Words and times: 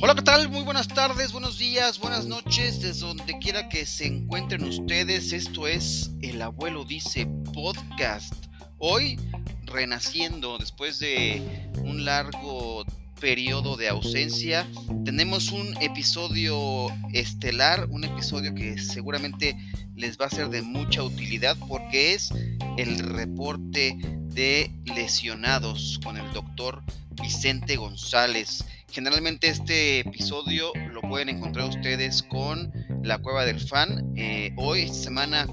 Hola, 0.00 0.16
¿qué 0.16 0.22
tal? 0.22 0.48
Muy 0.48 0.64
buenas 0.64 0.88
tardes, 0.88 1.30
buenos 1.30 1.56
días, 1.56 2.00
buenas 2.00 2.26
noches, 2.26 2.80
desde 2.80 3.06
donde 3.06 3.38
quiera 3.38 3.68
que 3.68 3.86
se 3.86 4.08
encuentren 4.08 4.64
ustedes. 4.64 5.32
Esto 5.32 5.68
es 5.68 6.10
El 6.20 6.42
Abuelo 6.42 6.84
Dice 6.84 7.28
Podcast. 7.54 8.34
Hoy, 8.78 9.20
renaciendo 9.62 10.58
después 10.58 10.98
de 10.98 11.70
un 11.84 12.04
largo 12.04 12.84
periodo 13.22 13.76
de 13.76 13.88
ausencia, 13.88 14.66
tenemos 15.04 15.52
un 15.52 15.76
episodio 15.80 16.88
estelar, 17.12 17.86
un 17.88 18.02
episodio 18.02 18.52
que 18.52 18.76
seguramente 18.78 19.56
les 19.94 20.18
va 20.18 20.26
a 20.26 20.28
ser 20.28 20.48
de 20.48 20.60
mucha 20.60 21.04
utilidad 21.04 21.56
porque 21.68 22.14
es 22.14 22.30
el 22.78 22.98
reporte 22.98 23.96
de 24.34 24.72
lesionados 24.86 26.00
con 26.02 26.16
el 26.16 26.32
doctor 26.32 26.82
Vicente 27.22 27.76
González. 27.76 28.64
Generalmente 28.90 29.46
este 29.46 30.00
episodio 30.00 30.72
lo 30.92 31.00
pueden 31.02 31.28
encontrar 31.28 31.68
ustedes 31.68 32.24
con 32.24 32.72
la 33.04 33.18
Cueva 33.18 33.44
del 33.44 33.60
Fan. 33.60 34.14
Eh, 34.16 34.52
hoy, 34.56 34.80
esta 34.80 35.04
semana, 35.04 35.46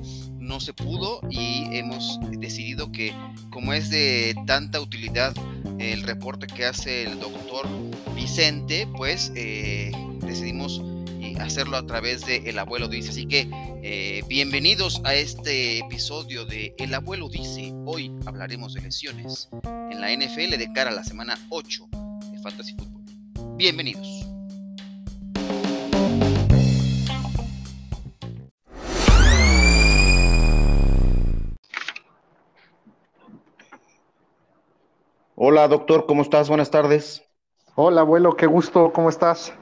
no 0.50 0.60
se 0.60 0.74
pudo 0.74 1.22
y 1.30 1.78
hemos 1.78 2.20
decidido 2.32 2.92
que 2.92 3.14
como 3.52 3.72
es 3.72 3.92
de 3.92 4.36
tanta 4.48 4.82
utilidad 4.82 5.34
el 5.78 6.02
reporte 6.02 6.48
que 6.48 6.66
hace 6.66 7.04
el 7.04 7.20
doctor 7.20 7.68
Vicente, 8.16 8.88
pues 8.98 9.32
eh, 9.36 9.92
decidimos 10.22 10.82
eh, 11.22 11.36
hacerlo 11.40 11.78
a 11.78 11.86
través 11.86 12.26
de 12.26 12.38
El 12.50 12.58
Abuelo 12.58 12.88
Dice. 12.88 13.12
Así 13.12 13.28
que 13.28 13.48
bienvenidos 14.28 15.02
a 15.06 15.14
este 15.14 15.78
episodio 15.78 16.46
de 16.46 16.74
El 16.80 16.96
Abuelo 16.96 17.30
Dice. 17.30 17.72
Hoy 17.86 18.12
hablaremos 18.26 18.74
de 18.74 18.82
lesiones 18.82 19.50
en 19.92 20.02
la 20.02 20.12
NFL 20.12 20.58
de 20.58 20.72
cara 20.74 20.90
a 20.90 20.94
la 20.94 21.04
semana 21.04 21.38
8 21.50 21.88
de 22.32 22.40
Fantasy 22.40 22.74
Football. 22.74 23.56
Bienvenidos. 23.56 24.29
Hola, 35.42 35.70
doctor, 35.70 36.06
¿cómo 36.06 36.22
estás? 36.22 36.50
Buenas 36.50 36.70
tardes. 36.70 37.24
Hola, 37.76 38.02
abuelo, 38.02 38.36
qué 38.36 38.46
gusto, 38.46 38.92
¿cómo 38.92 39.08
estás? 39.08 39.54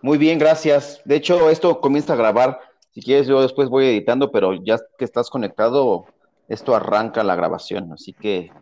Muy 0.00 0.18
bien, 0.18 0.38
gracias. 0.38 1.02
De 1.04 1.16
hecho, 1.16 1.50
esto 1.50 1.80
comienza 1.80 2.12
a 2.12 2.16
grabar. 2.16 2.60
Si 2.92 3.02
quieres, 3.02 3.26
yo 3.26 3.42
después 3.42 3.68
voy 3.68 3.86
editando, 3.86 4.30
pero 4.30 4.54
ya 4.54 4.78
que 4.96 5.04
estás 5.04 5.28
conectado, 5.28 6.06
esto 6.46 6.76
arranca 6.76 7.24
la 7.24 7.34
grabación. 7.34 7.92
Así 7.92 8.12
que, 8.12 8.52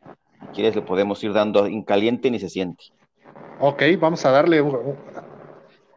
si 0.41 0.47
quieres, 0.55 0.75
le 0.75 0.81
podemos 0.81 1.23
ir 1.23 1.35
dando 1.35 1.67
en 1.67 1.83
caliente 1.83 2.31
ni 2.31 2.39
se 2.39 2.49
siente. 2.49 2.85
Ok, 3.61 3.83
vamos 4.01 4.25
a 4.25 4.31
darle. 4.31 4.63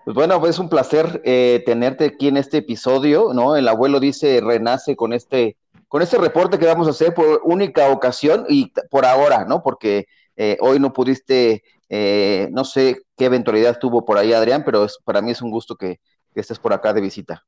Pues 0.03 0.15
bueno, 0.15 0.45
es 0.45 0.59
un 0.59 0.67
placer 0.67 1.21
eh, 1.23 1.63
tenerte 1.65 2.03
aquí 2.03 2.27
en 2.27 2.35
este 2.35 2.57
episodio, 2.57 3.31
¿no? 3.33 3.55
El 3.55 3.69
abuelo 3.69 4.01
dice 4.01 4.41
renace 4.41 4.97
con 4.97 5.13
este, 5.13 5.55
con 5.87 6.01
este 6.01 6.17
reporte 6.17 6.59
que 6.59 6.65
vamos 6.65 6.87
a 6.87 6.91
hacer 6.91 7.13
por 7.13 7.39
única 7.45 7.89
ocasión 7.89 8.45
y 8.49 8.73
por 8.89 9.05
ahora, 9.05 9.45
¿no? 9.45 9.63
Porque 9.63 10.07
eh, 10.37 10.57
hoy 10.61 10.79
no 10.79 10.93
pudiste, 10.93 11.63
eh, 11.89 12.47
no 12.51 12.63
sé 12.63 13.01
qué 13.17 13.25
eventualidad 13.25 13.77
tuvo 13.79 14.05
por 14.05 14.17
ahí 14.17 14.31
Adrián, 14.31 14.63
pero 14.63 14.87
para 15.03 15.21
mí 15.21 15.31
es 15.31 15.41
un 15.41 15.51
gusto 15.51 15.75
que, 15.75 15.99
que 16.33 16.39
estés 16.39 16.59
por 16.59 16.71
acá 16.71 16.93
de 16.93 17.01
visita. 17.01 17.43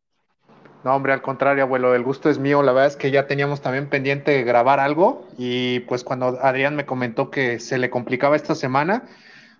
No, 0.83 0.95
hombre, 0.95 1.11
al 1.11 1.21
contrario, 1.21 1.63
abuelo, 1.63 1.93
el 1.93 2.03
gusto 2.03 2.29
es 2.29 2.39
mío. 2.39 2.63
La 2.63 2.71
verdad 2.71 2.87
es 2.87 2.95
que 2.95 3.11
ya 3.11 3.27
teníamos 3.27 3.61
también 3.61 3.89
pendiente 3.89 4.43
grabar 4.43 4.79
algo 4.79 5.27
y 5.37 5.81
pues 5.81 6.05
cuando 6.05 6.39
Adrián 6.41 6.75
me 6.75 6.85
comentó 6.85 7.29
que 7.29 7.59
se 7.59 7.77
le 7.77 7.89
complicaba 7.89 8.37
esta 8.37 8.55
semana, 8.55 9.03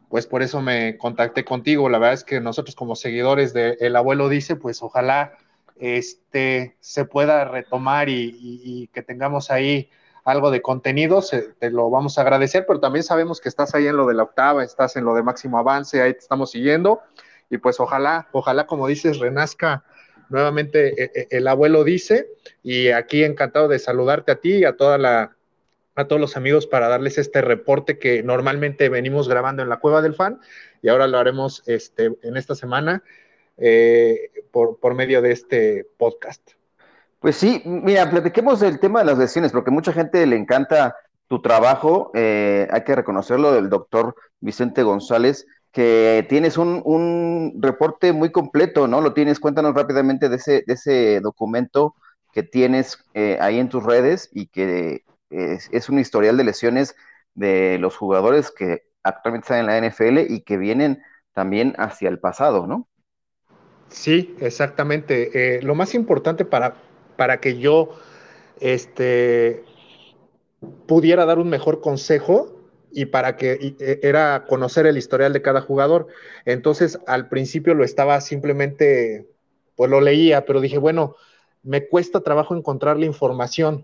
pues 0.08 0.28
por 0.28 0.42
eso 0.42 0.62
me 0.62 0.98
contacté 0.98 1.44
contigo. 1.44 1.90
La 1.90 2.00
verdad 2.00 2.14
es 2.14 2.24
que 2.24 2.40
nosotros 2.40 2.76
como 2.76 2.96
seguidores 2.96 3.54
de 3.54 3.78
El 3.82 3.98
Abuelo 3.98 4.30
Dice, 4.30 4.56
pues 4.56 4.82
ojalá 4.82 5.34
este, 5.76 6.76
se 6.80 7.06
pueda 7.06 7.46
retomar 7.46 8.10
y, 8.10 8.90
que 8.94 9.02
tengamos 9.02 9.52
ahí 9.52 9.90
algo 10.24 10.52
de 10.52 10.62
contenido, 10.62 11.22
te 11.60 11.72
lo 11.72 11.90
vamos 11.90 12.18
a 12.18 12.22
agradecer, 12.22 12.66
pero 12.68 12.80
también 12.80 13.04
sabemos 13.04 13.42
que 13.42 13.50
estás 13.50 13.76
ahí 13.76 13.88
en 13.88 13.98
lo 13.98 14.06
de 14.08 14.14
la 14.14 14.24
octava, 14.24 14.64
estás 14.64 14.96
en 14.96 15.06
lo 15.06 15.14
de 15.14 15.24
máximo 15.24 15.58
avance, 15.58 16.02
ahí 16.02 16.14
te 16.14 16.20
estamos 16.20 16.52
siguiendo. 16.52 17.02
Y 17.50 17.58
pues 17.58 17.80
ojalá, 17.80 18.28
ojalá 18.32 18.68
como 18.68 18.88
dices, 18.88 19.20
renazca 19.20 19.84
nuevamente 20.30 21.04
e, 21.04 21.12
e, 21.16 21.28
el 21.32 21.48
abuelo 21.48 21.84
dice. 21.84 22.28
Y 22.64 22.90
aquí 22.90 23.24
encantado 23.24 23.68
de 23.68 23.80
saludarte 23.80 24.32
a 24.32 24.36
ti 24.36 24.58
y 24.58 24.66
a 24.66 24.78
toda 24.78 24.98
la 24.98 25.36
a 25.96 26.08
todos 26.08 26.22
los 26.22 26.38
amigos 26.38 26.66
para 26.66 26.88
darles 26.88 27.18
este 27.18 27.42
reporte 27.42 28.00
que 28.00 28.24
normalmente 28.24 28.88
venimos 28.88 29.28
grabando 29.28 29.64
en 29.64 29.70
la 29.70 29.78
Cueva 29.78 30.02
del 30.02 30.16
Fan. 30.16 30.40
Y 30.82 30.88
ahora 30.88 31.08
lo 31.08 31.18
haremos 31.18 31.62
este, 31.68 32.12
en 32.24 32.38
esta 32.38 32.56
semana 32.56 33.04
eh, 33.58 34.32
por, 34.52 34.96
medio 34.96 35.22
de 35.22 35.32
este 35.32 35.86
podcast. 35.98 36.52
Pues 37.20 37.36
sí, 37.36 37.62
mira, 37.66 38.10
platiquemos 38.10 38.60
del 38.60 38.80
tema 38.80 39.00
de 39.00 39.06
las 39.06 39.18
lesiones, 39.18 39.52
porque 39.52 39.72
mucha 39.72 39.92
gente 39.92 40.26
le 40.26 40.38
encanta 40.38 40.96
tu 41.28 41.42
trabajo, 41.42 42.12
eh, 42.16 42.68
hay 42.72 42.84
que 42.84 42.96
reconocerlo, 42.96 43.52
del 43.52 43.70
doctor 43.70 44.16
Vicente 44.40 44.84
González, 44.84 45.46
que 45.72 46.26
tienes 46.30 46.58
un, 46.58 47.54
reporte 47.62 48.14
muy 48.14 48.32
completo, 48.32 48.88
¿no? 48.88 49.02
Lo 49.02 49.14
tienes, 49.14 49.40
cuéntanos 49.40 49.76
rápidamente 49.76 50.30
de 50.30 50.38
ese, 50.38 50.64
de 50.66 50.74
ese 50.74 51.20
documento 51.20 51.94
que 52.34 52.44
tienes 52.44 53.04
eh, 53.14 53.38
ahí 53.42 53.60
en 53.60 53.70
tus 53.70 53.84
redes 53.84 54.30
y 54.32 54.48
que 54.48 55.04
es, 55.30 55.90
un 55.90 56.00
historial 56.00 56.38
de 56.38 56.44
lesiones 56.44 56.96
de 57.36 57.78
los 57.80 57.96
jugadores 57.98 58.52
que 58.52 58.84
actualmente 59.04 59.46
están 59.46 59.60
en 59.60 59.66
la 59.68 59.78
NFL 59.78 60.32
y 60.32 60.42
que 60.42 60.58
vienen 60.58 61.02
también 61.34 61.76
hacia 61.78 62.10
el 62.10 62.20
pasado, 62.20 62.68
¿no? 62.68 62.88
Sí, 63.90 64.36
exactamente. 64.40 65.58
Eh, 65.58 65.62
lo 65.62 65.76
más 65.76 65.96
importante 65.96 66.46
para, 66.46 66.76
para 67.20 67.40
que 67.40 67.60
yo 67.60 67.90
este, 68.60 69.64
pudiera 70.88 71.26
dar 71.26 71.38
un 71.38 71.50
mejor 71.50 71.82
consejo 71.82 72.56
y 72.92 73.06
para 73.06 73.36
que 73.36 73.76
e, 73.80 74.00
era 74.02 74.46
conocer 74.48 74.88
el 74.88 74.98
historial 74.98 75.34
de 75.34 75.44
cada 75.44 75.62
jugador. 75.62 76.08
Entonces, 76.46 76.98
al 77.06 77.30
principio 77.30 77.76
lo 77.76 77.84
estaba 77.84 78.20
simplemente, 78.22 79.28
pues 79.76 79.92
lo 79.92 80.02
leía, 80.02 80.46
pero 80.46 80.62
dije, 80.62 80.78
bueno, 80.80 81.16
me 81.62 81.88
cuesta 81.88 82.22
trabajo 82.22 82.56
encontrar 82.56 82.98
la 82.98 83.06
información 83.06 83.84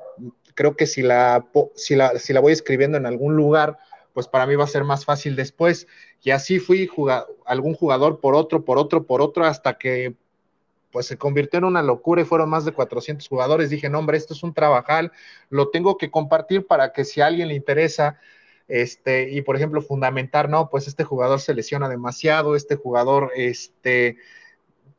creo 0.55 0.75
que 0.75 0.87
si 0.87 1.03
la, 1.03 1.45
si 1.75 1.95
la, 1.95 2.17
si 2.17 2.33
la 2.33 2.39
voy 2.39 2.53
escribiendo 2.53 2.97
en 2.97 3.05
algún 3.05 3.35
lugar, 3.35 3.77
pues 4.13 4.27
para 4.27 4.47
mí 4.47 4.55
va 4.55 4.63
a 4.63 4.67
ser 4.67 4.85
más 4.85 5.05
fácil 5.05 5.35
después. 5.35 5.87
Y 6.23 6.31
así 6.31 6.59
fui 6.59 6.89
algún 7.45 7.75
jugador 7.75 8.19
por 8.21 8.33
otro, 8.33 8.63
por 8.63 8.79
otro, 8.79 9.05
por 9.05 9.21
otro, 9.21 9.45
hasta 9.45 9.77
que 9.77 10.15
pues 10.95 11.07
se 11.07 11.17
convirtió 11.17 11.57
en 11.57 11.65
una 11.65 11.83
locura 11.83 12.21
y 12.21 12.23
fueron 12.23 12.49
más 12.49 12.63
de 12.63 12.71
400 12.71 13.27
jugadores. 13.27 13.69
Dije, 13.69 13.89
no, 13.89 13.99
hombre, 13.99 14.15
esto 14.15 14.33
es 14.33 14.43
un 14.43 14.53
trabajal, 14.53 15.11
lo 15.49 15.67
tengo 15.67 15.97
que 15.97 16.09
compartir 16.09 16.67
para 16.67 16.93
que 16.93 17.03
si 17.03 17.19
a 17.19 17.25
alguien 17.25 17.49
le 17.49 17.53
interesa, 17.53 18.17
este, 18.69 19.29
y 19.29 19.41
por 19.41 19.57
ejemplo, 19.57 19.81
fundamentar, 19.81 20.47
no, 20.47 20.69
pues 20.69 20.87
este 20.87 21.03
jugador 21.03 21.41
se 21.41 21.53
lesiona 21.53 21.89
demasiado, 21.89 22.55
este 22.55 22.77
jugador, 22.77 23.33
este, 23.35 24.15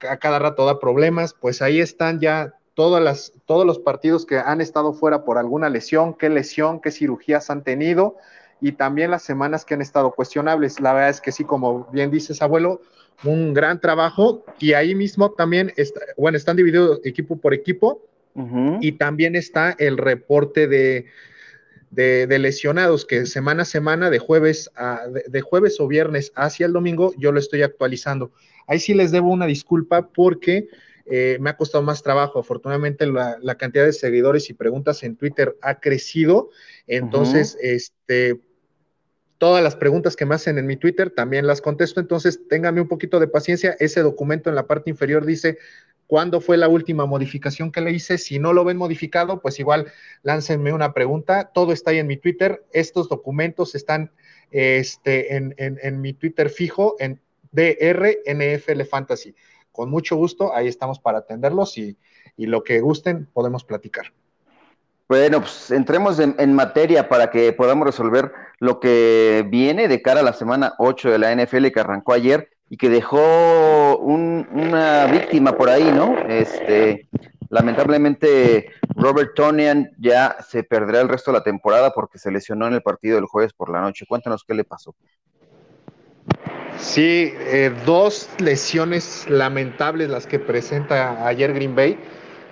a 0.06 0.18
cada 0.18 0.38
rato 0.38 0.66
da 0.66 0.80
problemas, 0.80 1.32
pues 1.32 1.62
ahí 1.62 1.80
están 1.80 2.20
ya 2.20 2.52
las, 2.76 3.32
todos 3.46 3.64
los 3.64 3.78
partidos 3.78 4.26
que 4.26 4.36
han 4.36 4.60
estado 4.60 4.92
fuera 4.92 5.24
por 5.24 5.38
alguna 5.38 5.70
lesión, 5.70 6.12
qué 6.12 6.28
lesión, 6.28 6.82
qué 6.82 6.90
cirugías 6.90 7.48
han 7.48 7.64
tenido 7.64 8.16
y 8.60 8.72
también 8.72 9.10
las 9.10 9.22
semanas 9.22 9.64
que 9.64 9.72
han 9.72 9.80
estado 9.80 10.10
cuestionables. 10.10 10.78
La 10.78 10.92
verdad 10.92 11.08
es 11.08 11.22
que 11.22 11.32
sí, 11.32 11.44
como 11.44 11.86
bien 11.90 12.10
dices, 12.10 12.42
abuelo, 12.42 12.82
un 13.24 13.54
gran 13.54 13.80
trabajo 13.80 14.44
y 14.58 14.72
ahí 14.72 14.94
mismo 14.94 15.32
también, 15.32 15.72
está, 15.76 16.00
bueno, 16.16 16.36
están 16.36 16.56
divididos 16.56 17.00
equipo 17.04 17.36
por 17.36 17.54
equipo 17.54 18.02
y 18.82 18.92
también 18.92 19.34
está 19.34 19.74
el 19.78 19.96
reporte 19.96 20.68
de, 20.68 21.06
de, 21.90 22.38
lesionados 22.38 23.06
que 23.06 23.24
semana 23.24 23.62
a 23.62 23.64
semana, 23.64 24.10
de 24.10 24.18
jueves, 24.18 24.70
a, 24.76 25.06
de, 25.08 25.40
jueves 25.40 25.80
o 25.80 25.88
viernes 25.88 26.32
hacia 26.36 26.66
el 26.66 26.74
domingo, 26.74 27.14
yo 27.16 27.32
lo 27.32 27.38
estoy 27.38 27.62
actualizando. 27.62 28.32
Ahí 28.66 28.78
sí 28.78 28.92
les 28.92 29.10
debo 29.10 29.30
una 29.30 29.46
disculpa 29.46 30.08
porque 30.08 30.68
eh, 31.06 31.38
me 31.40 31.50
ha 31.50 31.56
costado 31.56 31.82
más 31.82 32.02
trabajo. 32.02 32.38
Afortunadamente 32.38 33.06
la, 33.06 33.54
cantidad 33.56 33.86
de 33.86 33.94
seguidores 33.94 34.50
y 34.50 34.54
preguntas 34.54 35.02
en 35.02 35.16
Twitter 35.16 35.56
ha 35.62 35.80
crecido. 35.80 36.50
Entonces, 36.86 37.56
este, 37.62 38.38
todas 39.38 39.62
las 39.62 39.76
preguntas 39.76 40.16
que 40.16 40.26
me 40.26 40.34
hacen 40.34 40.58
en 40.58 40.66
mi 40.66 40.76
Twitter 40.76 41.10
también 41.10 41.46
las 41.46 41.60
contesto. 41.60 42.00
Entonces, 42.00 42.40
ténganme 42.48 42.80
un 42.80 42.88
poquito 42.88 43.20
de 43.20 43.28
paciencia. 43.28 43.76
Ese 43.78 44.02
documento 44.02 44.48
en 44.48 44.56
la 44.56 44.66
parte 44.66 44.90
inferior 44.90 45.24
dice 45.26 45.58
cuándo 46.06 46.40
fue 46.40 46.56
la 46.56 46.68
última 46.68 47.06
modificación 47.06 47.72
que 47.72 47.80
le 47.80 47.92
hice. 47.92 48.18
Si 48.18 48.38
no 48.38 48.52
lo 48.52 48.64
ven 48.64 48.76
modificado, 48.76 49.40
pues 49.40 49.58
igual 49.58 49.92
láncenme 50.22 50.72
una 50.72 50.94
pregunta. 50.94 51.50
Todo 51.52 51.72
está 51.72 51.90
ahí 51.90 51.98
en 51.98 52.06
mi 52.06 52.16
Twitter. 52.16 52.64
Estos 52.72 53.08
documentos 53.08 53.74
están 53.74 54.12
este, 54.50 55.36
en, 55.36 55.54
en 55.58 56.00
mi 56.00 56.12
Twitter 56.12 56.50
fijo 56.50 56.96
en 56.98 57.20
DRNFL 57.52 58.82
Fantasy 58.82 59.34
con 59.76 59.90
mucho 59.90 60.16
gusto, 60.16 60.54
ahí 60.54 60.68
estamos 60.68 60.98
para 60.98 61.18
atenderlos 61.18 61.76
y, 61.76 61.98
lo 62.38 62.64
que 62.64 62.80
gusten 62.80 63.26
podemos 63.26 63.62
platicar. 63.62 64.06
Bueno, 65.08 65.40
pues 65.40 65.70
entremos 65.70 66.18
en, 66.18 66.54
materia 66.54 67.08
para 67.08 67.30
que 67.30 67.52
podamos 67.52 67.86
resolver 67.86 68.32
lo 68.58 68.80
que 68.80 69.46
viene 69.48 69.86
de 69.86 70.02
cara 70.02 70.20
a 70.20 70.24
la 70.24 70.32
semana 70.32 70.74
8 70.78 71.10
de 71.10 71.18
la 71.18 71.32
NFL 71.32 71.68
que 71.68 71.78
arrancó 71.80 72.12
ayer 72.12 72.48
y 72.68 72.76
que 72.76 72.90
dejó 72.90 73.98
una 73.98 75.06
víctima 75.06 75.52
por 75.52 75.70
ahí, 75.70 75.92
¿no? 75.92 76.18
Este, 76.28 77.08
lamentablemente 77.50 78.72
Robert 78.96 79.34
Tonian 79.36 79.92
ya 79.98 80.38
se 80.46 80.64
perderá 80.64 81.02
el 81.02 81.08
resto 81.08 81.30
de 81.30 81.38
la 81.38 81.44
temporada 81.44 81.92
porque 81.92 82.18
se 82.18 82.32
lesionó 82.32 82.66
en 82.66 82.74
el 82.74 82.82
partido 82.82 83.14
del 83.14 83.26
jueves 83.26 83.52
por 83.52 83.70
la 83.70 83.80
noche. 83.80 84.06
Cuéntanos 84.08 84.42
qué 84.42 84.54
le 84.54 84.64
pasó. 84.64 84.96
Sí, 86.78 87.32
eh, 87.38 87.72
dos 87.86 88.28
lesiones 88.38 89.24
lamentables 89.28 90.10
las 90.10 90.26
que 90.26 90.38
presenta 90.38 91.26
ayer 91.26 91.52
Green 91.54 91.76
Bay. 91.76 91.98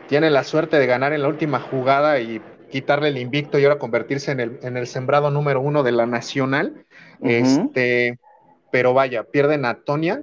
Tiene 0.09 0.31
la 0.31 0.45
suerte 0.45 0.79
de 0.79 0.87
ganar 0.87 1.13
en 1.13 1.23
la 1.23 1.29
última 1.29 1.61
jugada 1.61 2.21
y 2.21 2.41
quitarle 2.71 3.09
el 3.09 3.19
invicto 3.19 3.59
y 3.59 3.65
ahora 3.65 3.79
convertirse 3.79 4.33
en 4.33 4.41
el, 4.41 4.59
en 4.63 4.77
el 4.77 4.87
sembrado 4.87 5.31
número 5.31 5.61
uno 5.61 5.83
de 5.83 5.93
la 5.93 6.07
nacional. 6.07 6.85
Este, 7.23 8.19
pero 8.71 8.93
vaya, 8.95 9.25
pierden 9.25 9.65
a 9.65 9.75
Tonia 9.75 10.23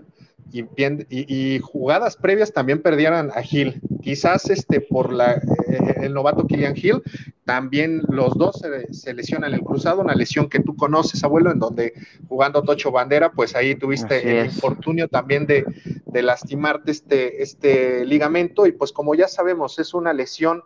y, 0.51 0.65
y, 1.09 1.59
jugadas 1.59 2.17
previas 2.17 2.51
también 2.51 2.81
perdieron 2.81 3.31
a 3.31 3.41
Hill. 3.49 3.81
Quizás 4.01 4.49
este, 4.49 4.81
por 4.81 5.13
la, 5.13 5.33
eh, 5.33 5.95
el 6.01 6.13
novato 6.13 6.45
Killian 6.45 6.75
Hill, 6.75 7.01
también 7.45 8.01
los 8.07 8.37
dos 8.37 8.61
se, 8.91 9.13
lesionan 9.13 9.53
el 9.53 9.61
cruzado, 9.61 10.01
una 10.01 10.15
lesión 10.15 10.49
que 10.49 10.59
tú 10.59 10.75
conoces, 10.75 11.23
abuelo, 11.23 11.51
en 11.51 11.59
donde 11.59 11.93
jugando 12.27 12.63
Tocho 12.63 12.91
Bandera, 12.91 13.31
pues 13.31 13.55
ahí 13.55 13.75
tuviste 13.75 14.39
el 14.39 14.45
infortunio 14.47 15.07
también 15.07 15.45
de, 15.45 15.65
de, 16.05 16.21
lastimarte 16.21 16.91
este, 16.91 17.41
este 17.43 18.05
ligamento 18.05 18.65
y 18.67 18.71
pues 18.71 18.91
como 18.91 19.15
ya 19.15 19.27
sabemos, 19.27 19.79
es 19.79 19.93
una 19.93 20.13
lesión 20.13 20.63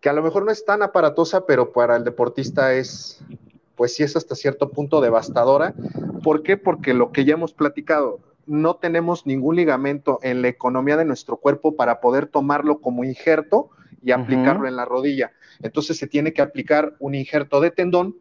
que 0.00 0.08
a 0.08 0.12
lo 0.12 0.22
mejor 0.22 0.44
no 0.44 0.50
es 0.50 0.64
tan 0.64 0.82
aparatosa, 0.82 1.44
pero 1.46 1.72
para 1.72 1.96
el 1.96 2.04
deportista 2.04 2.74
es, 2.74 3.22
pues 3.76 3.94
sí 3.94 4.02
es 4.02 4.16
hasta 4.16 4.34
cierto 4.34 4.70
punto 4.70 5.00
devastadora. 5.00 5.74
¿Por 6.22 6.42
qué? 6.42 6.56
Porque 6.56 6.94
lo 6.94 7.12
que 7.12 7.24
ya 7.24 7.34
hemos 7.34 7.52
platicado, 7.52 8.18
no 8.50 8.74
tenemos 8.74 9.26
ningún 9.26 9.54
ligamento 9.54 10.18
en 10.22 10.42
la 10.42 10.48
economía 10.48 10.96
de 10.96 11.04
nuestro 11.04 11.36
cuerpo 11.36 11.76
para 11.76 12.00
poder 12.00 12.26
tomarlo 12.26 12.80
como 12.80 13.04
injerto 13.04 13.70
y 14.02 14.10
aplicarlo 14.10 14.66
en 14.66 14.74
la 14.74 14.84
rodilla. 14.84 15.30
Entonces 15.62 15.98
se 15.98 16.08
tiene 16.08 16.32
que 16.32 16.42
aplicar 16.42 16.96
un 16.98 17.14
injerto 17.14 17.60
de 17.60 17.70
tendón 17.70 18.16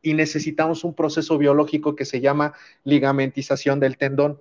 y 0.00 0.14
necesitamos 0.14 0.84
un 0.84 0.94
proceso 0.94 1.36
biológico 1.36 1.94
que 1.94 2.06
se 2.06 2.22
llama 2.22 2.54
ligamentización 2.84 3.78
del 3.78 3.98
tendón. 3.98 4.40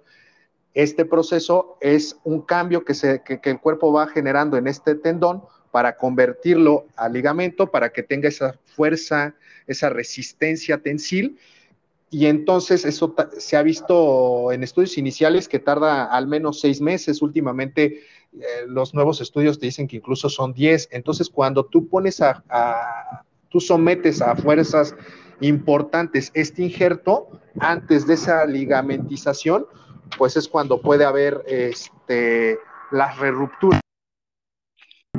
Este 0.74 1.04
proceso 1.04 1.78
es 1.82 2.18
un 2.24 2.44
cambio 2.44 2.86
que, 2.86 2.94
se, 2.94 3.22
que 3.22 3.50
el 3.50 3.60
cuerpo 3.60 3.92
va 3.92 4.08
generando 4.08 4.56
en 4.56 4.66
este 4.66 4.96
tendón 4.96 5.44
para 5.72 5.98
convertirlo 5.98 6.86
a 6.96 7.10
ligamento, 7.10 7.70
para 7.70 7.92
que 7.92 8.02
tenga 8.02 8.30
esa 8.30 8.58
fuerza, 8.64 9.36
esa 9.68 9.90
resistencia 9.90 10.78
tensil. 10.78 11.38
Y 12.14 12.26
entonces 12.26 12.84
eso 12.84 13.16
se 13.38 13.56
ha 13.56 13.64
visto 13.64 14.52
en 14.52 14.64
estudios 14.64 14.98
iniciales 14.98 15.48
que 15.48 15.60
tarda 15.60 16.04
al 16.04 16.28
menos 16.28 16.60
seis 16.60 16.82
meses. 16.82 17.22
Últimamente 17.22 18.02
eh, 18.34 18.46
los 18.68 18.94
nuevos 18.94 19.22
estudios 19.22 19.58
te 19.58 19.68
dicen 19.68 19.88
que 19.88 19.96
incluso 19.96 20.28
son 20.28 20.52
diez. 20.54 20.90
Entonces 20.92 21.30
cuando 21.30 21.66
tú 21.66 21.88
pones 21.88 22.22
a, 22.22 22.44
tú 23.48 23.62
sometes 23.62 24.22
a 24.22 24.36
fuerzas 24.36 24.94
importantes 25.40 26.32
este 26.34 26.64
injerto 26.64 27.30
antes 27.62 28.06
de 28.06 28.16
esa 28.16 28.46
ligamentización, 28.46 29.66
pues 30.18 30.36
es 30.36 30.50
cuando 30.50 30.82
puede 30.82 31.06
haber 31.06 31.42
este, 31.48 32.60
las 32.92 33.18
rerupturas. 33.20 33.80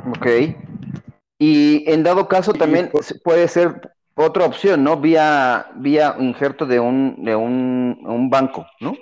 Ok. 0.09 0.27
Y 1.39 1.89
en 1.91 2.03
dado 2.03 2.27
caso 2.27 2.53
también 2.53 2.89
pues 2.91 3.19
puede 3.23 3.47
ser 3.47 3.92
otra 4.15 4.45
opción, 4.45 4.83
¿no? 4.83 4.97
Vía, 4.97 5.67
vía 5.75 6.15
injerto 6.19 6.65
de 6.65 6.79
un, 6.79 7.23
de 7.23 7.35
un, 7.35 8.29
banco, 8.29 8.65
¿no? 8.79 8.93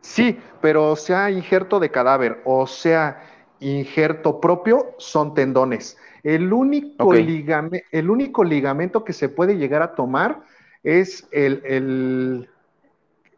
Sí, 0.00 0.38
pero 0.60 0.96
sea 0.96 1.30
injerto 1.30 1.80
de 1.80 1.90
cadáver 1.90 2.40
o 2.44 2.66
sea 2.66 3.22
injerto 3.60 4.40
propio, 4.40 4.94
son 4.98 5.34
tendones. 5.34 5.96
El 6.22 6.52
único, 6.52 7.14
el 7.14 8.10
único 8.10 8.44
ligamento 8.44 9.04
que 9.04 9.12
se 9.12 9.28
puede 9.28 9.56
llegar 9.56 9.82
a 9.82 9.94
tomar 9.94 10.42
es 10.82 11.26
el, 11.32 12.48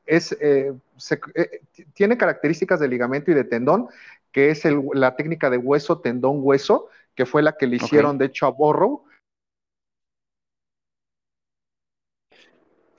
es, 0.07 0.37
eh, 0.41 0.73
eh, 1.35 1.61
tiene 1.95 2.17
características 2.17 2.81
de 2.81 2.89
ligamento 2.89 3.31
y 3.31 3.35
de 3.35 3.45
tendón, 3.45 3.89
que 4.33 4.51
es 4.51 4.63
la 4.95 5.17
técnica 5.17 5.51
de 5.51 5.57
hueso, 5.57 6.01
tendón, 6.01 6.39
hueso, 6.41 6.89
que 7.15 7.27
fue 7.27 7.43
la 7.43 7.57
que 7.57 7.67
le 7.67 7.77
hicieron, 7.77 8.19
de 8.19 8.27
hecho, 8.27 8.47
a 8.47 8.51
Borrow. 8.51 9.05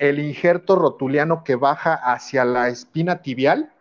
El 0.01 0.17
injerto 0.17 0.75
rotuliano 0.75 1.43
que 1.43 1.55
baja 1.55 1.93
hacia 1.93 2.43
la 2.43 2.69
espina 2.69 3.21
tibial 3.21 3.71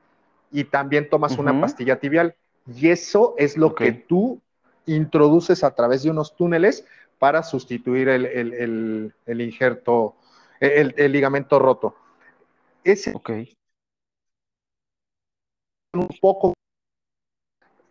y 0.53 0.65
también 0.65 1.09
tomas 1.09 1.39
una 1.39 1.59
pastilla 1.59 1.99
tibial. 1.99 2.37
Y 2.67 2.91
eso 2.91 3.35
es 3.39 3.57
lo 3.57 3.75
que 3.75 3.93
tú 3.93 4.39
introduces 4.85 5.65
a 5.65 5.75
través 5.75 6.03
de 6.03 6.11
unos 6.11 6.37
túneles 6.37 6.85
para 7.19 7.43
sustituir 7.43 8.11
el, 8.11 9.15
injerto, 9.27 10.15
el, 10.61 11.11
ligamento 11.11 11.59
roto. 11.59 11.95
Ese 12.85 13.15
un 15.95 16.09
poco 16.21 16.53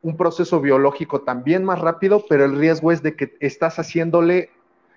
un 0.02 0.16
proceso 0.16 0.62
biológico 0.62 1.22
también 1.22 1.64
más 1.64 1.80
rápido, 1.80 2.24
pero 2.30 2.46
el 2.46 2.58
riesgo 2.60 2.92
es 2.92 3.02
de 3.02 3.16
que 3.16 3.36
estás 3.40 3.80
haciéndole, 3.80 4.52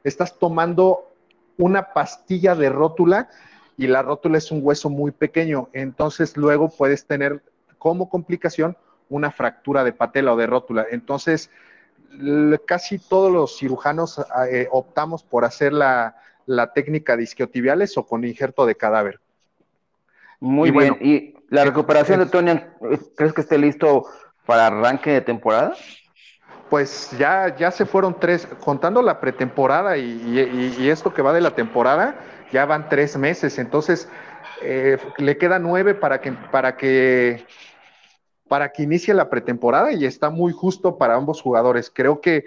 estás 0.05 0.39
tomando 0.39 1.12
una 1.59 1.93
pastilla 1.93 2.55
de 2.55 2.69
rótula 2.69 3.29
y 3.77 3.87
la 3.87 4.03
rótula 4.03 4.39
es 4.39 4.51
un 4.51 4.61
hueso 4.63 4.91
muy 4.91 5.11
pequeño, 5.11 5.69
entonces 5.73 6.37
luego 6.37 6.69
puedes 6.69 7.07
tener 7.07 7.43
como 7.79 8.09
complicación 8.09 8.77
una 9.09 9.31
fractura 9.31 9.85
de 9.85 9.93
patela 9.93 10.33
o 10.33 10.37
de 10.37 10.47
rótula. 10.47 10.87
Entonces, 10.91 11.51
casi 12.67 12.99
todos 12.99 13.33
los 13.33 13.59
cirujanos 13.59 14.21
eh, 14.51 14.69
optamos 14.71 15.23
por 15.23 15.45
hacer 15.45 15.73
la, 15.73 16.17
técnica 16.75 17.17
de 17.17 17.25
isquiotibiales 17.25 17.97
o 17.97 18.07
con 18.07 18.25
injerto 18.25 18.67
de 18.67 18.75
cadáver. 18.75 19.21
Muy 20.41 20.71
bien. 20.71 20.97
¿Y 21.01 21.35
la 21.49 21.65
recuperación 21.65 22.21
de 22.21 22.27
Tony, 22.27 22.61
crees 23.17 23.33
que 23.33 23.43
esté 23.43 23.59
listo 23.59 24.07
para 24.47 24.67
arranque 24.67 25.11
de 25.11 25.21
temporada? 25.21 25.75
Pues 26.73 27.11
ya, 27.19 27.55
ya 27.55 27.71
se 27.71 27.85
fueron 27.85 28.19
tres, 28.19 28.49
contando 28.65 29.03
la 29.03 29.21
pretemporada 29.21 29.99
y, 29.99 30.89
esto 30.89 31.13
que 31.13 31.21
va 31.21 31.35
de 31.35 31.43
la 31.43 31.55
temporada, 31.55 32.17
ya 32.51 32.65
van 32.65 32.89
tres 32.89 33.15
meses, 33.19 33.59
entonces 33.59 34.09
eh, 34.63 34.97
le 35.19 35.37
queda 35.37 35.59
nueve 35.59 35.95
para 35.95 36.23
que, 36.23 36.33
para 36.33 36.79
que 36.79 37.45
para 38.49 38.73
que 38.73 38.85
inicie 38.85 39.13
la 39.13 39.29
pretemporada 39.29 39.93
y 39.93 40.07
está 40.07 40.31
muy 40.31 40.55
justo 40.55 40.97
para 40.97 41.15
ambos 41.15 41.43
jugadores. 41.43 41.93
Creo 41.95 42.23
que 42.23 42.47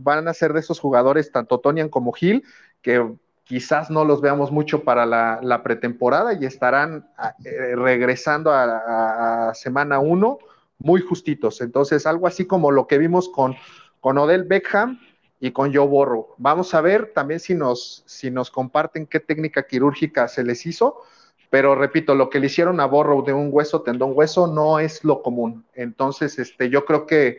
van 0.00 0.26
a 0.26 0.34
ser 0.34 0.52
de 0.52 0.58
esos 0.58 0.80
jugadores, 0.80 1.30
tanto 1.30 1.60
Tonian 1.60 1.88
como 1.88 2.10
Gil, 2.10 2.42
que 2.82 3.08
quizás 3.44 3.88
no 3.88 4.04
los 4.04 4.20
veamos 4.20 4.50
mucho 4.50 4.82
para 4.82 5.06
la, 5.06 5.62
pretemporada 5.62 6.32
y 6.32 6.44
estarán 6.44 7.08
eh, 7.44 7.76
regresando 7.76 8.50
a, 8.50 9.50
a 9.50 9.54
semana 9.54 10.00
uno 10.00 10.38
muy 10.78 11.00
justitos. 11.00 11.60
Entonces, 11.60 12.06
algo 12.06 12.26
así 12.26 12.46
como 12.46 12.70
lo 12.70 12.86
que 12.86 12.98
vimos 12.98 13.28
con, 13.28 13.56
con 14.00 14.18
Odell 14.18 14.44
Beckham 14.44 15.00
y 15.40 15.52
con 15.52 15.74
Joe 15.74 15.86
Borro. 15.86 16.34
Vamos 16.38 16.74
a 16.74 16.80
ver 16.80 17.12
también 17.14 17.40
si 17.40 17.54
nos, 17.54 18.02
si 18.06 18.30
nos 18.30 18.50
comparten 18.50 19.06
qué 19.06 19.20
técnica 19.20 19.66
quirúrgica 19.66 20.28
se 20.28 20.44
les 20.44 20.64
hizo, 20.66 21.02
pero 21.50 21.74
repito, 21.74 22.14
lo 22.14 22.30
que 22.30 22.40
le 22.40 22.46
hicieron 22.46 22.80
a 22.80 22.86
Borro 22.86 23.22
de 23.22 23.32
un 23.32 23.48
hueso, 23.52 23.82
tendón 23.82 24.12
hueso, 24.14 24.46
no 24.46 24.78
es 24.80 25.04
lo 25.04 25.22
común. 25.22 25.64
Entonces, 25.74 26.38
este, 26.38 26.68
yo 26.68 26.84
creo 26.84 27.06
que, 27.06 27.38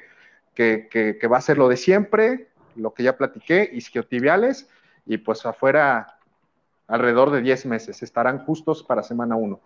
que, 0.53 0.87
que, 0.89 1.27
va 1.27 1.37
a 1.37 1.41
ser 1.41 1.57
lo 1.57 1.67
de 1.67 1.77
siempre, 1.77 2.47
lo 2.75 2.93
que 2.93 3.03
ya 3.03 3.17
platiqué, 3.17 3.69
isquiotibiales, 3.73 4.69
y 5.05 5.17
pues 5.17 5.45
afuera 5.45 6.17
alrededor 6.87 7.31
de 7.31 7.41
10 7.41 7.65
meses, 7.65 8.03
estarán 8.03 8.39
justos 8.45 8.83
para 8.83 9.03
semana 9.03 9.35
1. 9.35 9.59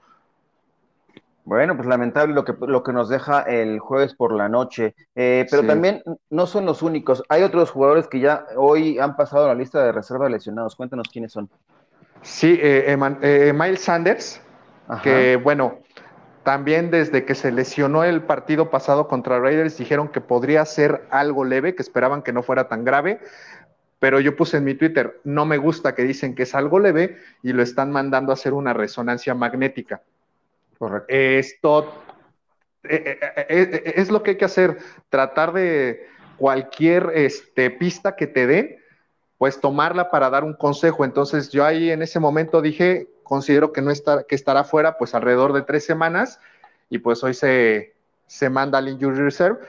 Bueno, 1.50 1.76
pues 1.76 1.88
lamentable 1.88 2.36
lo 2.36 2.46
que, 2.46 2.54
lo 2.68 2.84
que 2.84 2.94
nos 2.94 3.10
deja 3.10 3.42
el 3.42 3.80
jueves 3.80 4.14
por 4.14 4.36
la 4.36 4.48
noche, 4.48 4.94
eh, 5.16 5.48
pero 5.50 5.66
también 5.66 6.04
no 6.30 6.46
son 6.46 6.68
los 6.68 6.84
únicos. 6.84 7.24
Hay 7.28 7.42
otros 7.42 7.72
jugadores 7.72 8.08
que 8.08 8.20
ya 8.20 8.46
hoy 8.56 9.00
han 9.00 9.16
pasado 9.16 9.46
a 9.46 9.48
la 9.48 9.56
lista 9.56 9.84
de 9.84 9.92
reserva 9.92 10.30
lesionados. 10.30 10.76
Cuéntanos 10.76 11.08
quiénes 11.12 11.32
son. 11.32 11.50
Sí, 12.22 12.60
eh, 12.62 12.96
eh, 13.24 13.52
Miles 13.52 13.82
Sanders, 13.82 14.40
que 15.02 15.38
bueno, 15.38 15.80
también 16.44 16.92
desde 16.92 17.26
que 17.26 17.34
se 17.34 17.52
lesionó 17.52 18.04
el 18.04 18.22
partido 18.22 18.70
pasado 18.70 19.08
contra 19.08 19.40
Raiders 19.40 19.76
dijeron 19.76 20.10
que 20.10 20.22
podría 20.22 20.64
ser 20.66 21.08
algo 21.10 21.46
leve, 21.46 21.74
que 21.74 21.82
esperaban 21.82 22.22
que 22.22 22.32
no 22.32 22.44
fuera 22.44 22.68
tan 22.68 22.86
grave, 22.86 23.22
pero 23.98 24.20
yo 24.20 24.36
puse 24.36 24.58
en 24.58 24.66
mi 24.66 24.76
Twitter, 24.76 25.20
no 25.24 25.48
me 25.48 25.58
gusta 25.58 25.96
que 25.96 26.04
dicen 26.04 26.36
que 26.36 26.44
es 26.44 26.54
algo 26.54 26.78
leve 26.78 27.18
y 27.42 27.54
lo 27.54 27.64
están 27.64 27.92
mandando 27.92 28.32
a 28.32 28.36
hacer 28.36 28.54
una 28.54 28.74
resonancia 28.74 29.34
magnética. 29.34 30.04
Esto 31.08 31.94
eh, 32.84 33.20
eh, 33.22 33.48
eh, 33.50 33.94
es 33.98 34.10
lo 34.10 34.24
que 34.24 34.32
hay 34.32 34.38
que 34.38 34.46
hacer, 34.46 34.78
tratar 35.10 35.52
de 35.52 36.08
cualquier 36.38 37.12
este, 37.16 37.70
pista 37.70 38.16
que 38.16 38.28
te 38.28 38.48
den, 38.48 38.78
pues 39.38 39.60
tomarla 39.60 40.10
para 40.10 40.30
dar 40.30 40.44
un 40.44 40.54
consejo. 40.54 41.04
Entonces 41.04 41.50
yo 41.52 41.66
ahí 41.66 41.92
en 41.92 42.02
ese 42.02 42.20
momento 42.20 42.62
dije, 42.62 43.08
considero 43.24 43.74
que 43.74 43.82
no 43.82 43.92
está, 43.92 44.24
que 44.24 44.36
estará 44.36 44.64
fuera 44.64 44.98
pues 44.98 45.14
alrededor 45.14 45.54
de 45.54 45.64
tres 45.64 45.86
semanas 45.86 46.40
y 46.90 47.00
pues 47.00 47.24
hoy 47.24 47.34
se, 47.34 47.94
se 48.28 48.50
manda 48.50 48.78
al 48.78 48.88
injury 48.88 49.20
reserve. 49.20 49.60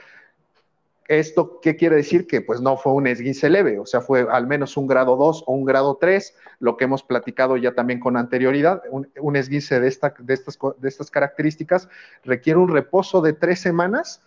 ¿Esto 1.11 1.59
qué 1.61 1.75
quiere 1.75 1.97
decir? 1.97 2.25
Que 2.25 2.39
pues 2.39 2.61
no 2.61 2.77
fue 2.77 2.93
un 2.93 3.05
esguince 3.05 3.49
leve, 3.49 3.77
o 3.79 3.85
sea, 3.85 3.99
fue 3.99 4.25
al 4.31 4.47
menos 4.47 4.77
un 4.77 4.87
grado 4.87 5.17
2 5.17 5.43
o 5.45 5.53
un 5.53 5.65
grado 5.65 5.97
3, 5.99 6.37
lo 6.59 6.77
que 6.77 6.85
hemos 6.85 7.03
platicado 7.03 7.57
ya 7.57 7.73
también 7.73 7.99
con 7.99 8.15
anterioridad. 8.15 8.81
Un, 8.89 9.35
esguince 9.35 9.81
de, 9.81 9.81
de, 9.81 9.87
estas, 10.33 10.57
de 10.77 10.87
estas 10.87 11.11
características 11.11 11.89
requiere 12.23 12.59
un 12.59 12.69
reposo 12.69 13.21
de 13.21 13.33
tres 13.33 13.59
semanas 13.59 14.23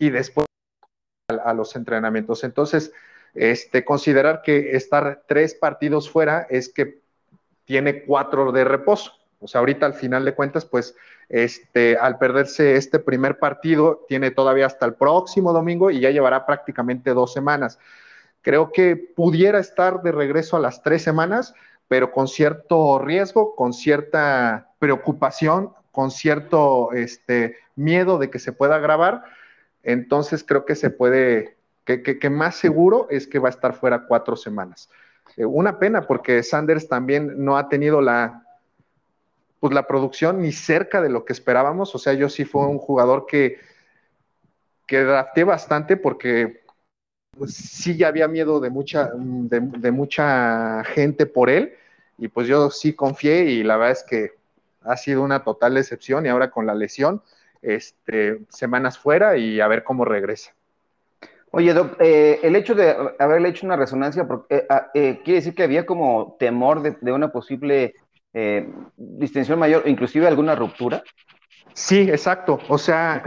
y 0.00 0.10
después 0.10 0.46
a, 1.30 1.34
a 1.34 1.54
los 1.54 1.76
entrenamientos. 1.76 2.42
Entonces, 2.42 2.92
este, 3.34 3.84
considerar 3.84 4.42
que 4.42 4.72
estar 4.72 5.22
tres 5.28 5.54
partidos 5.54 6.10
fuera 6.10 6.44
es 6.50 6.68
que 6.70 7.02
tiene 7.66 8.02
cuatro 8.02 8.50
de 8.50 8.64
reposo. 8.64 9.12
O 9.38 9.46
sea, 9.46 9.60
ahorita 9.60 9.86
al 9.86 9.94
final 9.94 10.24
de 10.24 10.34
cuentas, 10.34 10.64
pues, 10.64 10.96
este, 11.28 11.96
al 11.96 12.18
perderse 12.18 12.76
este 12.76 12.98
primer 12.98 13.38
partido, 13.38 14.04
tiene 14.08 14.30
todavía 14.30 14.66
hasta 14.66 14.86
el 14.86 14.94
próximo 14.94 15.52
domingo 15.52 15.90
y 15.90 16.00
ya 16.00 16.10
llevará 16.10 16.46
prácticamente 16.46 17.10
dos 17.10 17.32
semanas. 17.32 17.78
Creo 18.42 18.70
que 18.70 18.96
pudiera 18.96 19.58
estar 19.58 20.02
de 20.02 20.12
regreso 20.12 20.56
a 20.56 20.60
las 20.60 20.82
tres 20.82 21.02
semanas, 21.02 21.54
pero 21.88 22.12
con 22.12 22.28
cierto 22.28 22.98
riesgo, 22.98 23.56
con 23.56 23.72
cierta 23.72 24.70
preocupación, 24.78 25.72
con 25.90 26.10
cierto 26.10 26.92
este, 26.92 27.56
miedo 27.74 28.18
de 28.18 28.30
que 28.30 28.38
se 28.38 28.52
pueda 28.52 28.76
agravar. 28.76 29.24
Entonces 29.82 30.44
creo 30.44 30.64
que 30.64 30.74
se 30.76 30.90
puede 30.90 31.56
que, 31.86 32.30
más 32.30 32.56
seguro 32.56 33.06
es 33.10 33.26
que 33.26 33.38
va 33.38 33.48
a 33.48 33.50
estar 33.50 33.74
fuera 33.74 34.06
cuatro 34.06 34.36
semanas. 34.36 34.90
Eh, 35.36 35.44
una 35.44 35.78
pena 35.78 36.02
porque 36.02 36.42
Sanders 36.42 36.88
también 36.88 37.44
no 37.44 37.56
ha 37.56 37.68
tenido 37.68 38.00
la, 38.00 38.45
pues 39.60 39.72
la 39.72 39.86
producción 39.86 40.42
ni 40.42 40.52
cerca 40.52 41.00
de 41.00 41.08
lo 41.08 41.24
que 41.24 41.32
esperábamos. 41.32 41.94
O 41.94 41.98
sea, 41.98 42.12
yo 42.12 42.28
sí 42.28 42.44
fue 42.44 42.66
un 42.66 42.78
jugador 42.78 43.26
que, 43.26 43.58
que 44.86 45.02
drafté 45.02 45.44
bastante 45.44 45.96
porque 45.96 46.62
pues, 47.36 47.54
sí 47.54 47.96
ya 47.96 48.08
había 48.08 48.28
miedo 48.28 48.60
de 48.60 48.70
mucha, 48.70 49.10
de, 49.14 49.90
mucha 49.90 50.84
gente 50.84 51.26
por 51.26 51.50
él. 51.50 51.74
Y 52.18 52.28
pues 52.28 52.48
yo 52.48 52.70
sí 52.70 52.94
confié 52.94 53.44
y 53.44 53.62
la 53.62 53.76
verdad 53.76 53.92
es 53.92 54.04
que 54.04 54.32
ha 54.82 54.96
sido 54.96 55.22
una 55.22 55.44
total 55.44 55.74
decepción 55.74 56.24
y 56.24 56.28
ahora 56.28 56.50
con 56.50 56.66
la 56.66 56.74
lesión, 56.74 57.22
este, 57.60 58.40
semanas 58.48 58.98
fuera 58.98 59.36
y 59.36 59.60
a 59.60 59.68
ver 59.68 59.84
cómo 59.84 60.04
regresa. 60.04 60.54
Oye, 61.50 61.72
Doc, 61.72 61.96
eh, 62.00 62.40
el 62.42 62.54
hecho 62.56 62.74
de 62.74 62.94
haberle 63.18 63.48
hecho 63.48 63.66
una 63.66 63.76
resonancia, 63.76 64.26
eh, 64.50 64.66
ah, 64.68 64.90
eh, 64.94 65.20
¿quiere 65.24 65.38
decir 65.40 65.54
que 65.54 65.62
había 65.62 65.86
como 65.86 66.36
temor 66.38 66.82
de, 66.82 67.12
una 67.12 67.32
posible 67.32 67.94
distensión 68.96 69.58
mayor, 69.58 69.82
inclusive 69.86 70.26
alguna 70.26 70.54
ruptura? 70.54 71.02
Sí, 71.72 72.08
exacto. 72.10 72.58
O 72.68 72.78
sea, 72.78 73.22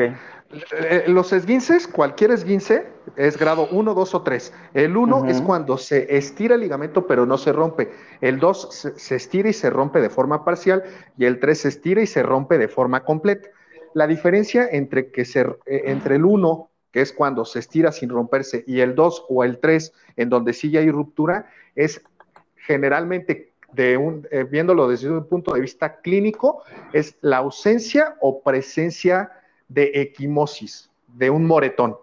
los 1.08 1.34
esguinces, 1.34 1.88
cualquier 1.88 2.32
esguince 2.32 2.88
es 3.16 3.38
grado 3.38 3.68
1, 3.72 3.94
2 3.94 4.16
o 4.16 4.22
3. 4.22 4.54
El 4.74 4.98
1 4.98 5.26
es 5.26 5.42
cuando 5.42 5.78
se 5.78 6.16
estira 6.16 6.56
el 6.56 6.62
ligamento 6.62 7.06
pero 7.06 7.26
no 7.26 7.38
se 7.38 7.54
rompe. 7.54 7.92
El 8.22 8.40
2 8.40 8.94
se, 8.96 9.16
estira 9.16 9.50
y 9.50 9.54
se 9.54 9.70
rompe 9.70 10.02
de 10.02 10.10
forma 10.10 10.44
parcial 10.44 10.84
y 11.18 11.26
el 11.26 11.40
3 11.40 11.60
se 11.60 11.68
estira 11.70 12.02
y 12.02 12.08
se 12.08 12.24
rompe 12.24 12.58
de 12.58 12.68
forma 12.68 13.04
completa. 13.04 13.50
La 13.94 14.08
diferencia 14.08 14.68
entre, 14.72 15.12
que 15.12 15.26
se, 15.26 15.46
entre 15.66 16.16
el 16.16 16.26
1 16.26 16.70
que 16.92 17.02
es 17.02 17.14
cuando 17.14 17.46
se 17.46 17.60
estira 17.60 17.92
sin 17.92 18.10
romperse, 18.10 18.64
y 18.66 18.80
el 18.80 18.96
2 18.96 19.26
o 19.30 19.44
el 19.44 19.60
3, 19.60 19.94
en 20.18 20.30
donde 20.30 20.54
sí 20.54 20.76
hay 20.76 20.90
ruptura, 20.90 21.50
es 21.76 22.02
generalmente, 22.56 23.49
de 23.74 23.98
un, 23.98 24.28
eh, 24.32 24.44
viéndolo 24.44 24.88
desde 24.88 25.10
un 25.10 25.26
punto 25.28 25.54
de 25.54 25.62
vista 25.62 26.02
clínico, 26.02 26.64
es 26.94 27.18
la 27.22 27.38
ausencia 27.38 28.16
o 28.22 28.42
presencia 28.42 29.32
de 29.68 29.92
equimosis, 29.94 30.90
de 31.08 31.30
un 31.30 31.46
moretón. 31.46 31.98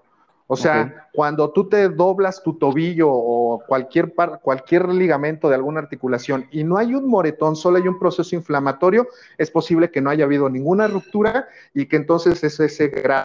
O 0.49 0.57
sea, 0.57 1.09
cuando 1.13 1.51
tú 1.51 1.69
te 1.69 1.89
doblas 1.89 2.41
tu 2.41 2.55
tobillo 2.55 3.09
o 3.11 3.65
cualquier, 3.67 4.15
cualquier 4.41 4.89
ligamento 4.91 5.49
de 5.49 5.57
alguna 5.57 5.81
articulación 5.81 6.47
y 6.53 6.63
no 6.63 6.77
hay 6.77 6.95
un 6.95 7.09
moretón, 7.09 7.57
solo 7.57 7.79
hay 7.79 7.89
un 7.89 7.99
proceso 7.99 8.37
inflamatorio, 8.37 9.09
es 9.39 9.51
posible 9.51 9.91
que 9.91 10.01
no 10.01 10.09
haya 10.09 10.25
habido 10.25 10.49
ninguna 10.49 10.87
ruptura 10.87 11.49
y 11.75 11.87
que 11.87 11.97
entonces 11.97 12.45
es 12.45 12.61
ese 12.61 12.87
grado 12.89 13.25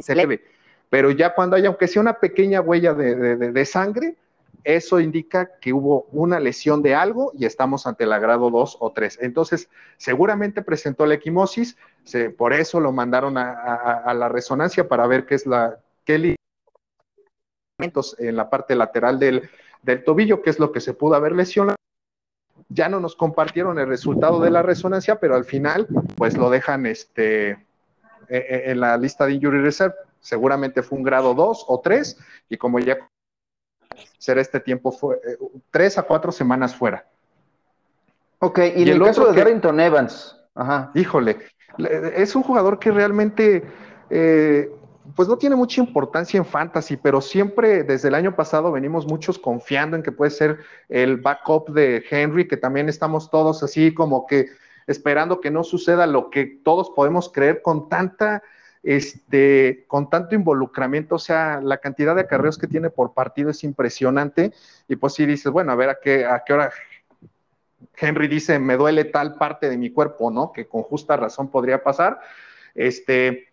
se 0.00 0.14
leve. 0.14 0.42
Pero 0.90 1.10
ya 1.10 1.34
cuando 1.34 1.56
haya, 1.56 1.68
aunque 1.68 1.88
sea 1.88 2.02
una 2.02 2.20
pequeña 2.20 2.60
huella 2.60 2.94
de, 2.94 3.66
sangre, 3.66 4.16
eso 4.64 4.98
indica 4.98 5.50
que 5.60 5.72
hubo 5.72 6.08
una 6.10 6.40
lesión 6.40 6.82
de 6.82 6.94
algo 6.94 7.32
y 7.34 7.44
estamos 7.44 7.86
ante 7.86 8.06
la 8.06 8.18
grado 8.18 8.50
2 8.50 8.78
o 8.80 8.92
3. 8.92 9.18
Entonces, 9.20 9.68
seguramente 9.98 10.62
presentó 10.62 11.04
la 11.06 11.14
equimosis, 11.14 11.76
por 12.36 12.54
eso 12.54 12.80
lo 12.80 12.90
mandaron 12.90 13.36
a, 13.36 14.12
la 14.14 14.28
resonancia 14.28 14.88
para 14.88 15.06
ver 15.06 15.26
qué 15.26 15.34
es 15.34 15.46
la, 15.46 15.78
qué 16.04 16.36
en 18.18 18.36
la 18.36 18.48
parte 18.48 18.74
lateral 18.74 19.18
del, 19.18 19.50
del 19.82 20.02
tobillo, 20.02 20.42
qué 20.42 20.50
es 20.50 20.58
lo 20.58 20.72
que 20.72 20.80
se 20.80 20.94
pudo 20.94 21.14
haber 21.14 21.32
lesionado. 21.32 21.76
Ya 22.68 22.88
no 22.88 23.00
nos 23.00 23.14
compartieron 23.14 23.78
el 23.78 23.86
resultado 23.86 24.40
de 24.40 24.50
la 24.50 24.62
resonancia, 24.62 25.20
pero 25.20 25.34
al 25.34 25.44
final, 25.44 25.86
pues 26.16 26.36
lo 26.36 26.48
dejan 26.50 26.86
este, 26.86 27.50
eh, 27.50 27.58
eh, 28.28 28.62
en 28.66 28.80
la 28.80 28.96
lista 28.96 29.26
de 29.26 29.34
injury 29.34 29.60
reserve. 29.60 29.94
Seguramente 30.20 30.82
fue 30.82 30.96
un 30.98 31.04
grado 31.04 31.34
2 31.34 31.66
o 31.68 31.80
3 31.80 32.18
y 32.48 32.56
como 32.56 32.78
ya 32.78 32.98
será 34.18 34.40
este 34.40 34.60
tiempo 34.60 34.92
fue 34.92 35.20
3 35.70 35.96
eh, 35.96 36.00
a 36.00 36.02
4 36.02 36.32
semanas 36.32 36.74
fuera. 36.74 37.06
Ok, 38.38 38.58
y, 38.76 38.88
el, 38.88 39.00
otro 39.02 39.32
de 39.32 39.38
Darrington 39.38 39.80
Evans. 39.80 40.38
Ajá. 40.54 40.90
Híjole, 40.94 41.38
es 42.16 42.36
un 42.36 42.42
jugador 42.42 42.78
que 42.78 42.90
realmente 42.90 43.64
pues 45.14 45.28
no 45.28 45.36
tiene 45.36 45.56
mucha 45.56 45.80
importancia 45.80 46.38
en 46.38 46.44
fantasy, 46.44 46.96
pero 46.96 47.20
siempre 47.20 47.84
desde 47.84 48.08
el 48.08 48.14
año 48.14 48.34
pasado 48.34 48.72
venimos 48.72 49.06
muchos 49.06 49.38
confiando 49.38 49.96
en 49.96 50.02
que 50.02 50.12
puede 50.12 50.30
ser 50.30 50.58
el 50.88 51.18
backup 51.18 51.70
de 51.70 52.04
Henry, 52.08 52.48
que 52.48 52.56
también 52.56 52.88
estamos 52.88 53.30
todos 53.30 53.62
así 53.62 53.92
como 53.92 54.26
que 54.26 54.48
esperando 54.86 55.40
que 55.40 55.50
no 55.50 55.62
suceda 55.62 56.06
lo 56.06 56.30
que 56.30 56.46
todos 56.46 56.90
podemos 56.90 57.30
creer 57.30 57.60
con 57.62 57.88
tanta, 57.88 58.42
este, 58.84 59.84
con 59.88 60.10
tanto 60.10 60.34
involucramiento, 60.34 61.16
o 61.16 61.18
sea, 61.18 61.60
la 61.62 61.78
cantidad 61.78 62.14
de 62.14 62.20
acarreos 62.20 62.58
que 62.58 62.68
tiene 62.68 62.90
por 62.90 63.14
partido 63.14 63.50
es 63.50 63.64
impresionante, 63.64 64.52
y 64.86 64.96
pues 64.96 65.14
sí 65.14 65.26
dices, 65.26 65.50
bueno, 65.50 65.72
a 65.72 65.74
ver 65.74 65.88
a 65.88 65.98
qué, 66.00 66.26
a 66.26 66.44
qué 66.44 66.52
hora 66.52 66.70
Henry 67.96 68.28
dice, 68.28 68.58
me 68.58 68.76
duele 68.76 69.04
tal 69.04 69.36
parte 69.36 69.68
de 69.68 69.76
mi 69.76 69.90
cuerpo, 69.90 70.30
¿no? 70.30 70.52
Que 70.52 70.66
con 70.66 70.82
justa 70.82 71.16
razón 71.16 71.48
podría 71.48 71.82
pasar. 71.82 72.20
Este, 72.74 73.48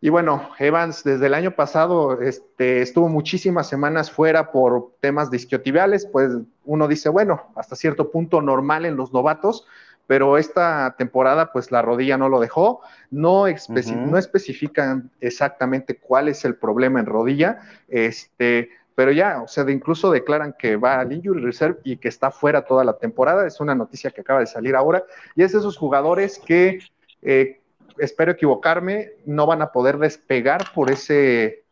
y 0.00 0.08
bueno, 0.08 0.50
Evans 0.58 1.04
desde 1.04 1.26
el 1.26 1.34
año 1.34 1.52
pasado 1.52 2.20
este, 2.20 2.82
estuvo 2.82 3.08
muchísimas 3.08 3.68
semanas 3.68 4.10
fuera 4.10 4.50
por 4.52 4.92
temas 5.00 5.30
de 5.30 5.36
isquiotibiales, 5.36 6.06
pues 6.06 6.32
uno 6.64 6.88
dice, 6.88 7.08
bueno, 7.08 7.52
hasta 7.54 7.76
cierto 7.76 8.10
punto 8.10 8.40
normal 8.40 8.84
en 8.84 8.96
los 8.96 9.12
novatos, 9.12 9.66
pero 10.06 10.36
esta 10.36 10.94
temporada 10.98 11.52
pues 11.52 11.70
la 11.70 11.82
rodilla 11.82 12.18
no 12.18 12.28
lo 12.28 12.40
dejó, 12.40 12.80
no, 13.10 13.44
no 13.46 14.18
especifican 14.18 15.10
exactamente 15.20 15.96
cuál 15.96 16.28
es 16.28 16.44
el 16.44 16.56
problema 16.56 17.00
en 17.00 17.06
rodilla, 17.06 17.60
este, 17.88 18.70
pero 18.94 19.12
ya, 19.12 19.42
o 19.42 19.48
sea, 19.48 19.68
incluso 19.70 20.10
declaran 20.10 20.54
que 20.58 20.76
va 20.76 21.00
al 21.00 21.12
injury 21.12 21.40
reserve 21.40 21.78
y 21.84 21.96
que 21.96 22.08
está 22.08 22.30
fuera 22.30 22.64
toda 22.64 22.84
la 22.84 22.98
temporada, 22.98 23.46
es 23.46 23.60
una 23.60 23.74
noticia 23.74 24.10
que 24.10 24.20
acaba 24.20 24.40
de 24.40 24.46
salir 24.46 24.76
ahora, 24.76 25.04
y 25.34 25.42
es 25.42 25.52
de 25.52 25.58
esos 25.58 25.76
jugadores 25.76 26.38
que, 26.44 26.80
eh, 27.22 27.60
espero 27.98 28.32
equivocarme, 28.32 29.12
no 29.24 29.46
van 29.46 29.62
a 29.62 29.72
poder 29.72 29.98
despegar 29.98 30.72
por 30.74 30.90
ese 30.90 31.62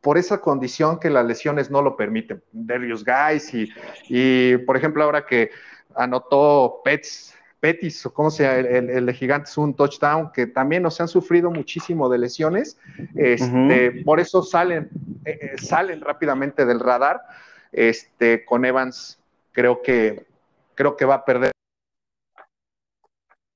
por 0.00 0.18
esa 0.18 0.40
condición 0.40 0.98
que 0.98 1.10
las 1.10 1.24
lesiones 1.24 1.70
no 1.70 1.80
lo 1.80 1.96
permiten. 1.96 2.42
Darius 2.50 3.04
Guys 3.04 3.54
y, 3.54 3.72
y, 4.08 4.56
por 4.58 4.76
ejemplo, 4.76 5.04
ahora 5.04 5.24
que 5.24 5.52
anotó 5.94 6.80
Pets 6.84 7.36
Petis, 7.62 8.04
o 8.06 8.12
como 8.12 8.28
sea, 8.28 8.58
el, 8.58 9.06
de 9.06 9.14
Gigantes, 9.14 9.56
un 9.56 9.72
touchdown, 9.72 10.32
que 10.32 10.48
también 10.48 10.82
nos 10.82 11.00
han 11.00 11.06
sufrido 11.06 11.48
muchísimo 11.48 12.08
de 12.08 12.18
lesiones. 12.18 12.76
Este, 13.14 14.02
Por 14.04 14.18
eso 14.18 14.42
salen, 14.42 14.90
eh, 15.24 15.38
eh, 15.40 15.58
salen 15.62 16.00
rápidamente 16.00 16.66
del 16.66 16.80
radar. 16.80 17.22
Este, 17.70 18.44
con 18.44 18.64
Evans, 18.64 19.20
creo 19.52 19.80
que, 19.80 20.26
creo 20.74 20.96
que 20.96 21.04
va 21.04 21.14
a 21.14 21.24
perder. 21.24 21.52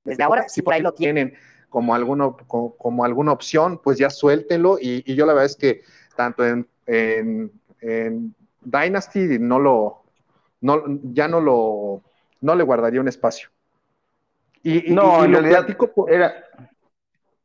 Desde 0.04 0.22
ahora, 0.22 0.48
si 0.48 0.62
por 0.62 0.74
ahí 0.74 0.82
lo 0.82 0.94
tienen 0.94 1.34
como, 1.68 1.92
alguno, 1.92 2.36
como, 2.46 3.04
alguna 3.04 3.32
opción, 3.32 3.80
pues 3.82 3.98
ya 3.98 4.08
suéltenlo. 4.08 4.78
Y, 4.80 5.02
yo 5.16 5.26
la 5.26 5.32
verdad 5.32 5.46
es 5.46 5.56
que 5.56 5.82
tanto 6.14 6.46
en, 6.46 6.68
en, 6.86 8.32
Dynasty 8.60 9.40
no 9.40 9.58
lo, 9.58 10.04
no, 10.60 10.84
ya 11.12 11.26
no 11.26 11.40
lo, 11.40 12.02
no 12.40 12.54
le 12.54 12.62
guardaría 12.62 13.00
un 13.00 13.08
espacio. 13.08 13.48
Y, 14.66 14.92
no, 14.92 15.24
en 15.24 15.32
realidad 15.32 15.64
era, 16.08 16.34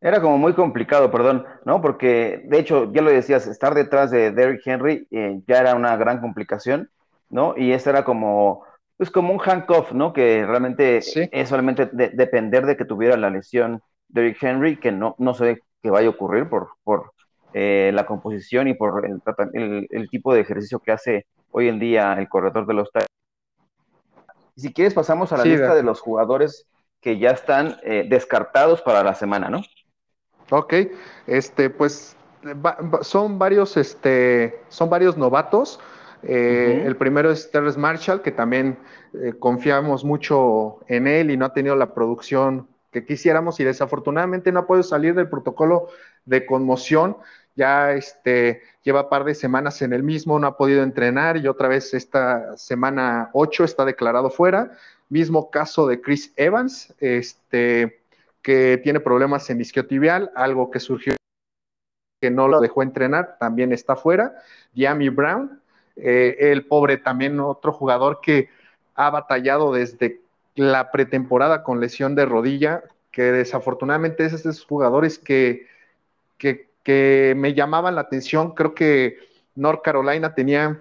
Era 0.02 0.22
como 0.22 0.40
muy 0.40 0.54
complicado, 0.54 1.12
perdón, 1.12 1.46
¿no? 1.66 1.80
Porque, 1.80 2.42
de 2.46 2.58
hecho, 2.58 2.92
ya 2.92 3.04
lo 3.04 3.12
decías, 3.12 3.46
estar 3.46 3.76
detrás 3.76 4.10
de 4.10 4.32
Derrick 4.32 4.66
Henry 4.66 5.08
eh, 5.12 5.40
ya 5.46 5.60
era 5.60 5.76
una 5.76 5.96
gran 5.98 6.20
complicación, 6.20 6.90
¿no? 7.30 7.54
Y 7.56 7.74
eso 7.74 7.92
era 7.92 8.04
como, 8.04 8.64
pues 8.98 9.12
como 9.12 9.32
un 9.34 9.40
handcuff, 9.40 9.92
¿no? 9.92 10.14
Que 10.14 10.44
realmente 10.48 10.98
es 10.98 11.48
solamente 11.48 11.86
depender 11.92 12.66
de 12.66 12.76
que 12.76 12.86
tuviera 12.86 13.16
la 13.18 13.30
lesión 13.30 13.84
Derrick 14.08 14.42
Henry, 14.42 14.78
que 14.78 14.92
no, 14.92 15.14
no 15.20 15.36
sé 15.36 15.62
qué 15.84 15.92
vaya 15.92 16.08
a 16.08 16.12
ocurrir 16.12 16.50
por, 16.50 16.70
por 16.84 17.12
eh, 17.54 17.92
la 17.94 18.08
composición 18.08 18.68
y 18.68 18.74
por 18.74 19.06
el, 19.06 19.88
el, 19.92 20.10
tipo 20.10 20.34
de 20.34 20.42
ejercicio 20.42 20.80
que 20.80 20.92
hace 20.92 21.28
hoy 21.52 21.68
en 21.68 21.78
día 21.78 22.14
el 22.14 22.28
corredor 22.28 22.66
de 22.66 22.74
los 22.74 22.90
Si 24.56 24.74
quieres, 24.74 24.96
pasamos 24.96 25.32
a 25.32 25.38
la 25.38 25.46
lista 25.46 25.76
de 25.76 25.84
los 25.84 26.02
jugadores 26.02 26.66
que 27.02 27.18
ya 27.18 27.32
están 27.32 27.78
eh, 27.84 28.06
descartados 28.08 28.82
para 28.82 29.04
la 29.04 29.16
semana, 29.16 29.50
¿no? 29.50 29.62
Ok, 30.50 30.74
este, 31.28 31.70
pues 31.70 32.16
son 33.02 33.40
varios, 33.40 33.78
este, 33.78 34.60
son 34.70 34.90
varios 34.90 35.18
novatos. 35.18 35.80
Eh, 36.24 36.84
el 36.86 36.96
primero 36.98 37.32
es 37.32 37.50
Terrence 37.50 37.80
Marshall, 37.80 38.22
que 38.22 38.32
también 38.32 38.78
eh, 39.14 39.34
confiamos 39.40 40.04
mucho 40.04 40.80
en 40.88 41.08
él 41.08 41.32
y 41.32 41.38
no 41.38 41.46
ha 41.46 41.54
tenido 41.54 41.76
la 41.76 41.94
producción 41.94 42.68
que 42.92 43.06
quisiéramos 43.06 43.60
y 43.60 43.64
desafortunadamente 43.64 44.52
no 44.52 44.60
ha 44.60 44.68
podido 44.68 44.84
salir 44.84 45.16
del 45.16 45.30
protocolo 45.30 45.88
de 46.26 46.46
conmoción. 46.46 47.18
Ya 47.56 47.94
este, 47.94 48.62
lleva 48.84 49.04
un 49.04 49.10
par 49.10 49.24
de 49.24 49.34
semanas 49.34 49.82
en 49.82 49.94
el 49.94 50.04
mismo, 50.04 50.40
no 50.40 50.48
ha 50.48 50.58
podido 50.58 50.84
entrenar 50.84 51.38
y 51.38 51.48
otra 51.48 51.68
vez 51.68 51.94
esta 51.94 52.56
semana 52.58 53.30
8 53.34 53.64
está 53.64 53.86
declarado 53.86 54.30
fuera. 54.30 54.72
Mismo 55.12 55.52
caso 55.52 55.88
de 55.88 56.00
Chris 56.00 56.32
Evans, 56.38 56.96
este, 57.02 58.00
que 58.42 58.80
tiene 58.82 59.02
problemas 59.02 59.50
en 59.50 59.60
isquiotibial, 59.60 60.32
algo 60.36 60.72
que 60.72 60.80
surgió 60.80 61.16
que 62.22 62.32
no 62.32 62.48
lo 62.48 62.62
dejó 62.62 62.82
entrenar, 62.82 63.36
también 63.38 63.74
está 63.74 63.98
fuera. 63.98 64.36
Yami 64.74 65.10
Brown, 65.10 65.60
eh, 65.98 66.38
el 66.40 66.66
pobre 66.66 66.98
también 66.98 67.42
otro 67.42 67.74
jugador 67.74 68.22
que 68.22 68.48
ha 68.96 69.10
batallado 69.10 69.74
desde 69.74 70.22
la 70.56 70.92
pretemporada 70.92 71.62
con 71.62 71.82
lesión 71.82 72.16
de 72.16 72.26
rodilla, 72.26 72.84
que 73.12 73.34
desafortunadamente 73.34 74.24
es 74.24 74.32
de 74.32 74.38
esos 74.52 74.64
jugadores 74.66 75.20
que, 75.20 75.68
que, 76.38 77.34
me 77.36 77.54
llamaban 77.54 77.96
la 77.96 78.02
atención. 78.02 78.56
Creo 78.56 78.74
que 78.74 79.18
North 79.56 79.82
Carolina 79.84 80.34
tenía 80.34 80.80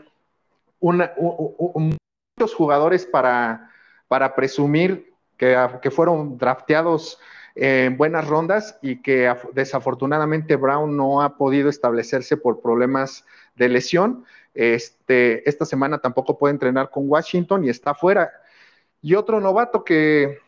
una, 0.78 1.12
muchos 1.18 2.54
jugadores 2.54 3.06
para, 3.06 3.70
para 4.10 4.34
presumir 4.34 5.14
que, 5.36 5.56
que 5.80 5.92
fueron 5.92 6.36
drafteados 6.36 7.20
en 7.54 7.96
buenas 7.96 8.26
rondas 8.26 8.76
y 8.82 9.00
que 9.02 9.32
desafortunadamente 9.52 10.56
Brown 10.56 10.96
no 10.96 11.22
ha 11.22 11.36
podido 11.36 11.68
establecerse 11.68 12.36
por 12.36 12.60
problemas 12.60 13.24
de 13.54 13.68
lesión. 13.68 14.24
Este, 14.52 15.48
esta 15.48 15.64
semana 15.64 15.98
tampoco 15.98 16.36
puede 16.36 16.54
entrenar 16.54 16.90
con 16.90 17.08
Washington 17.08 17.64
y 17.64 17.68
está 17.68 17.94
fuera. 17.94 18.32
Y 19.00 19.14
otro 19.14 19.40
novato 19.40 19.84
que, 19.84 20.38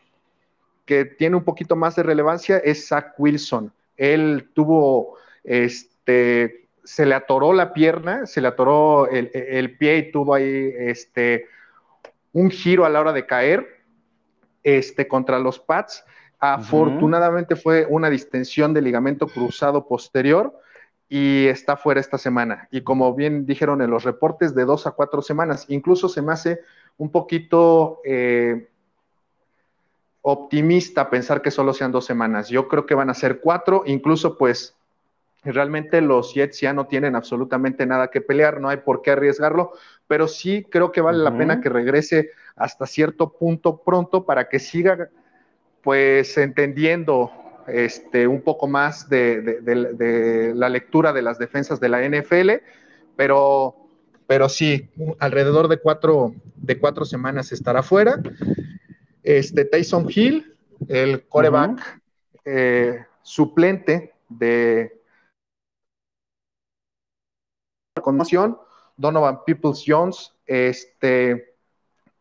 que 0.83 1.05
tiene 1.05 1.37
un 1.37 1.45
poquito 1.45 1.77
más 1.77 1.95
de 1.95 2.03
relevancia 2.03 2.57
es 2.57 2.89
Zach 2.89 3.13
Wilson. 3.17 3.71
Él 3.95 4.49
tuvo, 4.53 5.15
este, 5.45 6.67
se 6.83 7.05
le 7.05 7.15
atoró 7.15 7.53
la 7.53 7.71
pierna, 7.71 8.25
se 8.25 8.41
le 8.41 8.49
atoró 8.49 9.07
el, 9.07 9.31
el 9.33 9.77
pie 9.77 9.99
y 9.99 10.11
tuvo 10.11 10.33
ahí 10.33 10.73
este, 10.77 11.47
un 12.33 12.51
giro 12.51 12.85
a 12.85 12.89
la 12.89 12.99
hora 12.99 13.13
de 13.13 13.25
caer 13.25 13.83
este, 14.63 15.07
contra 15.07 15.39
los 15.39 15.59
Pats 15.59 16.03
Afortunadamente 16.45 17.55
fue 17.55 17.87
una 17.89 18.09
distensión 18.09 18.73
del 18.73 18.83
ligamento 18.83 19.27
cruzado 19.27 19.87
posterior 19.87 20.59
y 21.07 21.47
está 21.47 21.77
fuera 21.77 22.01
esta 22.01 22.17
semana. 22.17 22.67
Y 22.69 22.81
como 22.81 23.15
bien 23.15 23.45
dijeron 23.45 23.81
en 23.81 23.89
los 23.89 24.03
reportes, 24.03 24.53
de 24.53 24.65
dos 24.65 24.85
a 24.85 24.91
cuatro 24.91 25.21
semanas. 25.21 25.63
Incluso 25.69 26.09
se 26.09 26.21
me 26.21 26.33
hace 26.33 26.59
un 26.97 27.11
poquito 27.11 28.01
eh, 28.03 28.67
optimista 30.21 31.09
pensar 31.09 31.41
que 31.41 31.49
solo 31.49 31.73
sean 31.73 31.93
dos 31.93 32.03
semanas. 32.03 32.49
Yo 32.49 32.67
creo 32.67 32.85
que 32.85 32.93
van 32.93 33.09
a 33.09 33.13
ser 33.13 33.39
cuatro, 33.39 33.83
incluso 33.85 34.37
pues 34.37 34.75
realmente 35.51 36.01
los 36.01 36.33
Jets 36.33 36.61
ya 36.61 36.73
no 36.73 36.87
tienen 36.87 37.15
absolutamente 37.15 37.85
nada 37.85 38.09
que 38.09 38.21
pelear, 38.21 38.61
no 38.61 38.69
hay 38.69 38.77
por 38.77 39.01
qué 39.01 39.11
arriesgarlo, 39.11 39.71
pero 40.07 40.27
sí 40.27 40.65
creo 40.69 40.91
que 40.91 41.01
vale 41.01 41.19
la 41.19 41.37
pena 41.37 41.59
que 41.61 41.69
regrese 41.69 42.29
hasta 42.55 42.85
cierto 42.85 43.33
punto 43.33 43.81
pronto 43.83 44.25
para 44.25 44.47
que 44.47 44.59
siga 44.59 45.09
pues 45.81 46.37
entendiendo 46.37 47.31
este, 47.67 48.27
un 48.27 48.41
poco 48.41 48.67
más 48.67 49.09
de, 49.09 50.53
la 50.55 50.69
lectura 50.69 51.13
de 51.13 51.21
las 51.21 51.37
defensas 51.37 51.79
de 51.79 51.89
la 51.89 52.01
NFL, 52.07 52.51
pero, 53.15 53.75
pero 54.27 54.49
sí, 54.49 54.89
alrededor 55.19 55.67
de 55.67 55.77
cuatro, 55.77 56.33
de 56.55 56.79
cuatro 56.79 57.05
semanas 57.05 57.51
estará 57.51 57.83
fuera. 57.83 58.21
Este, 59.23 59.65
Tyson 59.65 60.07
Hill, 60.09 60.55
el 60.87 61.23
coreback 61.27 62.01
eh, 62.45 63.05
suplente 63.21 64.13
de 64.29 65.02
conmoción, 68.01 68.57
Donovan 68.97 69.43
Peoples 69.45 69.83
Jones, 69.85 70.33
este, 70.45 71.53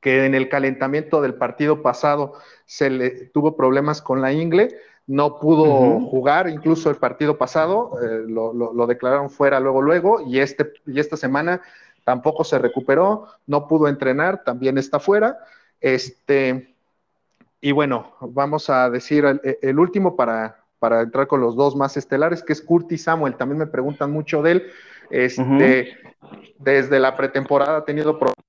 que 0.00 0.26
en 0.26 0.34
el 0.34 0.48
calentamiento 0.48 1.20
del 1.20 1.34
partido 1.34 1.82
pasado 1.82 2.34
se 2.66 2.90
le 2.90 3.10
tuvo 3.26 3.56
problemas 3.56 4.02
con 4.02 4.20
la 4.20 4.32
ingle, 4.32 4.76
no 5.06 5.38
pudo 5.38 6.00
jugar, 6.00 6.48
incluso 6.48 6.88
el 6.88 6.96
partido 6.96 7.36
pasado 7.36 7.98
eh, 8.02 8.24
lo, 8.28 8.86
declararon 8.86 9.30
fuera 9.30 9.60
luego, 9.60 9.82
luego, 9.82 10.20
y, 10.20 10.38
este, 10.38 10.72
y 10.86 11.00
esta 11.00 11.16
semana 11.16 11.60
tampoco 12.04 12.44
se 12.44 12.58
recuperó, 12.58 13.26
no 13.46 13.66
pudo 13.66 13.88
entrenar, 13.88 14.44
también 14.44 14.78
está 14.78 15.00
fuera. 15.00 15.38
Este, 15.80 16.74
y 17.60 17.72
bueno, 17.72 18.12
vamos 18.20 18.70
a 18.70 18.90
decir 18.90 19.24
el, 19.60 19.78
último 19.78 20.16
para, 20.16 20.64
para, 20.78 21.02
entrar 21.02 21.26
con 21.26 21.40
los 21.40 21.56
dos 21.56 21.76
más 21.76 21.96
estelares, 21.96 22.42
que 22.42 22.52
es 22.52 22.62
Curtis 22.62 23.04
Samuel. 23.04 23.36
También 23.36 23.58
me 23.58 23.66
preguntan 23.66 24.10
mucho 24.10 24.42
de 24.42 24.52
él. 24.52 24.72
Este, 25.12 25.94
Desde 26.58 26.98
la 26.98 27.16
pretemporada 27.16 27.78
ha 27.78 27.84
tenido 27.84 28.18
problemas 28.18 28.42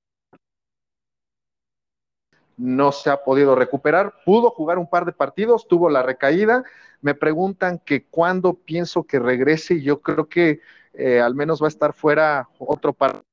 no 2.55 2.91
se 2.91 3.09
ha 3.09 3.23
podido 3.23 3.55
recuperar. 3.55 4.13
Pudo 4.25 4.49
jugar 4.51 4.77
un 4.77 4.89
par 4.89 5.05
de 5.05 5.11
partidos, 5.11 5.67
tuvo 5.67 5.89
la 5.89 6.03
recaída. 6.03 6.63
Me 7.01 7.13
preguntan 7.13 7.79
que 7.79 8.05
cuándo 8.05 8.53
pienso 8.53 9.03
que 9.03 9.19
regrese 9.19 9.81
yo 9.81 10.01
creo 10.01 10.29
que 10.29 10.61
eh, 10.93 11.19
al 11.19 11.35
menos 11.35 11.61
va 11.61 11.67
a 11.67 11.69
estar 11.69 11.93
fuera 11.93 12.47
otro 12.59 12.93
par. 12.93 13.23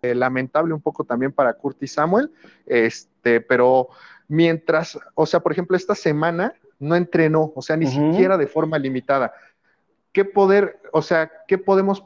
Eh, 0.00 0.14
lamentable 0.14 0.74
un 0.74 0.80
poco 0.80 1.04
también 1.04 1.32
para 1.32 1.54
Curtis 1.54 1.92
Samuel, 1.92 2.30
este, 2.66 3.40
pero 3.40 3.88
mientras, 4.28 4.98
o 5.14 5.26
sea, 5.26 5.40
por 5.40 5.50
ejemplo, 5.50 5.76
esta 5.76 5.96
semana 5.96 6.54
no 6.78 6.94
entrenó, 6.94 7.52
o 7.54 7.62
sea, 7.62 7.76
ni 7.76 7.86
siquiera 7.86 8.36
de 8.36 8.46
forma 8.46 8.78
limitada. 8.78 9.32
¿Qué 10.12 10.24
poder, 10.24 10.80
o 10.92 11.02
sea, 11.02 11.30
qué 11.48 11.58
podemos 11.58 12.04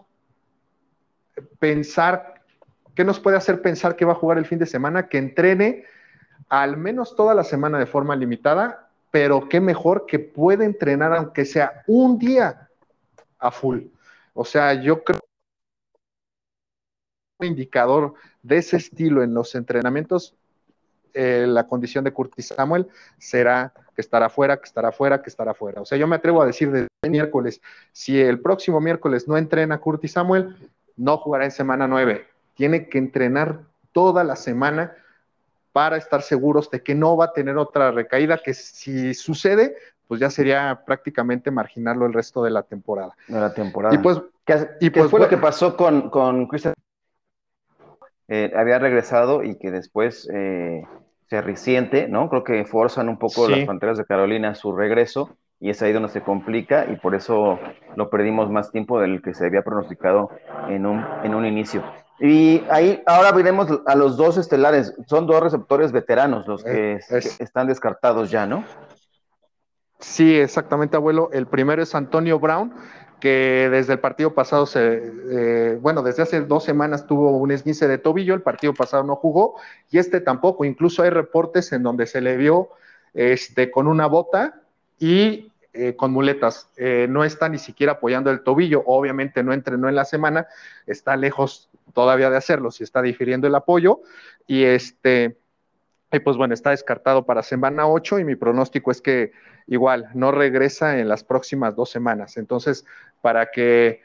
pensar, 1.58 2.42
qué 2.94 3.04
nos 3.04 3.20
puede 3.20 3.36
hacer 3.36 3.62
pensar 3.62 3.96
que 3.96 4.04
va 4.04 4.12
a 4.12 4.16
jugar 4.16 4.38
el 4.38 4.46
fin 4.46 4.58
de 4.58 4.66
semana? 4.66 5.08
Que 5.08 5.18
entrene, 5.18 5.84
al 6.48 6.76
menos 6.76 7.16
toda 7.16 7.34
la 7.34 7.44
semana 7.44 7.78
de 7.78 7.86
forma 7.86 8.16
limitada, 8.16 8.90
pero 9.10 9.48
qué 9.48 9.60
mejor 9.60 10.06
que 10.06 10.18
puede 10.18 10.64
entrenar 10.64 11.12
aunque 11.12 11.44
sea 11.44 11.82
un 11.86 12.18
día 12.18 12.68
a 13.38 13.50
full. 13.50 13.84
O 14.34 14.44
sea, 14.44 14.74
yo 14.74 15.02
creo 15.02 15.20
un 17.38 17.46
indicador 17.46 18.14
de 18.42 18.58
ese 18.58 18.76
estilo 18.76 19.22
en 19.22 19.34
los 19.34 19.54
entrenamientos, 19.54 20.34
eh, 21.12 21.46
la 21.46 21.66
condición 21.66 22.04
de 22.04 22.12
Curtis 22.12 22.48
Samuel 22.48 22.88
será 23.18 23.72
que 23.94 24.02
estará 24.02 24.28
fuera, 24.28 24.58
que 24.58 24.66
estará 24.66 24.92
fuera, 24.92 25.22
que 25.22 25.30
estará 25.30 25.54
fuera. 25.54 25.80
O 25.80 25.86
sea, 25.86 25.96
yo 25.96 26.06
me 26.06 26.16
atrevo 26.16 26.42
a 26.42 26.46
decir 26.46 26.70
desde 26.70 26.88
miércoles, 27.08 27.62
si 27.92 28.20
el 28.20 28.40
próximo 28.40 28.80
miércoles 28.80 29.26
no 29.26 29.38
entrena 29.38 29.78
Curtis 29.78 30.12
Samuel, 30.12 30.54
no 30.96 31.18
jugará 31.18 31.44
en 31.44 31.50
semana 31.50 31.86
nueve. 31.86 32.26
Tiene 32.54 32.88
que 32.88 32.98
entrenar 32.98 33.60
toda 33.92 34.24
la 34.24 34.36
semana 34.36 34.94
para 35.72 35.96
estar 35.96 36.22
seguros 36.22 36.70
de 36.70 36.82
que 36.82 36.94
no 36.94 37.16
va 37.16 37.26
a 37.26 37.32
tener 37.32 37.58
otra 37.58 37.90
recaída, 37.90 38.38
que 38.42 38.54
si 38.54 39.12
sucede, 39.12 39.76
pues 40.08 40.20
ya 40.20 40.30
sería 40.30 40.82
prácticamente 40.86 41.50
marginarlo 41.50 42.06
el 42.06 42.12
resto 42.12 42.42
de 42.42 42.50
la 42.50 42.62
temporada. 42.62 43.14
De 43.28 43.38
la 43.38 43.52
temporada. 43.52 43.94
Y 43.94 43.98
pues, 43.98 44.22
y 44.80 44.90
pues 44.90 45.10
fue 45.10 45.20
lo 45.20 45.28
que 45.28 45.36
pasó 45.36 45.76
con, 45.76 46.08
con 46.08 46.46
Christian. 46.46 46.74
Eh, 48.28 48.52
había 48.56 48.78
regresado 48.78 49.44
y 49.44 49.56
que 49.56 49.70
después 49.70 50.28
eh, 50.32 50.82
se 51.28 51.42
resiente, 51.42 52.08
¿no? 52.08 52.28
Creo 52.28 52.42
que 52.42 52.64
forzan 52.64 53.08
un 53.08 53.18
poco 53.18 53.48
las 53.48 53.64
fronteras 53.64 53.98
de 53.98 54.04
Carolina 54.04 54.50
a 54.50 54.54
su 54.54 54.74
regreso 54.74 55.36
y 55.60 55.70
es 55.70 55.80
ahí 55.82 55.92
donde 55.92 56.10
se 56.10 56.22
complica 56.22 56.86
y 56.90 56.96
por 56.96 57.14
eso 57.14 57.58
lo 57.96 58.10
perdimos 58.10 58.50
más 58.50 58.70
tiempo 58.70 59.00
del 59.00 59.22
que 59.22 59.34
se 59.34 59.46
había 59.46 59.62
pronosticado 59.62 60.30
en 60.68 60.86
un, 60.86 61.04
en 61.22 61.34
un 61.34 61.46
inicio. 61.46 61.82
Y 62.18 62.62
ahí 62.70 63.02
ahora 63.06 63.32
veremos 63.32 63.68
a 63.86 63.94
los 63.94 64.16
dos 64.16 64.38
estelares. 64.38 64.94
Son 65.06 65.26
dos 65.26 65.42
receptores 65.42 65.92
veteranos 65.92 66.46
los 66.46 66.64
que, 66.64 66.98
están 67.38 67.66
descartados 67.66 68.30
ya, 68.30 68.46
¿no? 68.46 68.64
Sí, 69.98 70.38
exactamente, 70.38 70.96
abuelo. 70.96 71.30
El 71.32 71.46
primero 71.46 71.82
es 71.82 71.94
Antonio 71.94 72.38
Brown, 72.38 72.74
que 73.20 73.68
desde 73.70 73.94
el 73.94 73.98
partido 73.98 74.34
pasado 74.34 74.66
se, 74.66 75.12
eh, 75.30 75.78
bueno, 75.80 76.02
desde 76.02 76.22
hace 76.22 76.40
dos 76.42 76.64
semanas 76.64 77.06
tuvo 77.06 77.36
un 77.36 77.50
esguince 77.50 77.88
de 77.88 77.98
tobillo, 77.98 78.34
el 78.34 78.42
partido 78.42 78.74
pasado 78.74 79.04
no 79.04 79.16
jugó 79.16 79.56
y 79.90 79.98
este 79.98 80.20
tampoco. 80.20 80.64
Incluso 80.64 81.02
hay 81.02 81.10
reportes 81.10 81.72
en 81.72 81.82
donde 81.82 82.06
se 82.06 82.20
le 82.20 82.36
vio 82.36 82.70
este, 83.14 83.70
con 83.70 83.88
una 83.88 84.06
bota 84.06 84.62
y 84.98 85.52
eh, 85.72 85.94
con 85.94 86.10
muletas. 86.10 86.68
Eh, 86.76 87.06
no 87.08 87.24
está 87.24 87.48
ni 87.48 87.58
siquiera 87.58 87.92
apoyando 87.92 88.30
el 88.30 88.40
tobillo. 88.40 88.82
Obviamente 88.86 89.42
no 89.42 89.52
entrenó 89.52 89.88
en 89.88 89.94
la 89.94 90.04
semana, 90.04 90.46
está 90.86 91.16
lejos 91.16 91.68
todavía 91.92 92.30
de 92.30 92.36
hacerlo, 92.36 92.70
si 92.70 92.84
está 92.84 93.02
difiriendo 93.02 93.46
el 93.46 93.54
apoyo 93.54 94.00
y 94.46 94.64
este 94.64 95.36
y 96.12 96.20
pues 96.20 96.36
bueno, 96.36 96.54
está 96.54 96.70
descartado 96.70 97.26
para 97.26 97.42
semana 97.42 97.88
8 97.88 98.20
y 98.20 98.24
mi 98.24 98.36
pronóstico 98.36 98.90
es 98.90 99.00
que 99.00 99.32
igual 99.66 100.08
no 100.14 100.30
regresa 100.30 100.98
en 100.98 101.08
las 101.08 101.24
próximas 101.24 101.74
dos 101.74 101.90
semanas. 101.90 102.36
Entonces, 102.36 102.86
para 103.20 103.50
que 103.50 104.00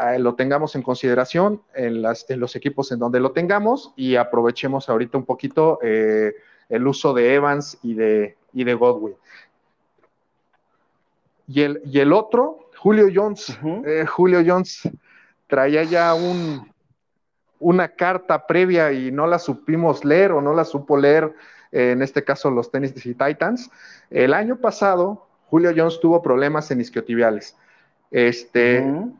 eh, 0.00 0.18
lo 0.18 0.34
tengamos 0.34 0.74
en 0.74 0.82
consideración 0.82 1.62
en, 1.74 2.02
las, 2.02 2.28
en, 2.30 2.40
los 2.40 2.56
equipos 2.56 2.90
en 2.92 2.98
donde 2.98 3.20
lo 3.20 3.32
tengamos 3.32 3.92
y 3.94 4.16
aprovechemos 4.16 4.88
ahorita 4.88 5.18
un 5.18 5.24
poquito 5.24 5.78
eh, 5.82 6.34
el 6.68 6.86
uso 6.86 7.12
de 7.12 7.34
Evans 7.34 7.78
y 7.82 7.94
de, 7.94 8.36
y 8.52 8.64
de 8.64 8.74
Godwin. 8.74 9.14
Y 11.46 11.62
el, 11.62 11.82
y 11.84 12.00
el 12.00 12.12
otro, 12.12 12.70
Julio 12.76 13.08
Jones. 13.14 13.58
eh, 13.86 14.06
Julio 14.06 14.42
Jones 14.46 14.88
traía 15.46 15.84
ya 15.84 16.14
un, 16.14 16.70
una 17.58 17.88
carta 17.88 18.46
previa 18.46 18.92
y 18.92 19.10
no 19.10 19.26
la 19.26 19.38
supimos 19.38 20.04
leer 20.04 20.32
o 20.32 20.40
no 20.40 20.54
la 20.54 20.64
supo 20.64 20.96
leer, 20.96 21.34
eh, 21.72 21.92
en 21.92 22.02
este 22.02 22.24
caso 22.24 22.50
los 22.50 22.70
Tennessee 22.70 23.14
Titans. 23.14 23.70
El 24.10 24.34
año 24.34 24.56
pasado, 24.56 25.26
Julio 25.48 25.72
Jones 25.76 26.00
tuvo 26.00 26.22
problemas 26.22 26.70
en 26.70 26.80
isquiotibiales. 26.80 27.56
Este, 28.10 28.80
uh 28.80 28.84
-huh. 28.84 29.12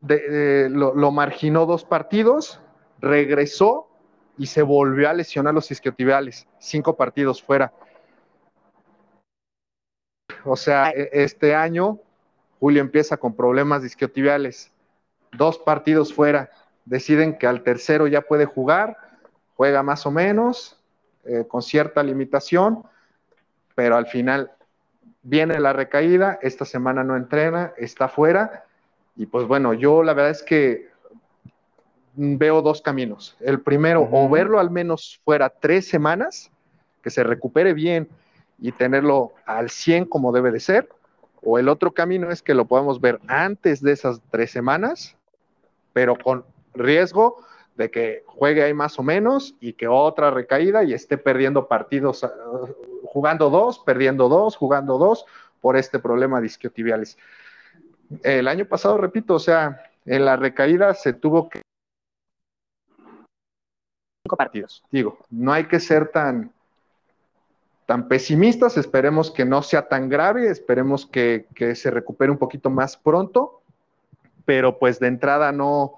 de, 0.00 0.18
de, 0.30 0.70
lo, 0.70 0.94
lo, 0.94 1.10
marginó 1.10 1.66
dos 1.66 1.84
partidos, 1.84 2.60
regresó 3.00 3.88
y 4.36 4.46
se 4.46 4.62
volvió 4.62 5.08
a 5.08 5.12
lesionar 5.12 5.54
los 5.54 5.70
isquiotibiales, 5.70 6.46
cinco 6.58 6.96
partidos 6.96 7.42
fuera. 7.42 7.72
O 10.48 10.56
sea, 10.56 10.90
este 10.90 11.54
año 11.54 11.98
Julio 12.58 12.80
empieza 12.80 13.18
con 13.18 13.34
problemas 13.34 13.82
de 13.82 13.88
isquiotibiales, 13.88 14.72
dos 15.32 15.58
partidos 15.58 16.12
fuera, 16.12 16.50
deciden 16.86 17.38
que 17.38 17.46
al 17.46 17.62
tercero 17.62 18.06
ya 18.06 18.22
puede 18.22 18.46
jugar, 18.46 18.96
juega 19.56 19.82
más 19.82 20.06
o 20.06 20.10
menos, 20.10 20.80
eh, 21.24 21.44
con 21.46 21.62
cierta 21.62 22.02
limitación, 22.02 22.82
pero 23.74 23.96
al 23.96 24.06
final 24.06 24.50
viene 25.22 25.60
la 25.60 25.72
recaída, 25.72 26.38
esta 26.42 26.64
semana 26.64 27.04
no 27.04 27.16
entrena, 27.16 27.74
está 27.76 28.08
fuera, 28.08 28.64
y 29.16 29.26
pues 29.26 29.46
bueno, 29.46 29.74
yo 29.74 30.02
la 30.02 30.14
verdad 30.14 30.30
es 30.30 30.42
que 30.42 30.88
veo 32.14 32.62
dos 32.62 32.80
caminos. 32.80 33.36
El 33.40 33.60
primero, 33.60 34.00
uh 34.02 34.06
-huh. 34.06 34.26
o 34.26 34.28
verlo 34.28 34.58
al 34.58 34.70
menos 34.70 35.20
fuera 35.24 35.50
tres 35.50 35.88
semanas, 35.88 36.50
que 37.02 37.10
se 37.10 37.22
recupere 37.22 37.74
bien 37.74 38.08
y 38.58 38.72
tenerlo 38.72 39.32
al 39.46 39.70
100 39.70 40.06
como 40.06 40.32
debe 40.32 40.50
de 40.50 40.60
ser, 40.60 40.88
o 41.42 41.58
el 41.58 41.68
otro 41.68 41.92
camino 41.92 42.30
es 42.30 42.42
que 42.42 42.54
lo 42.54 42.66
podamos 42.66 43.00
ver 43.00 43.20
antes 43.28 43.80
de 43.80 43.92
esas 43.92 44.20
tres 44.30 44.50
semanas, 44.50 45.16
pero 45.92 46.16
con 46.16 46.44
riesgo 46.74 47.44
de 47.76 47.90
que 47.90 48.24
juegue 48.26 48.62
ahí 48.62 48.74
más 48.74 48.98
o 48.98 49.02
menos 49.02 49.54
y 49.60 49.72
que 49.74 49.86
otra 49.86 50.30
recaída 50.30 50.82
y 50.82 50.92
esté 50.92 51.16
perdiendo 51.16 51.68
partidos, 51.68 52.24
uh, 52.24 52.28
jugando 53.04 53.50
dos, 53.50 53.78
perdiendo 53.78 54.28
dos, 54.28 54.56
jugando 54.56 54.98
dos 54.98 55.24
por 55.60 55.76
este 55.76 56.00
problema 56.00 56.40
de 56.40 56.46
isquiotibiales. 56.46 57.16
El 58.22 58.48
año 58.48 58.64
pasado, 58.64 58.98
repito, 58.98 59.34
o 59.34 59.38
sea, 59.38 59.82
en 60.06 60.24
la 60.24 60.36
recaída 60.36 60.92
se 60.94 61.12
tuvo 61.12 61.48
que 61.48 61.62
cinco 64.24 64.36
partidos. 64.36 64.82
Digo, 64.90 65.18
no 65.30 65.52
hay 65.52 65.66
que 65.66 65.78
ser 65.78 66.08
tan 66.08 66.52
tan 67.88 68.06
pesimistas, 68.06 68.76
esperemos 68.76 69.30
que 69.30 69.46
no 69.46 69.62
sea 69.62 69.88
tan 69.88 70.10
grave, 70.10 70.50
esperemos 70.50 71.06
que, 71.06 71.46
se 71.74 71.90
recupere 71.90 72.30
un 72.30 72.36
poquito 72.36 72.68
más 72.68 72.98
pronto, 72.98 73.62
pero 74.44 74.78
pues 74.78 75.00
de 75.00 75.06
entrada 75.06 75.52
no, 75.52 75.94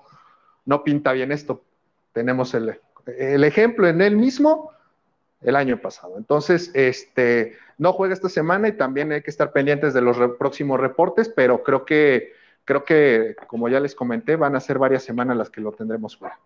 no 0.67 0.85
pinta 0.85 1.11
bien 1.11 1.33
esto. 1.33 1.65
Tenemos 2.13 2.55
el, 2.55 2.79
el, 3.07 3.43
ejemplo 3.43 3.89
en 3.89 4.03
él 4.03 4.15
mismo 4.15 4.71
el 5.43 5.57
año 5.57 5.81
pasado. 5.81 6.17
Entonces, 6.17 6.71
este, 6.75 7.57
no 7.77 7.93
juega 7.93 8.15
esta 8.15 8.29
semana 8.29 8.69
y 8.69 8.73
también 8.77 9.11
hay 9.11 9.23
que 9.23 9.31
estar 9.31 9.51
pendientes 9.51 9.93
de 9.93 10.01
los 10.01 10.17
próximos 10.39 10.79
reportes, 10.79 11.29
pero 11.29 11.65
creo 11.65 11.85
que, 11.85 12.35
creo 12.65 12.85
que, 12.85 13.35
como 13.49 13.69
ya 13.69 13.81
les 13.81 13.97
comenté, 13.97 14.37
van 14.37 14.55
a 14.55 14.61
ser 14.61 14.79
varias 14.79 15.03
semanas 15.03 15.37
las 15.37 15.51
que 15.51 15.61
lo 15.61 15.73
tendremos 15.73 16.17
fuera. 16.17 16.39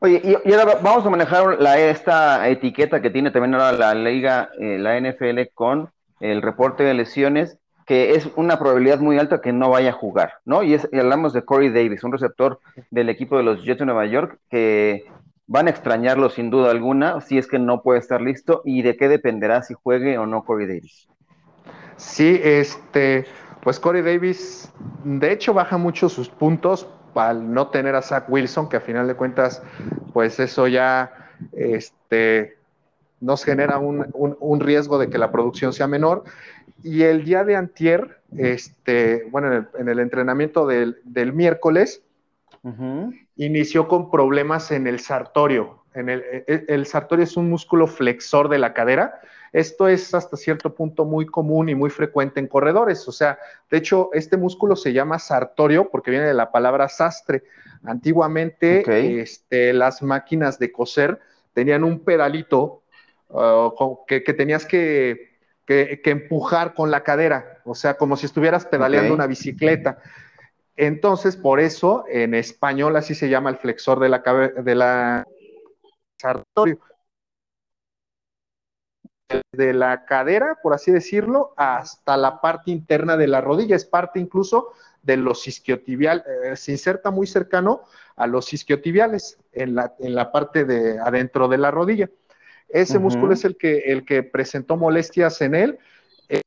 Oye, 0.00 0.22
y, 0.24 0.52
ahora 0.52 0.78
vamos 0.82 1.04
a 1.04 1.10
manejar 1.10 1.60
la, 1.60 1.78
esta 1.78 2.48
etiqueta 2.48 3.02
que 3.02 3.10
tiene 3.10 3.30
también 3.30 3.54
ahora 3.54 3.72
la 3.72 3.94
liga, 3.94 4.50
eh, 4.58 4.78
la 4.78 4.98
NFL 4.98 5.52
con 5.54 5.90
el 6.20 6.42
reporte 6.42 6.82
de 6.82 6.94
lesiones 6.94 7.60
que 7.90 8.14
es 8.14 8.28
una 8.36 8.56
probabilidad 8.56 9.00
muy 9.00 9.18
alta 9.18 9.40
que 9.40 9.52
no 9.52 9.70
vaya 9.70 9.90
a 9.90 9.94
jugar, 9.94 10.34
¿no? 10.44 10.62
Y, 10.62 10.74
es, 10.74 10.88
y 10.92 10.98
hablamos 11.00 11.32
de 11.32 11.44
Corey 11.44 11.70
Davis, 11.70 12.04
un 12.04 12.12
receptor 12.12 12.60
del 12.92 13.08
equipo 13.08 13.36
de 13.36 13.42
los 13.42 13.64
Jets 13.64 13.80
de 13.80 13.86
Nueva 13.86 14.06
York, 14.06 14.38
que 14.48 15.06
van 15.48 15.66
a 15.66 15.70
extrañarlo 15.70 16.30
sin 16.30 16.50
duda 16.50 16.70
alguna, 16.70 17.20
si 17.20 17.36
es 17.36 17.48
que 17.48 17.58
no 17.58 17.82
puede 17.82 17.98
estar 17.98 18.20
listo, 18.20 18.62
y 18.64 18.82
de 18.82 18.96
qué 18.96 19.08
dependerá 19.08 19.64
si 19.64 19.74
juegue 19.74 20.18
o 20.18 20.26
no 20.26 20.44
Corey 20.44 20.68
Davis. 20.68 21.08
Sí, 21.96 22.40
este, 22.44 23.26
pues 23.60 23.80
Corey 23.80 24.02
Davis, 24.02 24.72
de 25.02 25.32
hecho, 25.32 25.52
baja 25.52 25.76
mucho 25.76 26.08
sus 26.08 26.28
puntos 26.28 26.88
al 27.14 27.52
no 27.52 27.68
tener 27.68 27.94
a 27.94 28.02
Zach 28.02 28.24
Wilson, 28.28 28.68
que 28.68 28.76
a 28.76 28.80
final 28.80 29.06
de 29.06 29.14
cuentas, 29.14 29.62
pues 30.12 30.40
eso 30.40 30.68
ya, 30.68 31.30
este, 31.52 32.56
nos 33.20 33.44
genera 33.44 33.78
un, 33.78 34.06
un, 34.14 34.36
un, 34.40 34.60
riesgo 34.60 34.98
de 34.98 35.08
que 35.10 35.18
la 35.18 35.30
producción 35.30 35.72
sea 35.72 35.86
menor. 35.86 36.24
Y 36.82 37.02
el 37.02 37.24
día 37.24 37.44
de 37.44 37.56
antier, 37.56 38.20
este, 38.36 39.26
bueno, 39.30 39.48
en 39.48 39.52
el, 39.54 39.68
en 39.78 39.88
el 39.88 39.98
entrenamiento 40.00 40.66
del, 40.66 41.00
del 41.04 41.32
miércoles, 41.32 42.02
uh 42.62 42.70
-huh. 42.70 43.26
inició 43.36 43.88
con 43.88 44.10
problemas 44.10 44.70
en 44.70 44.86
el 44.86 45.00
sartorio. 45.00 45.84
En 45.94 46.08
el, 46.08 46.24
el, 46.46 46.64
el, 46.68 46.86
sartorio 46.86 47.24
es 47.24 47.36
un 47.36 47.50
músculo 47.50 47.86
flexor 47.86 48.48
de 48.48 48.58
la 48.58 48.72
cadera. 48.72 49.20
Esto 49.52 49.88
es 49.88 50.14
hasta 50.14 50.36
cierto 50.36 50.74
punto 50.74 51.04
muy 51.04 51.26
común 51.26 51.68
y 51.68 51.74
muy 51.74 51.90
frecuente 51.90 52.40
en 52.40 52.46
corredores. 52.46 53.06
O 53.08 53.12
sea, 53.12 53.38
de 53.70 53.78
hecho, 53.78 54.10
este 54.12 54.36
músculo 54.36 54.76
se 54.76 54.92
llama 54.92 55.18
sartorio 55.18 55.90
porque 55.90 56.10
viene 56.10 56.26
de 56.26 56.34
la 56.34 56.52
palabra 56.52 56.88
sastre. 56.88 57.44
Antiguamente, 57.84 58.80
okay. 58.80 59.18
este, 59.18 59.72
las 59.72 60.02
máquinas 60.02 60.58
de 60.58 60.70
coser 60.70 61.18
tenían 61.52 61.82
un 61.82 62.00
pedalito 62.04 62.82
uh, 63.28 64.04
que, 64.06 64.22
que 64.22 64.34
tenías 64.34 64.66
que 64.66 65.30
que, 65.66 66.00
que, 66.02 66.10
empujar 66.10 66.74
con 66.74 66.90
la 66.90 67.04
cadera, 67.04 67.60
o 67.64 67.76
sea, 67.76 67.94
como 67.94 68.16
si 68.16 68.26
estuvieras 68.26 68.66
pedaleando 68.66 69.10
okay. 69.10 69.14
una 69.14 69.28
bicicleta. 69.28 69.98
Entonces, 70.74 71.36
por 71.36 71.60
eso 71.60 72.04
en 72.08 72.34
español 72.34 72.96
así 72.96 73.14
se 73.14 73.28
llama 73.28 73.50
el 73.50 73.56
flexor 73.56 74.00
de 74.00 74.08
la 74.08 74.18
de 74.64 74.74
la 74.74 75.24
de 79.52 79.72
la 79.72 80.04
cadera, 80.04 80.58
por 80.62 80.72
así 80.72 80.90
decirlo, 80.90 81.52
hasta 81.56 82.16
la 82.16 82.40
parte 82.40 82.70
interna 82.70 83.16
de 83.16 83.28
la 83.28 83.40
rodilla, 83.40 83.76
es 83.76 83.84
parte 83.84 84.18
incluso 84.20 84.72
de 85.02 85.16
los 85.16 85.46
isquiotibiales, 85.46 86.24
eh, 86.26 86.56
se 86.56 86.72
inserta 86.72 87.10
muy 87.10 87.26
cercano 87.26 87.82
a 88.16 88.26
los 88.26 88.52
isquiotibiales 88.52 89.38
en 89.52 89.74
la, 89.74 89.94
en 89.98 90.14
la 90.14 90.30
parte 90.30 90.64
de 90.64 90.98
adentro 90.98 91.48
de 91.48 91.58
la 91.58 91.70
rodilla. 91.70 92.10
Ese 92.68 92.98
uh 92.98 93.00
-huh. 93.00 93.04
músculo 93.04 93.32
es 93.32 93.44
el 93.44 93.56
que, 93.56 93.78
el 93.78 94.04
que 94.04 94.22
presentó 94.22 94.76
molestias 94.76 95.40
en 95.40 95.54
él. 95.54 95.78
Eh, 96.28 96.42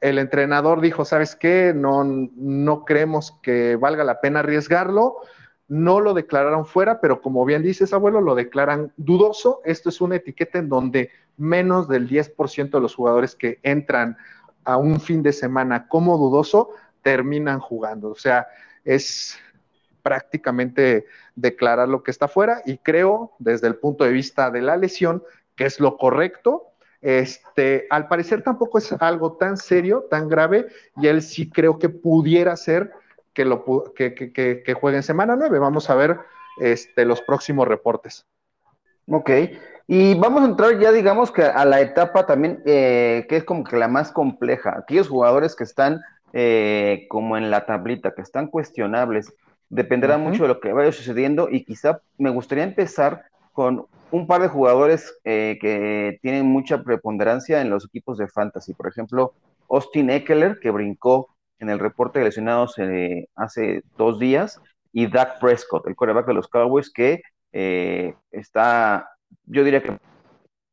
el 0.00 0.18
entrenador 0.18 0.80
dijo, 0.80 1.04
¿sabes 1.04 1.34
qué? 1.34 1.72
No, 1.74 2.04
no 2.04 2.84
creemos 2.84 3.32
que 3.42 3.76
valga 3.76 4.04
la 4.04 4.20
pena 4.20 4.40
arriesgarlo. 4.40 5.16
No 5.66 6.00
lo 6.00 6.14
declararon 6.14 6.64
fuera, 6.64 7.00
pero 7.00 7.20
como 7.20 7.44
bien 7.44 7.62
dices, 7.62 7.92
abuelo, 7.92 8.22
lo 8.22 8.34
declaran 8.34 8.92
dudoso. 8.96 9.60
Esto 9.64 9.90
es 9.90 10.00
una 10.00 10.16
etiqueta 10.16 10.58
en 10.58 10.68
donde 10.70 11.10
menos 11.38 11.88
del 11.88 12.08
10% 12.08 12.70
de 12.70 12.80
los 12.80 12.94
jugadores 12.94 13.34
que 13.34 13.58
entran 13.62 14.16
a 14.64 14.76
un 14.76 15.00
fin 15.00 15.22
de 15.22 15.32
semana 15.32 15.88
como 15.88 16.18
dudoso 16.18 16.70
terminan 17.02 17.60
jugando. 17.60 18.10
O 18.10 18.14
sea, 18.14 18.48
es 18.84 19.38
prácticamente 20.02 21.06
declarar 21.34 21.88
lo 21.88 22.02
que 22.02 22.10
está 22.10 22.28
fuera 22.28 22.62
y 22.66 22.78
creo 22.78 23.32
desde 23.38 23.66
el 23.66 23.76
punto 23.76 24.04
de 24.04 24.12
vista 24.12 24.50
de 24.50 24.62
la 24.62 24.76
lesión 24.76 25.22
que 25.56 25.66
es 25.66 25.80
lo 25.80 25.96
correcto. 25.96 26.64
Este, 27.00 27.86
al 27.90 28.08
parecer 28.08 28.42
tampoco 28.42 28.78
es 28.78 28.92
algo 28.92 29.36
tan 29.36 29.56
serio, 29.56 30.06
tan 30.10 30.28
grave 30.28 30.66
y 30.96 31.06
él 31.06 31.22
sí 31.22 31.48
creo 31.48 31.78
que 31.78 31.88
pudiera 31.88 32.56
ser 32.56 32.92
que, 33.32 33.44
lo, 33.44 33.64
que, 33.94 34.14
que, 34.14 34.32
que, 34.32 34.74
juegue 34.74 34.96
en 34.96 35.02
semana 35.02 35.36
9. 35.36 35.58
Vamos 35.58 35.90
a 35.90 35.94
ver 35.94 36.18
este, 36.60 37.04
los 37.04 37.22
próximos 37.22 37.68
reportes. 37.68 38.26
Ok. 39.06 39.30
Y 39.90 40.14
vamos 40.16 40.42
a 40.42 40.44
entrar 40.44 40.78
ya, 40.78 40.92
digamos, 40.92 41.32
que 41.32 41.42
a 41.42 41.64
la 41.64 41.80
etapa 41.80 42.26
también, 42.26 42.62
eh, 42.66 43.24
que 43.26 43.36
es 43.36 43.44
como 43.44 43.64
que 43.64 43.78
la 43.78 43.88
más 43.88 44.12
compleja. 44.12 44.76
Aquellos 44.78 45.08
jugadores 45.08 45.56
que 45.56 45.64
están 45.64 46.02
eh, 46.34 47.06
como 47.08 47.38
en 47.38 47.50
la 47.50 47.64
tablita, 47.64 48.14
que 48.14 48.20
están 48.20 48.48
cuestionables, 48.48 49.32
dependerá 49.70 50.18
mucho 50.18 50.42
de 50.42 50.48
lo 50.48 50.60
que 50.60 50.74
vaya 50.74 50.92
sucediendo 50.92 51.48
y 51.50 51.64
quizá 51.64 52.02
me 52.18 52.28
gustaría 52.28 52.64
empezar 52.64 53.24
con 53.52 53.86
un 54.10 54.26
par 54.26 54.42
de 54.42 54.48
jugadores 54.48 55.18
eh, 55.24 55.56
que 55.58 56.18
tienen 56.20 56.44
mucha 56.44 56.82
preponderancia 56.82 57.62
en 57.62 57.70
los 57.70 57.86
equipos 57.86 58.18
de 58.18 58.28
fantasy. 58.28 58.74
Por 58.74 58.88
ejemplo, 58.88 59.32
Austin 59.70 60.10
Eckler, 60.10 60.58
que 60.60 60.70
brincó 60.70 61.34
en 61.60 61.70
el 61.70 61.78
reporte 61.78 62.18
de 62.18 62.26
lesionados 62.26 62.76
hace 63.36 63.82
dos 63.96 64.18
días, 64.18 64.60
y 64.92 65.06
Dak 65.06 65.40
Prescott, 65.40 65.86
el 65.86 65.96
coreback 65.96 66.26
de 66.26 66.34
los 66.34 66.48
Cowboys, 66.48 66.92
que 66.92 67.22
está 68.30 69.08
yo 69.46 69.64
diría 69.64 69.82
que 69.82 69.98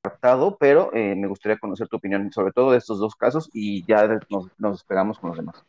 apartado, 0.04 0.58
pero 0.60 0.92
eh, 0.94 1.16
me 1.16 1.28
gustaría 1.28 1.58
conocer 1.58 1.88
tu 1.88 1.98
opinión 1.98 2.32
sobre 2.32 2.54
todo 2.54 2.72
de 2.72 2.78
estos 2.78 3.00
dos 3.00 3.16
casos 3.16 3.50
y 3.54 3.84
ya 3.86 4.08
nos, 4.30 4.50
nos 4.58 4.74
despegamos 4.74 5.20
con 5.20 5.30
los 5.30 5.38
demás. 5.38 5.64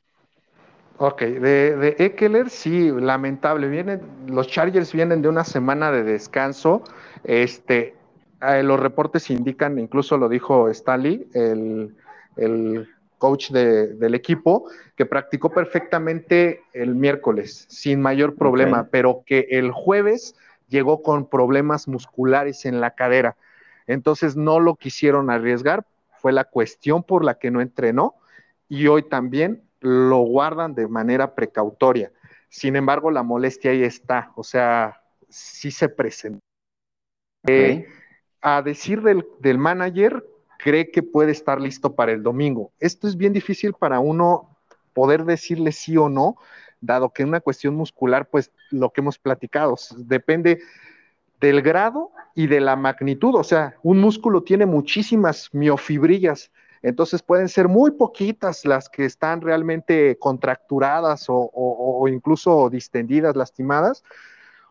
Ok, 0.98 1.22
de, 1.22 1.76
de 1.76 1.96
Eckler, 1.98 2.48
sí, 2.48 2.90
lamentable. 2.90 3.68
Vienen, 3.68 4.00
los 4.28 4.48
Chargers 4.48 4.92
vienen 4.92 5.20
de 5.20 5.28
una 5.28 5.44
semana 5.44 5.90
de 5.90 6.02
descanso. 6.02 6.82
Este, 7.24 7.94
eh, 8.40 8.62
los 8.62 8.80
reportes 8.80 9.28
indican, 9.30 9.78
incluso 9.78 10.16
lo 10.16 10.28
dijo 10.28 10.70
Stanley, 10.70 11.28
el, 11.34 11.94
el 12.36 12.88
coach 13.18 13.50
del 13.50 14.14
equipo, 14.14 14.70
que 14.94 15.04
practicó 15.04 15.50
perfectamente 15.50 16.62
el 16.72 16.94
miércoles, 16.94 17.66
sin 17.68 18.00
mayor 18.00 18.34
problema, 18.34 18.88
pero 18.90 19.22
que 19.26 19.48
el 19.50 19.72
jueves 19.72 20.34
llegó 20.68 21.02
con 21.02 21.28
problemas 21.28 21.88
musculares 21.88 22.64
en 22.64 22.80
la 22.80 22.92
cadera. 22.92 23.36
Entonces 23.86 24.36
no 24.36 24.60
lo 24.60 24.76
quisieron 24.76 25.30
arriesgar, 25.30 25.86
fue 26.18 26.32
la 26.32 26.44
cuestión 26.44 27.02
por 27.02 27.24
la 27.24 27.38
que 27.38 27.50
no 27.50 27.60
entrenó 27.60 28.14
y 28.68 28.86
hoy 28.88 29.02
también 29.02 29.62
lo 29.80 30.18
guardan 30.18 30.74
de 30.74 30.88
manera 30.88 31.34
precautoria. 31.34 32.10
Sin 32.48 32.76
embargo, 32.76 33.10
la 33.10 33.22
molestia 33.22 33.70
ahí 33.70 33.82
está, 33.82 34.32
o 34.34 34.42
sea, 34.42 35.02
sí 35.28 35.70
se 35.70 35.88
presenta. 35.88 36.40
Eh, 37.46 37.86
a 38.40 38.62
decir 38.62 39.02
del, 39.02 39.26
del 39.40 39.58
manager, 39.58 40.24
cree 40.58 40.90
que 40.90 41.02
puede 41.02 41.32
estar 41.32 41.60
listo 41.60 41.94
para 41.94 42.12
el 42.12 42.22
domingo. 42.22 42.72
Esto 42.80 43.06
es 43.06 43.16
bien 43.16 43.32
difícil 43.32 43.72
para 43.72 44.00
uno 44.00 44.56
poder 44.92 45.24
decirle 45.24 45.72
sí 45.72 45.96
o 45.96 46.08
no, 46.08 46.36
dado 46.80 47.10
que 47.10 47.24
una 47.24 47.40
cuestión 47.40 47.74
muscular, 47.74 48.28
pues 48.28 48.50
lo 48.70 48.90
que 48.90 49.00
hemos 49.00 49.18
platicado, 49.18 49.76
depende 49.96 50.60
del 51.40 51.62
grado 51.62 52.10
y 52.34 52.46
de 52.46 52.60
la 52.60 52.76
magnitud, 52.76 53.34
o 53.34 53.44
sea, 53.44 53.76
un 53.82 54.00
músculo 54.00 54.42
tiene 54.42 54.66
muchísimas 54.66 55.50
miofibrillas, 55.52 56.50
entonces 56.82 57.22
pueden 57.22 57.48
ser 57.48 57.68
muy 57.68 57.90
poquitas 57.90 58.64
las 58.64 58.88
que 58.88 59.04
están 59.04 59.40
realmente 59.40 60.16
contracturadas 60.18 61.26
o, 61.28 62.06
incluso 62.08 62.70
distendidas, 62.70 63.34
lastimadas, 63.34 64.04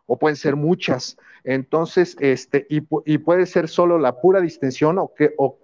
o 0.05 0.17
pueden 0.17 0.35
ser 0.35 0.55
muchas. 0.55 1.17
Entonces, 1.43 2.15
este, 2.19 2.67
y, 2.69 3.17
puede 3.17 3.45
ser 3.45 3.67
solo 3.67 3.97
la 3.97 4.21
pura 4.21 4.39
distensión 4.39 4.99
o, 4.99 5.13
que, 5.13 5.33
o, 5.37 5.57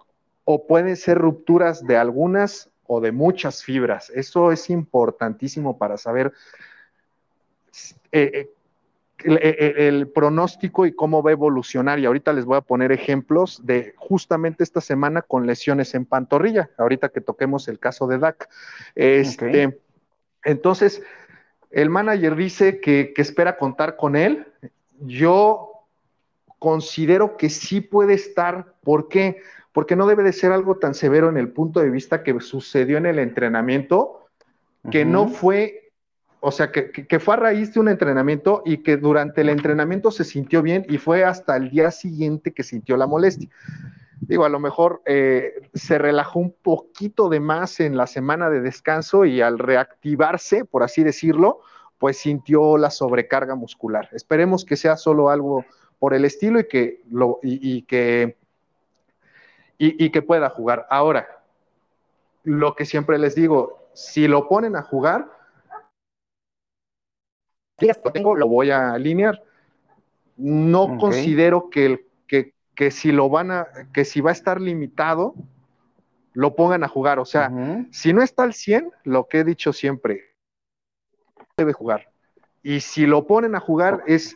o 0.43 0.67
pueden 0.67 0.95
ser 0.97 1.19
rupturas 1.19 1.85
de 1.85 1.97
algunas 1.97 2.70
o 2.93 2.99
de 2.99 3.13
muchas 3.13 3.63
fibras. 3.63 4.11
Eso 4.13 4.51
es 4.51 4.69
importantísimo 4.69 5.77
para 5.77 5.95
saber 5.95 6.33
eh, 8.11 8.49
eh, 9.23 9.73
el, 9.77 10.09
pronóstico 10.09 10.85
y 10.85 10.91
cómo 10.91 11.23
va 11.23 11.29
a 11.29 11.31
evolucionar. 11.31 11.99
Y 11.99 12.05
ahorita 12.05 12.33
les 12.33 12.43
voy 12.43 12.57
a 12.57 12.61
poner 12.61 12.91
ejemplos 12.91 13.65
de 13.65 13.93
justamente 13.95 14.65
esta 14.65 14.81
semana 14.81 15.21
con 15.21 15.47
lesiones 15.47 15.95
en 15.95 16.03
pantorrilla, 16.05 16.69
ahorita 16.77 17.07
que 17.07 17.21
toquemos 17.21 17.69
el 17.69 17.79
caso 17.79 18.07
de 18.07 18.17
Dak. 18.17 18.49
Este, 18.95 19.79
Entonces, 20.43 21.01
el 21.69 21.89
manager 21.89 22.35
dice 22.35 22.81
que, 22.81 23.13
que 23.15 23.21
espera 23.21 23.57
contar 23.57 23.95
con 23.95 24.17
él. 24.17 24.47
Yo 24.99 25.85
considero 26.59 27.37
que 27.37 27.49
sí 27.49 27.79
puede 27.79 28.15
estar. 28.15 28.73
¿Por 28.83 29.07
qué? 29.07 29.37
porque 29.37 29.51
no 29.95 30.07
debe 30.07 30.23
de 30.23 30.33
ser 30.33 30.51
algo 30.51 30.77
tan 30.77 30.93
severo 30.93 31.29
en 31.29 31.37
el 31.37 31.49
punto 31.49 31.79
de 31.79 31.89
vista 31.89 32.23
que 32.23 32.39
sucedió 32.41 32.97
en 32.97 33.05
el 33.05 33.19
entrenamiento, 33.19 34.27
que 34.89 35.05
no 35.05 35.27
fue, 35.27 35.91
o 36.39 36.51
sea, 36.51 36.71
que, 36.71 37.19
fue 37.19 37.35
a 37.35 37.37
raíz 37.37 37.73
de 37.73 37.79
un 37.79 37.87
entrenamiento 37.87 38.63
y 38.65 38.77
que 38.77 38.97
durante 38.97 39.41
el 39.41 39.49
entrenamiento 39.49 40.11
se 40.11 40.23
sintió 40.23 40.61
bien 40.61 40.85
y 40.89 40.97
fue 40.97 41.23
hasta 41.23 41.55
el 41.55 41.69
día 41.69 41.91
siguiente 41.91 42.51
que 42.51 42.63
sintió 42.63 42.97
la 42.97 43.07
molestia. 43.07 43.49
Digo, 44.21 44.45
a 44.45 44.49
lo 44.49 44.59
mejor 44.59 45.01
eh, 45.05 45.69
se 45.73 45.97
relajó 45.97 46.39
un 46.39 46.53
poquito 46.61 47.29
de 47.29 47.39
más 47.39 47.79
en 47.79 47.97
la 47.97 48.07
semana 48.07 48.49
de 48.49 48.61
descanso 48.61 49.25
y 49.25 49.41
al 49.41 49.57
reactivarse, 49.57 50.65
por 50.65 50.83
así 50.83 51.03
decirlo, 51.03 51.61
pues 51.97 52.17
sintió 52.17 52.77
la 52.77 52.91
sobrecarga 52.91 53.55
muscular. 53.55 54.09
Esperemos 54.11 54.65
que 54.65 54.77
sea 54.77 54.97
solo 54.97 55.29
algo 55.29 55.65
por 55.99 56.13
el 56.13 56.25
estilo 56.25 56.59
y 56.59 56.67
que, 56.67 57.01
lo, 57.09 57.39
y 57.43 57.83
que 57.83 58.37
y, 59.83 60.11
que 60.11 60.21
pueda 60.21 60.49
jugar. 60.49 60.85
Ahora, 60.91 61.43
lo 62.43 62.75
que 62.75 62.85
siempre 62.85 63.17
les 63.17 63.33
digo, 63.33 63.89
si 63.93 64.27
lo 64.27 64.47
ponen 64.47 64.75
a 64.75 64.83
jugar, 64.83 65.27
lo 67.79 68.11
tengo, 68.11 68.35
lo 68.35 68.47
voy 68.47 68.69
a 68.69 68.93
alinear. 68.93 69.43
No 70.37 70.97
considero 70.99 71.71
que, 71.71 72.05
que, 72.27 72.53
que, 72.75 72.91
si 72.91 73.11
lo 73.11 73.29
van 73.29 73.49
a, 73.49 73.67
que 73.91 74.05
si 74.05 74.21
va 74.21 74.29
a 74.29 74.33
estar 74.33 74.61
limitado, 74.61 75.33
lo 76.33 76.55
pongan 76.55 76.83
a 76.83 76.87
jugar. 76.87 77.17
O 77.17 77.25
sea, 77.25 77.51
si 77.89 78.13
no 78.13 78.21
está 78.21 78.43
al 78.43 78.53
100, 78.53 78.91
lo 79.03 79.27
que 79.27 79.39
he 79.39 79.43
dicho 79.43 79.73
siempre, 79.73 80.35
debe 81.57 81.73
jugar. 81.73 82.11
Y 82.61 82.81
si 82.81 83.07
lo 83.07 83.25
ponen 83.25 83.55
a 83.55 83.59
jugar 83.59 84.03
es 84.05 84.35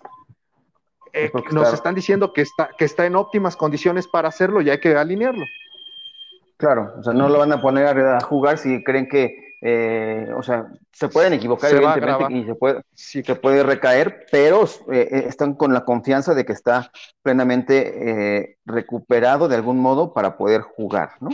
eh, 1.16 1.32
nos 1.52 1.74
están 1.74 1.96
diciendo 1.96 2.34
que 2.34 2.42
está, 2.42 2.70
que 2.78 2.84
está 2.84 3.06
en 3.06 3.16
óptimas 3.16 3.56
condiciones 3.56 4.06
para 4.06 4.28
hacerlo 4.28 4.62
y 4.62 4.70
hay 4.70 4.80
que 4.80 4.96
alinearlo. 4.98 5.46
Claro, 6.58 6.94
o 7.00 7.04
sea, 7.04 7.14
no 7.14 7.30
lo 7.30 7.40
van 7.40 7.54
a 7.54 7.62
poner 7.62 7.88
a, 7.88 8.20
jugar 8.20 8.58
si 8.58 8.84
creen 8.84 9.08
que, 9.08 9.56
eh, 9.62 10.30
o 10.36 10.44
sea, 10.44 10.68
se 10.92 11.08
pueden 11.08 11.32
equivocar 11.32 11.74
evidentemente 11.74 12.34
y 12.34 12.46
se 12.46 12.56
puede, 12.56 12.82
sí. 12.94 13.24
se 13.24 13.36
puede 13.36 13.64
recaer, 13.64 14.26
pero 14.30 14.66
eh, 14.92 15.26
están 15.28 15.54
con 15.54 15.74
la 15.74 15.86
confianza 15.86 16.34
de 16.34 16.46
que 16.46 16.54
está 16.54 16.92
plenamente 17.24 18.58
recuperado 18.66 19.48
de 19.48 19.56
algún 19.56 19.80
modo 19.80 20.14
para 20.14 20.36
poder 20.36 20.62
jugar, 20.62 21.12
¿no? 21.22 21.30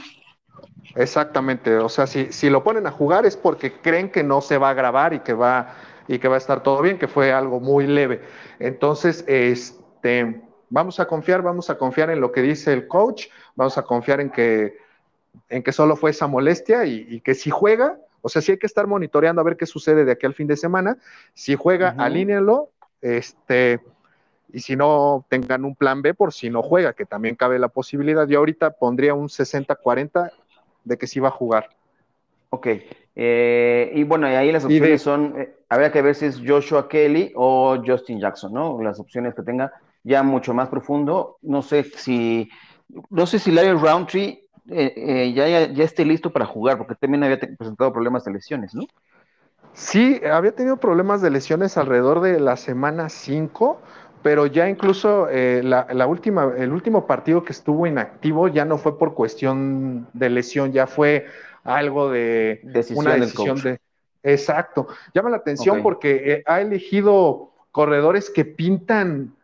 Exactamente, 0.96 1.78
o 1.78 1.90
sea, 1.90 2.06
si, 2.06 2.32
si 2.32 2.50
lo 2.50 2.64
ponen 2.64 2.86
a 2.86 2.92
jugar 2.92 3.26
es 3.26 3.36
porque 3.36 3.74
creen 3.74 4.12
que 4.12 4.24
no 4.24 4.42
se 4.42 4.58
va 4.58 4.70
a 4.70 4.74
grabar 4.74 5.14
y 5.14 5.20
que 5.20 5.34
va 5.34 5.76
y 6.08 6.20
que 6.20 6.28
va 6.28 6.36
a 6.36 6.38
estar 6.38 6.64
todo 6.64 6.82
bien, 6.82 6.98
que 6.98 7.08
fue 7.08 7.32
algo 7.32 7.60
muy 7.60 7.88
leve. 7.88 8.22
Entonces, 8.60 9.24
este, 9.28 10.42
vamos 10.70 11.00
a 11.00 11.06
confiar, 11.06 11.42
vamos 11.42 11.70
a 11.70 11.78
confiar 11.78 12.10
en 12.10 12.22
lo 12.22 12.32
que 12.32 12.42
dice 12.42 12.74
el 12.74 12.88
coach, 12.88 13.28
vamos 13.56 13.78
a 13.78 13.84
confiar 13.84 14.22
en 14.22 14.30
que, 14.30 14.78
en 15.50 15.64
que 15.64 15.72
solo 15.72 15.96
fue 15.96 16.12
esa 16.12 16.28
molestia 16.28 16.86
y, 16.86 17.22
que 17.22 17.36
si 17.36 17.50
juega, 17.50 17.98
o 18.22 18.30
sea, 18.30 18.42
si 18.42 18.54
hay 18.54 18.58
que 18.58 18.68
estar 18.68 18.88
monitoreando 18.88 19.42
a 19.42 19.44
ver 19.44 19.58
qué 19.58 19.66
sucede 19.66 20.06
de 20.06 20.14
aquí 20.14 20.26
al 20.26 20.34
fin 20.34 20.48
de 20.48 20.58
semana, 20.58 20.98
si 21.34 21.56
juega, 21.56 21.96
uh 21.98 22.68
este, 23.02 23.82
y 24.54 24.60
si 24.60 24.76
no, 24.76 25.26
tengan 25.28 25.66
un 25.66 25.76
plan 25.76 26.02
B 26.02 26.14
por 26.14 26.34
si 26.34 26.50
no 26.50 26.62
juega, 26.62 26.94
que 26.94 27.06
también 27.06 27.36
cabe 27.36 27.58
la 27.58 27.70
posibilidad. 27.70 28.28
Yo 28.28 28.40
ahorita 28.40 28.72
pondría 28.72 29.14
un 29.14 29.28
60-40 29.28 30.32
de 30.84 30.98
que 30.98 31.08
sí 31.08 31.20
va 31.20 31.30
a 31.30 31.32
jugar. 31.32 31.70
Ok, 32.50 32.68
eh, 33.24 33.92
y 33.94 34.04
bueno, 34.04 34.28
y 34.28 34.34
ahí 34.34 34.52
las 34.52 34.66
opciones 34.66 35.00
son, 35.04 35.36
eh, 35.38 35.54
habría 35.70 35.92
que 35.92 36.02
ver 36.02 36.16
si 36.16 36.26
es 36.26 36.42
Joshua 36.44 36.90
Kelly 36.90 37.32
o 37.36 37.78
Justin 37.86 38.20
Jackson, 38.20 38.52
¿no? 38.52 38.82
Las 38.82 39.00
opciones 39.00 39.36
que 39.36 39.44
tenga 39.44 39.72
ya 40.04 40.24
mucho 40.24 40.56
más 40.56 40.70
profundo. 40.70 41.38
No 41.44 41.62
sé 41.62 41.84
si, 41.84 42.50
no 43.12 43.28
sé 43.28 43.38
si 43.38 43.52
Larry 43.52 43.74
Roundtree 43.74 44.44
eh, 44.70 45.34
ya, 45.36 45.68
ya, 45.68 45.84
esté 45.84 46.04
listo 46.04 46.34
para 46.34 46.48
jugar, 46.48 46.80
porque 46.80 46.96
también 46.96 47.24
había 47.24 47.38
presentado 47.38 47.94
problemas 47.94 48.26
de 48.26 48.32
lesiones, 48.32 48.74
¿no? 48.74 48.88
Sí, 49.74 50.20
había 50.26 50.54
tenido 50.56 50.78
problemas 50.78 51.22
de 51.22 51.30
lesiones 51.30 51.78
alrededor 51.78 52.22
de 52.22 52.40
la 52.40 52.58
semana 52.58 53.10
5, 53.10 53.80
pero 54.24 54.48
ya 54.48 54.68
incluso 54.68 55.28
la, 55.32 55.86
la, 55.92 56.08
última, 56.08 56.52
el 56.58 56.72
último 56.72 57.06
partido 57.06 57.44
que 57.44 57.54
estuvo 57.54 57.86
inactivo 57.86 58.48
ya 58.48 58.66
no 58.66 58.80
fue 58.80 58.98
por 58.98 59.14
cuestión 59.14 60.08
de 60.14 60.30
lesión, 60.32 60.72
ya 60.72 60.88
fue 60.88 61.28
algo 61.64 62.10
de 62.10 62.62
una 62.96 63.16
decisión 63.16 63.62
de... 63.62 63.80
Exacto. 64.24 64.88
Llama 65.14 65.30
la 65.30 65.38
atención 65.38 65.82
porque 65.82 66.34
eh, 66.34 66.44
ha 66.46 66.62
elegido 66.62 67.52
corredores 67.72 68.30
que 68.30 68.46
pintan 68.46 69.36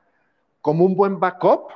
como 0.61 0.85
un 0.85 0.95
buen 0.95 1.19
backup 1.19 1.69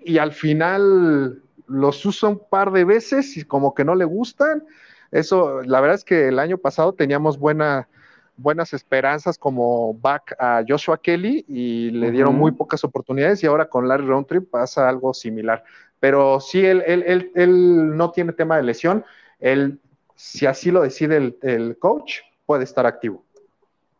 y 0.00 0.18
al 0.18 0.32
final 0.32 1.42
los 1.66 2.06
usa 2.06 2.28
un 2.28 2.42
par 2.48 2.70
de 2.70 2.84
veces 2.84 3.36
y 3.36 3.44
como 3.44 3.74
que 3.74 3.84
no 3.84 3.94
le 3.94 4.04
gustan. 4.04 4.64
Eso, 5.10 5.62
la 5.62 5.80
verdad 5.80 5.96
es 5.96 6.04
que 6.04 6.28
el 6.28 6.38
año 6.38 6.58
pasado 6.58 6.92
teníamos 6.92 7.38
buena, 7.38 7.88
buenas 8.36 8.72
esperanzas 8.72 9.38
como 9.38 9.94
back 9.94 10.36
a 10.38 10.62
Joshua 10.66 11.00
Kelly 11.00 11.44
y 11.48 11.90
le 11.90 12.10
dieron 12.10 12.36
muy 12.36 12.52
pocas 12.52 12.84
oportunidades 12.84 13.42
y 13.42 13.46
ahora 13.46 13.68
con 13.68 13.88
Larry 13.88 14.06
Roundtree 14.06 14.40
pasa 14.40 14.88
algo 14.88 15.12
similar. 15.12 15.64
Pero 16.02 16.40
sí, 16.40 16.66
él, 16.66 16.82
él, 16.84 17.30
él, 17.32 17.96
no 17.96 18.10
tiene 18.10 18.32
tema 18.32 18.56
de 18.56 18.64
lesión, 18.64 19.04
él, 19.38 19.78
si 20.16 20.46
así 20.46 20.72
lo 20.72 20.82
decide 20.82 21.16
el, 21.16 21.38
el 21.42 21.78
coach, 21.78 22.22
puede 22.44 22.64
estar 22.64 22.86
activo. 22.86 23.22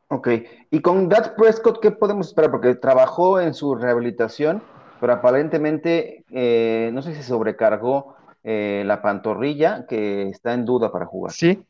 Ok, 0.09 0.29
y 0.73 0.81
con 0.81 1.09
Dak 1.09 1.37
Prescott, 1.37 1.81
¿qué 1.81 1.93
podemos 1.93 2.27
esperar? 2.27 2.51
Porque 2.51 2.75
trabajó 2.75 3.41
en 3.41 3.55
su 3.55 3.77
rehabilitación, 3.77 4.65
pero 5.01 5.13
aparentemente, 5.13 6.25
eh, 6.33 6.91
no 6.93 7.03
sé 7.03 7.15
si 7.15 7.23
sobrecargó 7.23 8.17
eh, 8.43 8.83
la 8.85 9.01
pantorrilla, 9.01 9.87
que 9.87 10.29
está 10.29 10.55
en 10.55 10.65
duda 10.65 10.91
para 10.91 11.07
jugar. 11.07 11.33
Sí, 11.33 11.63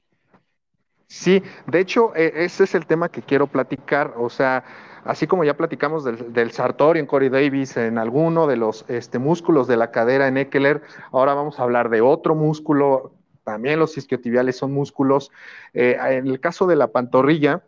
sí, 1.08 1.42
de 1.66 1.78
hecho, 1.78 2.16
e, 2.16 2.32
ese 2.36 2.64
es 2.64 2.74
el 2.74 2.86
tema 2.86 3.10
que 3.10 3.20
quiero 3.20 3.48
platicar, 3.48 4.14
o 4.16 4.30
sea, 4.30 4.64
así 5.04 5.26
como 5.26 5.44
ya 5.44 5.56
platicamos 5.56 6.04
del, 6.04 6.32
del 6.32 6.50
sartorio 6.52 7.00
en 7.00 7.06
Corey 7.06 7.28
Davis, 7.28 7.76
en 7.76 7.98
alguno 7.98 8.46
de 8.46 8.56
los 8.56 8.84
este, 8.88 9.18
músculos 9.18 9.66
de 9.66 9.76
la 9.76 9.90
cadera 9.90 10.28
en 10.28 10.36
Eckler, 10.36 10.82
ahora 11.10 11.34
vamos 11.34 11.58
a 11.58 11.62
hablar 11.62 11.88
de 11.90 12.00
otro 12.00 12.34
músculo, 12.34 13.12
también 13.44 13.78
los 13.78 13.96
isquiotibiales 13.96 14.56
son 14.56 14.72
músculos. 14.72 15.30
Eh, 15.74 15.96
en 15.98 16.26
el 16.26 16.40
caso 16.40 16.66
de 16.66 16.76
la 16.76 16.88
pantorrilla, 16.88 17.62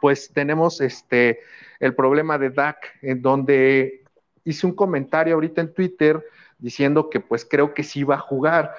pues 0.00 0.30
tenemos 0.32 0.80
este, 0.80 1.40
el 1.80 1.94
problema 1.94 2.38
de 2.38 2.50
DAC, 2.50 2.98
en 3.02 3.22
donde 3.22 4.04
hice 4.44 4.66
un 4.66 4.74
comentario 4.74 5.34
ahorita 5.34 5.60
en 5.60 5.74
Twitter 5.74 6.24
diciendo 6.58 7.10
que 7.10 7.20
pues 7.20 7.44
creo 7.44 7.74
que 7.74 7.82
sí 7.82 8.04
va 8.04 8.16
a 8.16 8.20
jugar. 8.20 8.74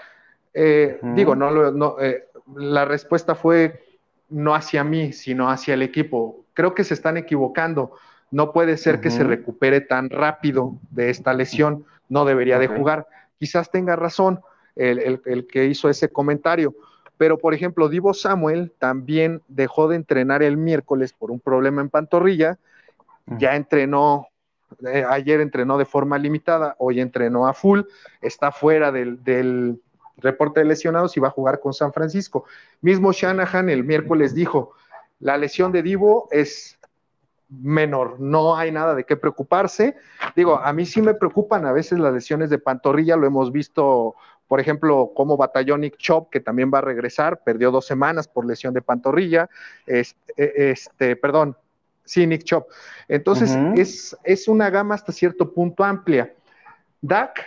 Eh, 0.54 1.00
digo, 1.16 1.36
no, 1.36 1.72
no 1.72 2.00
eh, 2.00 2.28
la 2.56 2.86
respuesta 2.86 3.36
fue 3.36 3.84
no 4.30 4.56
hacia 4.56 4.84
mí, 4.84 5.14
sino 5.14 5.50
hacia 5.50 5.74
el 5.74 5.82
equipo. 5.82 6.44
Creo 6.58 6.76
que 6.76 6.84
se 6.84 6.94
están 6.94 7.16
equivocando. 7.16 7.94
No 8.32 8.52
puede 8.52 8.76
ser 8.76 9.00
que 9.00 9.10
se 9.10 9.24
recupere 9.24 9.80
tan 9.80 10.10
rápido 10.10 10.74
de 10.90 11.10
esta 11.10 11.34
lesión. 11.34 11.86
No 12.10 12.26
debería 12.26 12.60
de 12.60 12.68
jugar. 12.68 13.08
Quizás 13.40 13.72
tenga 13.72 13.96
razón 13.96 14.42
el, 14.76 15.22
el 15.24 15.48
que 15.48 15.68
hizo 15.68 15.88
ese 15.90 16.10
comentario 16.10 16.76
pero, 17.18 17.38
por 17.38 17.54
ejemplo, 17.54 17.90
Divo 17.90 18.14
Samuel 18.14 18.72
también 18.78 19.42
dejó 19.48 19.88
de 19.88 19.96
entrenar 19.96 20.44
el 20.44 20.56
miércoles 20.56 21.14
por 21.14 21.32
un 21.32 21.40
problema 21.40 21.82
en 21.82 21.90
pantorrilla. 21.90 22.60
Ya 23.26 23.56
entrenó, 23.56 24.28
eh, 24.86 25.04
ayer 25.10 25.42
entrenó 25.42 25.78
de 25.78 25.86
forma 25.86 26.18
limitada, 26.18 26.76
hoy 26.78 27.02
entrenó 27.02 27.48
a 27.48 27.54
full, 27.54 27.82
está 28.22 28.52
fuera 28.52 28.92
del, 28.92 29.82
reporte 30.20 30.62
de 30.62 30.66
lesionados 30.66 31.16
y 31.16 31.20
va 31.20 31.28
a 31.28 31.32
jugar 31.32 31.60
con 31.60 31.74
San 31.74 31.92
Francisco. 31.92 32.46
Mismo 32.82 33.12
Shanahan 33.12 33.70
el 33.70 33.84
miércoles 33.84 34.34
dijo, 34.34 34.74
la 35.20 35.38
lesión 35.38 35.72
de 35.72 35.84
Divo 35.84 36.28
es 36.32 36.78
menor, 37.50 38.20
no 38.20 38.58
hay 38.58 38.72
nada 38.72 38.94
de 38.94 39.06
qué 39.06 39.16
preocuparse. 39.16 39.96
Digo, 40.36 40.58
a 40.58 40.74
mí 40.74 40.86
sí 40.86 41.02
me 41.02 41.14
preocupan 41.14 41.66
a 41.66 41.72
veces 41.72 41.98
las 42.00 42.14
lesiones 42.14 42.50
de 42.50 42.60
pantorrilla, 42.60 43.16
lo 43.16 43.26
hemos 43.26 43.52
visto 43.52 44.16
por 44.48 44.60
ejemplo, 44.60 45.12
como 45.14 45.38
batalló 45.38 45.78
Nick 45.78 45.98
Chop, 45.98 46.30
que 46.30 46.40
también 46.40 46.72
va 46.74 46.78
a 46.80 46.82
regresar, 46.82 47.44
perdió 47.44 47.70
dos 47.70 47.86
semanas 47.86 48.28
por 48.28 48.46
lesión 48.46 48.74
de 48.74 48.82
pantorrilla, 48.82 49.50
este, 49.86 50.34
e, 50.38 50.72
este 50.72 51.16
perdón, 51.16 51.58
sí, 52.06 52.26
Nick 52.26 52.44
Chop. 52.44 52.68
Entonces, 53.10 53.58
es, 53.76 54.18
es 54.24 54.48
una 54.48 54.70
gama 54.70 54.96
hasta 54.96 55.12
cierto 55.12 55.54
punto 55.54 55.84
amplia. 55.84 56.34
Dak 57.02 57.46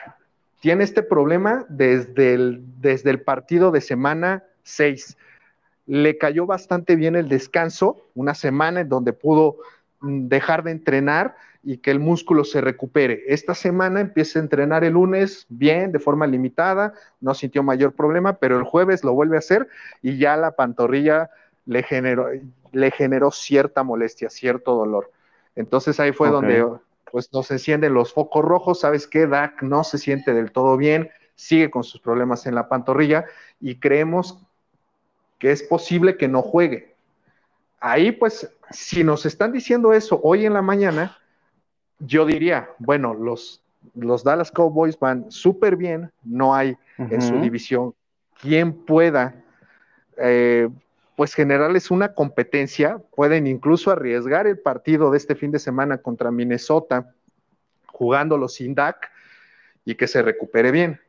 tiene 0.60 0.84
este 0.84 1.02
problema 1.02 1.64
desde 1.68 2.34
el, 2.34 2.62
desde 2.80 3.10
el 3.10 3.22
partido 3.22 3.70
de 3.70 3.80
semana 3.80 4.44
6. 4.62 5.16
Le 5.86 6.18
cayó 6.18 6.46
bastante 6.46 6.96
bien 6.96 7.16
el 7.16 7.28
descanso, 7.28 8.06
una 8.14 8.34
semana 8.34 8.80
en 8.80 8.88
donde 8.88 9.12
pudo 9.12 9.56
mm, 10.00 10.28
dejar 10.28 10.62
de 10.62 10.72
entrenar 10.72 11.36
y 11.62 11.78
que 11.78 11.90
el 11.90 11.98
músculo 11.98 12.44
se 12.44 12.60
recupere. 12.60 13.24
Esta 13.26 13.54
semana 13.54 14.00
empieza 14.00 14.38
a 14.38 14.42
entrenar 14.42 14.84
el 14.84 14.94
lunes 14.94 15.46
bien, 15.48 15.92
de 15.92 15.98
forma 15.98 16.26
limitada, 16.26 16.94
no 17.20 17.34
sintió 17.34 17.62
mayor 17.62 17.92
problema, 17.92 18.34
pero 18.34 18.56
el 18.56 18.64
jueves 18.64 19.04
lo 19.04 19.12
vuelve 19.12 19.36
a 19.36 19.40
hacer 19.40 19.68
y 20.02 20.16
ya 20.16 20.36
la 20.36 20.52
pantorrilla 20.52 21.30
le 21.66 21.82
generó, 21.82 22.28
le 22.72 22.90
generó 22.90 23.30
cierta 23.30 23.82
molestia, 23.82 24.30
cierto 24.30 24.74
dolor. 24.74 25.10
Entonces 25.54 26.00
ahí 26.00 26.12
fue 26.12 26.30
donde 26.30 26.66
pues 27.10 27.32
nos 27.32 27.50
encienden 27.50 27.92
los 27.92 28.12
focos 28.12 28.44
rojos, 28.44 28.80
¿sabes 28.80 29.06
qué? 29.06 29.26
Dak 29.26 29.62
no 29.62 29.84
se 29.84 29.98
siente 29.98 30.32
del 30.32 30.52
todo 30.52 30.76
bien, 30.76 31.10
sigue 31.34 31.70
con 31.70 31.84
sus 31.84 32.00
problemas 32.00 32.46
en 32.46 32.54
la 32.54 32.68
pantorrilla 32.68 33.24
y 33.60 33.76
creemos 33.76 34.38
que 35.40 35.50
es 35.50 35.64
posible 35.64 36.16
que 36.16 36.28
no 36.28 36.42
juegue. 36.42 36.94
Ahí 37.80 38.12
pues, 38.12 38.48
si 38.70 39.02
nos 39.02 39.26
están 39.26 39.50
diciendo 39.50 39.92
eso 39.92 40.20
hoy 40.22 40.46
en 40.46 40.52
la 40.52 40.62
mañana, 40.62 41.18
yo 41.98 42.24
diría, 42.24 42.70
bueno, 42.78 43.14
los, 43.14 43.60
los 43.94 44.22
Dallas 44.22 44.52
Cowboys 44.52 44.96
van 44.98 45.32
súper 45.32 45.74
bien, 45.76 46.12
no 46.22 46.54
hay 46.54 46.76
en 46.98 47.20
su 47.20 47.40
división 47.40 47.94
quien 48.40 48.72
pueda 48.72 49.34
eh, 50.16 50.68
pues 51.16 51.34
generarles 51.34 51.90
una 51.90 52.14
competencia, 52.14 52.98
pueden 53.14 53.46
incluso 53.46 53.90
arriesgar 53.90 54.46
el 54.46 54.58
partido 54.58 55.10
de 55.10 55.18
este 55.18 55.34
fin 55.34 55.50
de 55.50 55.58
semana 55.58 55.98
contra 55.98 56.30
Minnesota 56.30 57.12
jugándolo 57.86 58.48
sin 58.48 58.74
DAC 58.74 59.10
y 59.84 59.94
que 59.94 60.06
se 60.06 60.22
recupere 60.22 60.70
bien. 60.70 61.00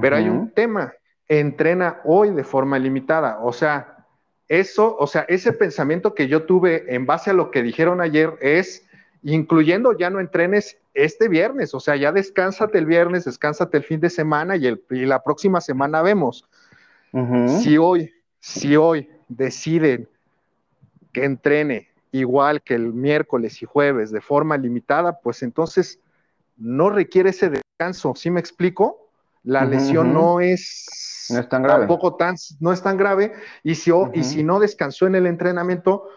Pero 0.00 0.16
hay 0.16 0.28
un 0.28 0.50
tema, 0.50 0.92
entrena 1.28 2.00
hoy 2.04 2.30
de 2.30 2.44
forma 2.44 2.78
limitada, 2.78 3.38
o 3.42 3.52
sea, 3.52 4.06
eso, 4.48 4.96
o 4.98 5.06
sea, 5.06 5.22
ese 5.28 5.52
pensamiento 5.52 6.14
que 6.14 6.28
yo 6.28 6.44
tuve 6.44 6.94
en 6.94 7.04
base 7.04 7.30
a 7.30 7.34
lo 7.34 7.50
que 7.50 7.62
dijeron 7.62 8.00
ayer 8.00 8.34
es 8.40 8.86
incluyendo 9.22 9.96
ya 9.96 10.08
no 10.08 10.20
entrenes 10.20 10.78
este 10.94 11.28
viernes, 11.28 11.74
o 11.74 11.80
sea, 11.80 11.96
ya 11.96 12.12
descánsate 12.12 12.78
el 12.78 12.86
viernes, 12.86 13.24
descánsate 13.24 13.76
el 13.76 13.82
fin 13.82 14.00
de 14.00 14.08
semana 14.08 14.56
y, 14.56 14.66
el, 14.66 14.82
la 14.88 15.22
próxima 15.22 15.60
semana 15.60 16.02
vemos. 16.02 16.48
Si 17.62 17.78
hoy, 17.78 18.12
si 18.40 18.76
hoy 18.76 19.08
deciden 19.28 20.06
que 21.12 21.24
entrene 21.24 21.88
igual 22.12 22.62
que 22.62 22.74
el 22.74 22.92
miércoles 22.92 23.62
y 23.62 23.66
jueves 23.66 24.10
de 24.10 24.20
forma 24.20 24.58
limitada, 24.58 25.18
pues 25.20 25.42
entonces 25.42 25.98
no 26.58 26.90
requiere 26.90 27.30
ese 27.30 27.48
descanso, 27.48 28.14
¿sí 28.14 28.30
me 28.30 28.38
explico? 28.40 29.05
La 29.46 29.64
lesión 29.64 30.12
no 30.12 30.40
es, 30.40 31.28
no 31.30 31.38
es 31.38 31.48
tan 31.48 31.62
grave. 31.62 31.80
tampoco 31.80 32.16
tan, 32.16 32.34
no 32.58 32.72
es 32.72 32.82
tan 32.82 32.96
grave, 32.96 33.32
y 33.62 33.76
si, 33.76 33.92
y 34.12 34.24
si 34.24 34.42
no 34.42 34.58
descansó 34.58 35.06
en 35.06 35.14
el 35.14 35.24
entrenamiento, 35.24 36.08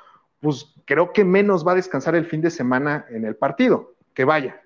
pues 0.41 0.73
creo 0.85 1.13
que 1.13 1.23
menos 1.23 1.65
va 1.65 1.73
a 1.73 1.75
descansar 1.75 2.15
el 2.15 2.25
fin 2.25 2.41
de 2.41 2.49
semana 2.49 3.05
en 3.11 3.25
el 3.25 3.35
partido. 3.35 3.93
Que 4.15 4.25
vaya, 4.25 4.59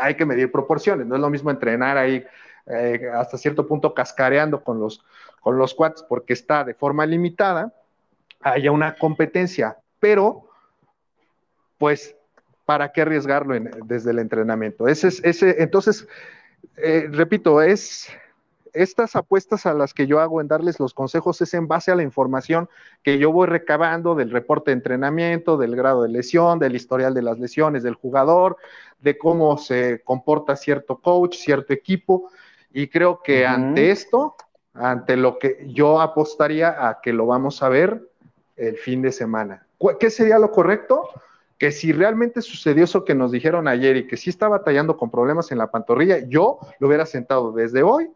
hay 0.00 0.14
que 0.14 0.24
medir 0.24 0.52
proporciones, 0.52 1.08
no 1.08 1.16
es 1.16 1.20
lo 1.20 1.30
mismo 1.30 1.50
entrenar 1.50 1.98
ahí 1.98 2.24
eh, 2.66 3.10
hasta 3.12 3.36
cierto 3.36 3.66
punto 3.66 3.92
cascareando 3.92 4.62
con 4.62 4.78
los, 4.78 5.04
con 5.40 5.58
los 5.58 5.74
quads 5.74 6.04
porque 6.08 6.32
está 6.32 6.62
de 6.62 6.74
forma 6.74 7.04
limitada, 7.06 7.74
haya 8.40 8.70
una 8.70 8.94
competencia, 8.96 9.78
pero 9.98 10.48
pues, 11.76 12.14
¿para 12.66 12.92
qué 12.92 13.02
arriesgarlo 13.02 13.58
desde 13.84 14.12
el 14.12 14.20
entrenamiento? 14.20 14.86
Ese 14.86 15.08
es, 15.08 15.24
ese, 15.24 15.60
entonces, 15.60 16.06
eh, 16.76 17.08
repito, 17.10 17.62
es 17.62 18.08
estas 18.72 19.16
apuestas 19.16 19.66
a 19.66 19.74
las 19.74 19.94
que 19.94 20.06
yo 20.06 20.20
hago 20.20 20.40
en 20.40 20.48
darles 20.48 20.78
los 20.80 20.94
consejos 20.94 21.40
es 21.40 21.54
en 21.54 21.68
base 21.68 21.90
a 21.90 21.94
la 21.94 22.02
información 22.02 22.68
que 23.02 23.18
yo 23.18 23.32
voy 23.32 23.46
recabando 23.46 24.14
del 24.14 24.30
reporte 24.30 24.70
de 24.70 24.76
entrenamiento, 24.76 25.56
del 25.56 25.76
grado 25.76 26.02
de 26.02 26.08
lesión, 26.08 26.58
del 26.58 26.76
historial 26.76 27.14
de 27.14 27.22
las 27.22 27.38
lesiones 27.38 27.82
del 27.82 27.94
jugador, 27.94 28.56
de 29.00 29.18
cómo 29.18 29.58
se 29.58 30.02
comporta 30.04 30.56
cierto 30.56 30.98
coach, 30.98 31.36
cierto 31.36 31.72
equipo. 31.72 32.30
Y 32.72 32.88
creo 32.88 33.20
que 33.22 33.46
ante 33.46 33.90
esto, 33.90 34.36
ante 34.74 35.16
lo 35.16 35.38
que 35.38 35.66
yo 35.68 36.00
apostaría 36.00 36.88
a 36.88 37.00
que 37.00 37.12
lo 37.12 37.26
vamos 37.26 37.62
a 37.62 37.68
ver 37.68 38.00
el 38.56 38.76
fin 38.76 39.02
de 39.02 39.10
semana. 39.10 39.66
¿Qué 39.98 40.10
sería 40.10 40.38
lo 40.38 40.50
correcto? 40.50 41.08
Que 41.60 41.70
si 41.70 41.92
realmente 41.92 42.42
sucedió 42.42 42.84
eso 42.84 43.04
que 43.04 43.14
nos 43.14 43.30
dijeron 43.30 43.68
ayer 43.68 43.96
y 43.96 44.06
que 44.08 44.16
sí 44.16 44.30
está 44.30 44.48
batallando 44.48 44.96
con 44.96 45.10
problemas 45.10 45.52
en 45.52 45.58
la 45.58 45.70
pantorrilla, 45.70 46.26
yo 46.26 46.58
lo 46.80 46.88
hubiera 46.88 47.06
sentado 47.06 47.52
desde 47.52 47.84
hoy 47.84 48.10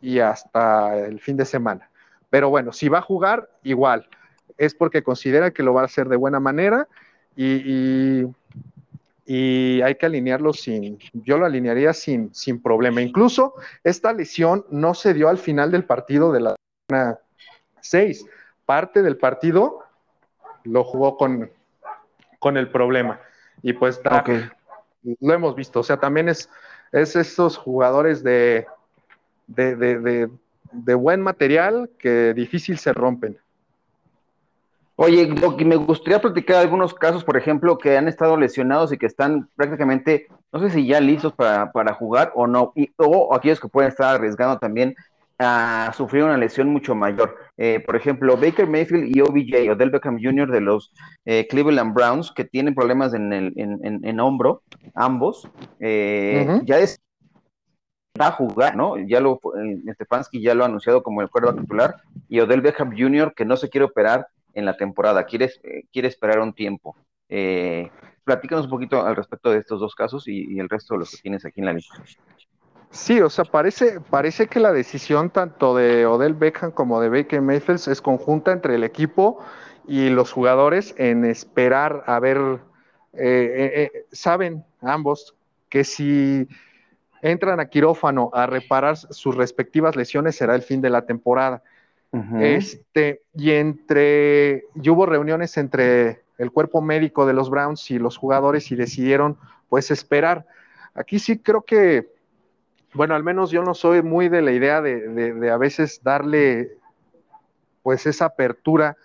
y 0.00 0.18
hasta 0.20 0.98
el 0.98 1.20
fin 1.20 1.36
de 1.36 1.44
semana. 1.44 1.90
Pero 2.30 2.50
bueno, 2.50 2.72
si 2.72 2.88
va 2.88 2.98
a 2.98 3.02
jugar, 3.02 3.50
igual. 3.62 4.08
Es 4.56 4.74
porque 4.74 5.02
considera 5.02 5.50
que 5.52 5.62
lo 5.62 5.74
va 5.74 5.82
a 5.82 5.84
hacer 5.84 6.08
de 6.08 6.16
buena 6.16 6.40
manera 6.40 6.88
y, 7.36 8.24
y, 9.26 9.82
hay 9.82 9.94
que 9.94 10.06
alinearlo 10.06 10.52
sin, 10.52 10.98
yo 11.12 11.38
lo 11.38 11.46
alinearía 11.46 11.92
sin, 11.92 12.34
sin 12.34 12.60
problema. 12.60 13.02
Incluso 13.02 13.54
esta 13.84 14.12
lesión 14.12 14.64
no 14.70 14.94
se 14.94 15.14
dio 15.14 15.28
al 15.28 15.38
final 15.38 15.70
del 15.70 15.84
partido 15.84 16.32
de 16.32 16.40
la 16.40 16.56
semana 16.88 17.18
6. 17.80 18.26
Parte 18.64 19.02
del 19.02 19.18
partido 19.18 19.84
lo 20.64 20.82
jugó 20.82 21.16
con, 21.16 21.50
con 22.38 22.56
el 22.56 22.70
problema. 22.70 23.20
Y 23.62 23.72
pues 23.72 24.00
lo 25.20 25.34
hemos 25.34 25.54
visto. 25.54 25.80
O 25.80 25.82
sea, 25.82 25.98
también 25.98 26.28
es, 26.28 26.48
es 26.92 27.16
estos 27.16 27.56
jugadores 27.56 28.22
de 28.22 28.66
de, 29.48 30.94
buen 30.94 31.20
material 31.20 31.90
que 31.98 32.34
difícil 32.34 32.78
se 32.78 32.92
rompen. 32.92 33.38
Oye, 34.96 35.28
me 35.64 35.76
gustaría 35.76 36.20
platicar 36.20 36.56
algunos 36.56 36.92
casos, 36.92 37.22
por 37.22 37.36
ejemplo, 37.36 37.78
que 37.78 37.96
han 37.96 38.08
estado 38.08 38.36
lesionados 38.36 38.92
y 38.92 38.98
que 38.98 39.06
están 39.06 39.48
prácticamente, 39.54 40.26
no 40.52 40.58
sé 40.58 40.70
si 40.70 40.86
ya 40.86 41.00
listos 41.00 41.32
para, 41.32 41.94
jugar 41.94 42.32
o 42.34 42.48
no, 42.48 42.72
o 42.96 43.34
aquellos 43.34 43.60
que 43.60 43.68
pueden 43.68 43.90
estar 43.90 44.16
arriesgando 44.16 44.58
también 44.58 44.96
a 45.38 45.92
sufrir 45.96 46.24
una 46.24 46.36
lesión 46.36 46.68
mucho 46.68 46.94
mayor. 46.94 47.36
Eh, 47.56 47.80
por 47.84 47.94
ejemplo, 47.94 48.36
Baker 48.36 48.66
Mayfield 48.66 49.16
y 49.16 49.20
OBJ, 49.20 49.70
Odell 49.70 49.90
Beckham 49.90 50.18
Jr. 50.20 50.50
de 50.50 50.60
los 50.60 50.92
eh, 51.24 51.46
Cleveland 51.48 51.94
Browns, 51.94 52.32
que 52.32 52.44
tienen 52.44 52.74
problemas 52.74 53.14
en 53.14 53.32
el 53.32 53.52
en, 53.56 54.20
hombro, 54.20 54.62
ambos, 54.94 55.48
eh, 55.78 56.60
ya 56.64 56.78
es 56.78 57.00
va 58.20 58.28
a 58.28 58.32
jugar, 58.32 58.74
¿no? 58.76 58.98
Ya 58.98 59.20
lo, 59.20 59.40
Stefanski 59.94 60.42
ya 60.42 60.52
lo 60.52 60.64
ha 60.64 60.66
anunciado 60.66 61.04
como 61.04 61.22
el 61.22 61.30
cuervo 61.30 61.54
titular, 61.54 61.94
y 62.28 62.40
Odell 62.40 62.62
Beckham 62.62 62.90
Jr., 62.90 63.32
que 63.32 63.44
no 63.44 63.56
se 63.56 63.68
quiere 63.68 63.84
operar 63.84 64.26
en 64.54 64.64
la 64.64 64.76
temporada, 64.76 65.22
quiere, 65.22 65.52
quiere 65.92 66.08
esperar 66.08 66.40
un 66.40 66.52
tiempo. 66.52 66.96
platícanos 68.24 68.64
un 68.64 68.70
poquito 68.70 69.06
al 69.06 69.14
respecto 69.14 69.52
de 69.52 69.58
estos 69.58 69.78
dos 69.78 69.94
casos 69.94 70.26
y, 70.26 70.52
y 70.52 70.58
el 70.58 70.68
resto 70.68 70.94
de 70.94 70.98
los 70.98 71.12
que 71.12 71.18
tienes 71.18 71.44
aquí 71.44 71.60
en 71.60 71.66
la 71.66 71.74
lista. 71.74 72.02
Sí, 72.90 73.20
o 73.20 73.28
sea, 73.28 73.44
parece, 73.44 74.00
parece 74.00 74.46
que 74.46 74.60
la 74.60 74.72
decisión 74.72 75.30
tanto 75.30 75.76
de 75.76 76.06
Odell 76.06 76.34
Beckham 76.34 76.70
como 76.70 77.00
de 77.00 77.10
Baker 77.10 77.42
Mayfield 77.42 77.88
es 77.88 78.00
conjunta 78.00 78.52
entre 78.52 78.76
el 78.76 78.84
equipo 78.84 79.40
y 79.86 80.08
los 80.08 80.32
jugadores 80.32 80.94
en 80.96 81.24
esperar 81.24 82.04
a 82.06 82.18
ver, 82.18 82.38
eh, 83.12 83.20
eh, 83.22 83.90
eh, 83.94 84.06
saben 84.10 84.64
ambos 84.80 85.34
que 85.68 85.84
si 85.84 86.48
entran 87.20 87.60
a 87.60 87.68
quirófano 87.68 88.30
a 88.32 88.46
reparar 88.46 88.96
sus 88.96 89.34
respectivas 89.34 89.94
lesiones 89.94 90.36
será 90.36 90.54
el 90.54 90.62
fin 90.62 90.80
de 90.80 90.90
la 90.90 91.04
temporada. 91.04 91.62
Este, 92.40 93.20
y 93.34 93.50
entre, 93.50 94.64
y 94.74 94.88
hubo 94.88 95.04
reuniones 95.04 95.58
entre 95.58 96.22
el 96.38 96.50
cuerpo 96.50 96.80
médico 96.80 97.26
de 97.26 97.34
los 97.34 97.50
Browns 97.50 97.90
y 97.90 97.98
los 97.98 98.16
jugadores 98.16 98.72
y 98.72 98.76
decidieron 98.76 99.36
pues 99.68 99.90
esperar. 99.90 100.46
Aquí 100.94 101.18
sí 101.18 101.38
creo 101.38 101.62
que 101.62 102.17
bueno, 102.94 103.14
al 103.14 103.22
menos 103.22 103.50
yo 103.50 103.62
no 103.62 103.74
soy 103.74 104.02
muy 104.02 104.28
de 104.28 104.42
la 104.42 104.52
idea 104.52 104.80
de, 104.80 105.50
a 105.50 105.56
veces 105.56 106.00
darle 106.02 106.76
pues 107.82 108.06
esa 108.06 108.26
apertura 108.26 108.96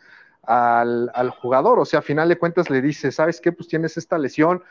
al, 0.43 1.29
jugador, 1.41 1.79
o 1.79 1.85
sea, 1.85 1.99
a 1.99 2.03
final 2.03 2.27
de 2.27 2.37
cuentas 2.37 2.69
le 2.69 2.81
dice, 2.81 3.11
¿sabes 3.11 3.39
qué? 3.39 3.51
Pues 3.51 3.67
tienes 3.67 3.97
esta 3.97 4.17
lesión, 4.17 4.61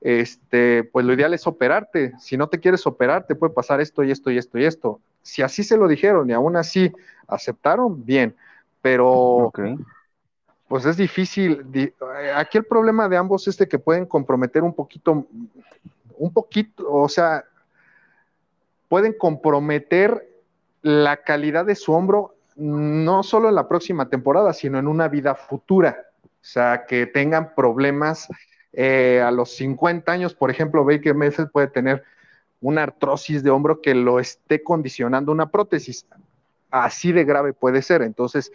este, 0.00 0.84
pues 0.84 1.04
lo 1.04 1.12
ideal 1.12 1.34
es 1.34 1.46
operarte, 1.46 2.12
si 2.18 2.36
no 2.36 2.48
te 2.48 2.60
quieres 2.60 2.86
operar, 2.86 3.26
te 3.26 3.34
puede 3.34 3.52
pasar 3.52 3.80
esto 3.80 4.02
y 4.04 4.10
esto 4.10 4.30
y 4.30 4.38
esto 4.38 4.58
y 4.58 4.64
esto. 4.64 5.00
Si 5.22 5.42
así 5.42 5.64
se 5.64 5.76
lo 5.76 5.88
dijeron 5.88 6.30
y 6.30 6.32
aún 6.32 6.56
así 6.56 6.92
aceptaron, 7.26 8.04
bien, 8.06 8.34
pero 8.80 9.52
pues 10.68 10.84
es 10.84 10.96
difícil. 10.96 11.66
Aquí 12.34 12.58
el 12.58 12.64
problema 12.64 13.08
de 13.08 13.16
ambos 13.16 13.48
es 13.48 13.56
de 13.58 13.66
que 13.66 13.78
pueden 13.78 14.06
comprometer 14.06 14.62
un 14.62 14.74
poquito, 14.74 15.26
un 16.16 16.32
poquito, 16.32 16.90
o 16.90 17.08
sea, 17.08 17.44
pueden 18.88 19.12
comprometer 19.12 20.28
la 20.82 21.18
calidad 21.18 21.64
de 21.64 21.74
su 21.74 21.92
hombro 21.92 22.34
no 22.56 23.22
solo 23.22 23.48
en 23.48 23.54
la 23.54 23.68
próxima 23.68 24.08
temporada, 24.08 24.52
sino 24.52 24.78
en 24.78 24.88
una 24.88 25.08
vida 25.08 25.34
futura. 25.36 26.06
O 26.22 26.28
sea, 26.40 26.86
que 26.86 27.06
tengan 27.06 27.54
problemas 27.54 28.28
eh, 28.72 29.22
a 29.24 29.30
los 29.30 29.54
50 29.56 30.10
años, 30.10 30.34
por 30.34 30.50
ejemplo, 30.50 30.84
Baker 30.84 31.14
Mayfield 31.14 31.50
puede 31.50 31.68
tener 31.68 32.02
una 32.60 32.82
artrosis 32.82 33.42
de 33.42 33.50
hombro 33.50 33.80
que 33.80 33.94
lo 33.94 34.18
esté 34.18 34.62
condicionando 34.62 35.30
una 35.30 35.50
prótesis. 35.50 36.06
Así 36.70 37.12
de 37.12 37.24
grave 37.24 37.52
puede 37.52 37.82
ser. 37.82 38.02
Entonces, 38.02 38.50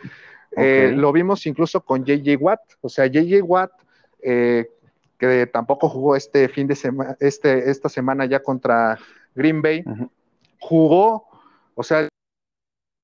eh, 0.58 0.92
lo 0.96 1.12
vimos 1.14 1.46
incluso 1.46 1.82
con 1.82 2.04
JJ 2.04 2.36
Watt. 2.40 2.62
O 2.82 2.90
sea, 2.90 3.08
JJ 3.08 3.42
Watt, 3.42 3.72
eh, 4.22 4.68
que 5.18 5.48
tampoco 5.48 5.88
jugó 5.88 6.16
este 6.16 6.50
fin 6.50 6.68
de 6.68 6.76
semana, 6.76 7.16
este, 7.20 7.70
esta 7.70 7.88
semana 7.88 8.26
ya 8.26 8.42
contra 8.42 9.00
Green 9.34 9.62
Bay, 9.62 9.84
jugó, 10.64 11.28
o 11.76 11.84
sea, 11.84 12.08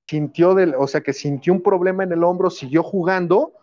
sintió 0.08 0.56
del, 0.56 0.76
o 0.78 0.88
sea, 0.88 1.02
que 1.02 1.14
sintió 1.14 1.54
un 1.54 1.62
problema 1.62 2.04
en 2.04 2.12
el 2.12 2.24
hombro, 2.24 2.50
siguió 2.50 2.84
jugando. 2.84 3.54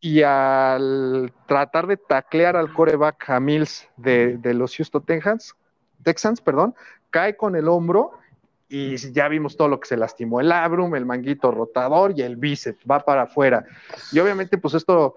Y 0.00 0.22
al 0.22 1.32
tratar 1.46 1.86
de 1.86 1.96
taclear 1.96 2.56
al 2.56 2.72
coreback 2.72 3.30
a 3.30 3.38
Mills 3.38 3.88
de, 3.96 4.38
los 4.54 4.76
Houston 4.76 5.04
Texans, 5.04 5.54
Texans, 6.02 6.40
perdón, 6.40 6.74
cae 7.10 7.36
con 7.36 7.54
el 7.54 7.68
hombro 7.68 8.12
y 8.68 8.96
ya 9.12 9.28
vimos 9.28 9.56
todo 9.56 9.68
lo 9.68 9.78
que 9.78 9.86
se 9.86 9.96
lastimó, 9.96 10.40
el 10.40 10.48
labrum, 10.48 10.94
el 10.96 11.06
manguito 11.06 11.50
rotador 11.50 12.14
y 12.16 12.22
el 12.22 12.36
bíceps, 12.36 12.84
va 12.90 13.00
para 13.00 13.22
afuera. 13.22 13.64
Y 14.10 14.18
obviamente, 14.18 14.58
pues 14.58 14.74
esto 14.74 15.16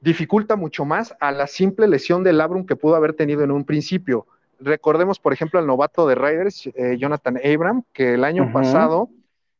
dificulta 0.00 0.56
mucho 0.56 0.84
más 0.84 1.14
a 1.20 1.30
la 1.30 1.46
simple 1.46 1.86
lesión 1.86 2.24
del 2.24 2.38
labrum 2.38 2.66
que 2.66 2.76
pudo 2.76 2.96
haber 2.96 3.12
tenido 3.12 3.44
en 3.44 3.52
un 3.52 3.64
principio 3.64 4.26
recordemos, 4.58 5.18
por 5.18 5.32
ejemplo, 5.32 5.58
al 5.58 5.66
novato 5.66 6.06
de 6.06 6.14
Raiders, 6.14 6.68
eh, 6.74 6.96
Jonathan 6.98 7.38
Abram, 7.44 7.82
que 7.92 8.14
el 8.14 8.24
año 8.24 8.52
pasado 8.52 9.10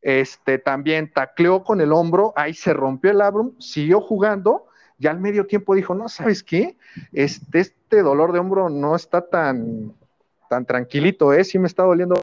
este, 0.03 0.59
también 0.59 1.12
tacleó 1.12 1.64
con 1.64 1.80
el 1.80 1.92
hombro, 1.92 2.32
ahí 2.36 2.55
se 2.55 2.72
rompió 2.72 3.11
el 3.11 3.18
labrum, 3.18 3.59
siguió 3.59 4.01
jugando, 4.01 4.66
y 4.99 5.07
al 5.07 5.20
medio 5.20 5.46
tiempo 5.46 5.74
dijo, 5.74 5.94
no, 5.94 6.09
¿sabes 6.09 6.42
qué? 6.42 6.76
Este, 7.12 7.61
este 7.61 8.03
dolor 8.03 8.32
de 8.32 8.40
hombro 8.40 8.68
no 8.68 8.96
está 8.96 9.26
tan, 9.26 9.94
tan 10.49 10.64
tranquilito, 10.64 11.32
¿eh? 11.32 11.44
Sí 11.44 11.59
me 11.59 11.66
está 11.66 11.84
doliendo. 11.84 12.20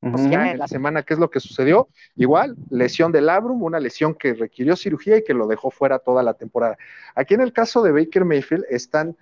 en 0.00 0.58
la 0.58 0.68
semana, 0.68 1.02
¿qué 1.02 1.14
es 1.14 1.20
lo 1.20 1.28
que 1.28 1.40
sucedió? 1.40 1.88
Igual, 2.16 2.56
lesión 2.70 3.12
del 3.12 3.26
labrum, 3.26 3.62
una 3.62 3.80
lesión 3.80 4.14
que 4.14 4.32
requirió 4.32 4.76
cirugía 4.76 5.18
y 5.18 5.24
que 5.24 5.34
lo 5.34 5.46
dejó 5.46 5.70
fuera 5.70 5.98
toda 5.98 6.22
la 6.22 6.34
temporada. 6.34 6.78
Aquí 7.14 7.34
en 7.34 7.40
el 7.40 7.52
caso 7.52 7.82
de 7.82 7.92
Baker 7.92 8.24
Mayfield 8.24 8.64
están 8.70 9.16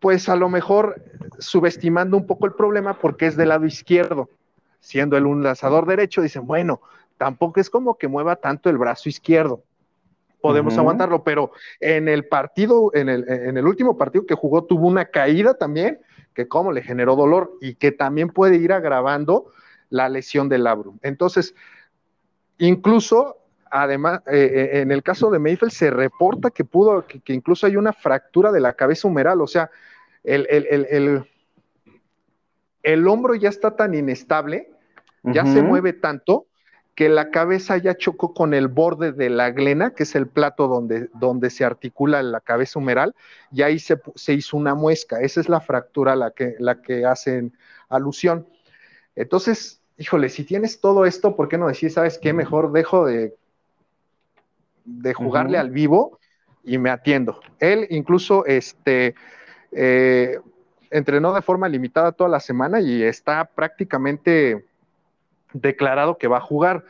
pues 0.00 0.28
a 0.28 0.36
lo 0.36 0.48
mejor 0.48 1.02
subestimando 1.38 2.16
un 2.16 2.26
poco 2.26 2.46
el 2.46 2.54
problema 2.54 2.98
porque 2.98 3.26
es 3.26 3.36
del 3.36 3.50
lado 3.50 3.66
izquierdo, 3.66 4.28
siendo 4.80 5.16
él 5.16 5.26
un 5.26 5.42
lanzador 5.42 5.86
derecho, 5.86 6.22
dicen, 6.22 6.46
bueno, 6.46 6.80
tampoco 7.18 7.60
es 7.60 7.70
como 7.70 7.96
que 7.96 8.08
mueva 8.08 8.36
tanto 8.36 8.70
el 8.70 8.78
brazo 8.78 9.08
izquierdo. 9.08 9.62
Podemos 10.40 10.78
aguantarlo, 10.78 11.22
pero 11.22 11.52
en 11.80 12.08
el 12.08 12.26
partido, 12.26 12.90
en 12.94 13.10
el, 13.10 13.28
en 13.28 13.58
el 13.58 13.66
último 13.66 13.98
partido 13.98 14.24
que 14.24 14.34
jugó, 14.34 14.64
tuvo 14.64 14.88
una 14.88 15.04
caída 15.04 15.52
también, 15.52 16.00
que 16.32 16.48
como 16.48 16.72
le 16.72 16.80
generó 16.80 17.14
dolor 17.14 17.52
y 17.60 17.74
que 17.74 17.92
también 17.92 18.30
puede 18.30 18.56
ir 18.56 18.72
agravando 18.72 19.52
la 19.90 20.08
lesión 20.08 20.48
del 20.48 20.64
labrum. 20.64 20.98
Entonces, 21.02 21.54
incluso 22.56 23.36
además, 23.70 24.20
eh, 24.26 24.50
eh, 24.72 24.80
en 24.80 24.90
el 24.90 25.02
caso 25.02 25.30
de 25.30 25.38
Mayfield 25.38 25.72
se 25.72 25.90
reporta 25.90 26.50
que 26.50 26.64
pudo, 26.64 27.06
que, 27.06 27.32
incluso 27.32 27.66
hay 27.66 27.76
una 27.76 27.92
fractura 27.92 28.50
de 28.50 28.60
la 28.60 28.72
cabeza 28.72 29.08
humeral, 29.08 29.40
o 29.40 29.46
sea, 29.46 29.70
el, 30.24 31.24
el, 32.82 33.08
hombro 33.08 33.34
ya 33.34 33.48
está 33.48 33.76
tan 33.76 33.94
inestable, 33.94 34.70
ya 35.22 35.44
se 35.44 35.62
mueve 35.62 35.92
tanto, 35.92 36.46
que 36.94 37.08
la 37.08 37.30
cabeza 37.30 37.76
ya 37.78 37.96
chocó 37.96 38.34
con 38.34 38.52
el 38.52 38.68
borde 38.68 39.12
de 39.12 39.30
la 39.30 39.50
glena, 39.50 39.94
que 39.94 40.02
es 40.02 40.14
el 40.14 40.26
plato 40.26 40.68
donde, 40.68 41.08
donde 41.14 41.50
se 41.50 41.64
articula 41.64 42.22
la 42.22 42.40
cabeza 42.40 42.78
humeral, 42.78 43.14
y 43.52 43.62
ahí 43.62 43.78
se, 43.78 44.00
se, 44.14 44.34
hizo 44.34 44.56
una 44.56 44.74
muesca. 44.74 45.20
Esa 45.20 45.40
es 45.40 45.48
la 45.48 45.60
fractura 45.60 46.12
a 46.12 46.16
la 46.16 46.30
que, 46.32 46.56
la 46.58 46.82
que 46.82 47.06
hacen 47.06 47.56
alusión. 47.88 48.46
Entonces, 49.16 49.80
híjole, 49.96 50.28
si 50.28 50.44
tienes 50.44 50.80
todo 50.80 51.06
esto, 51.06 51.36
¿por 51.36 51.48
qué 51.48 51.58
no 51.58 51.68
decir, 51.68 51.90
sabes 51.90 52.18
qué? 52.18 52.32
Mejor 52.32 52.72
dejo 52.72 53.06
de 53.06 53.34
de 54.84 55.14
jugarle 55.14 55.58
al 55.58 55.70
vivo 55.70 56.18
y 56.64 56.78
me 56.78 56.90
atiendo. 56.90 57.40
Él 57.58 57.86
incluso 57.90 58.44
este, 58.46 59.14
eh, 59.72 60.38
entrenó 60.90 61.32
de 61.32 61.42
forma 61.42 61.68
limitada 61.68 62.12
toda 62.12 62.28
la 62.28 62.40
semana 62.40 62.80
y 62.80 63.02
está 63.02 63.44
prácticamente 63.44 64.64
declarado 65.52 66.18
que 66.18 66.28
va 66.28 66.38
a 66.38 66.42
jugar. 66.42 66.84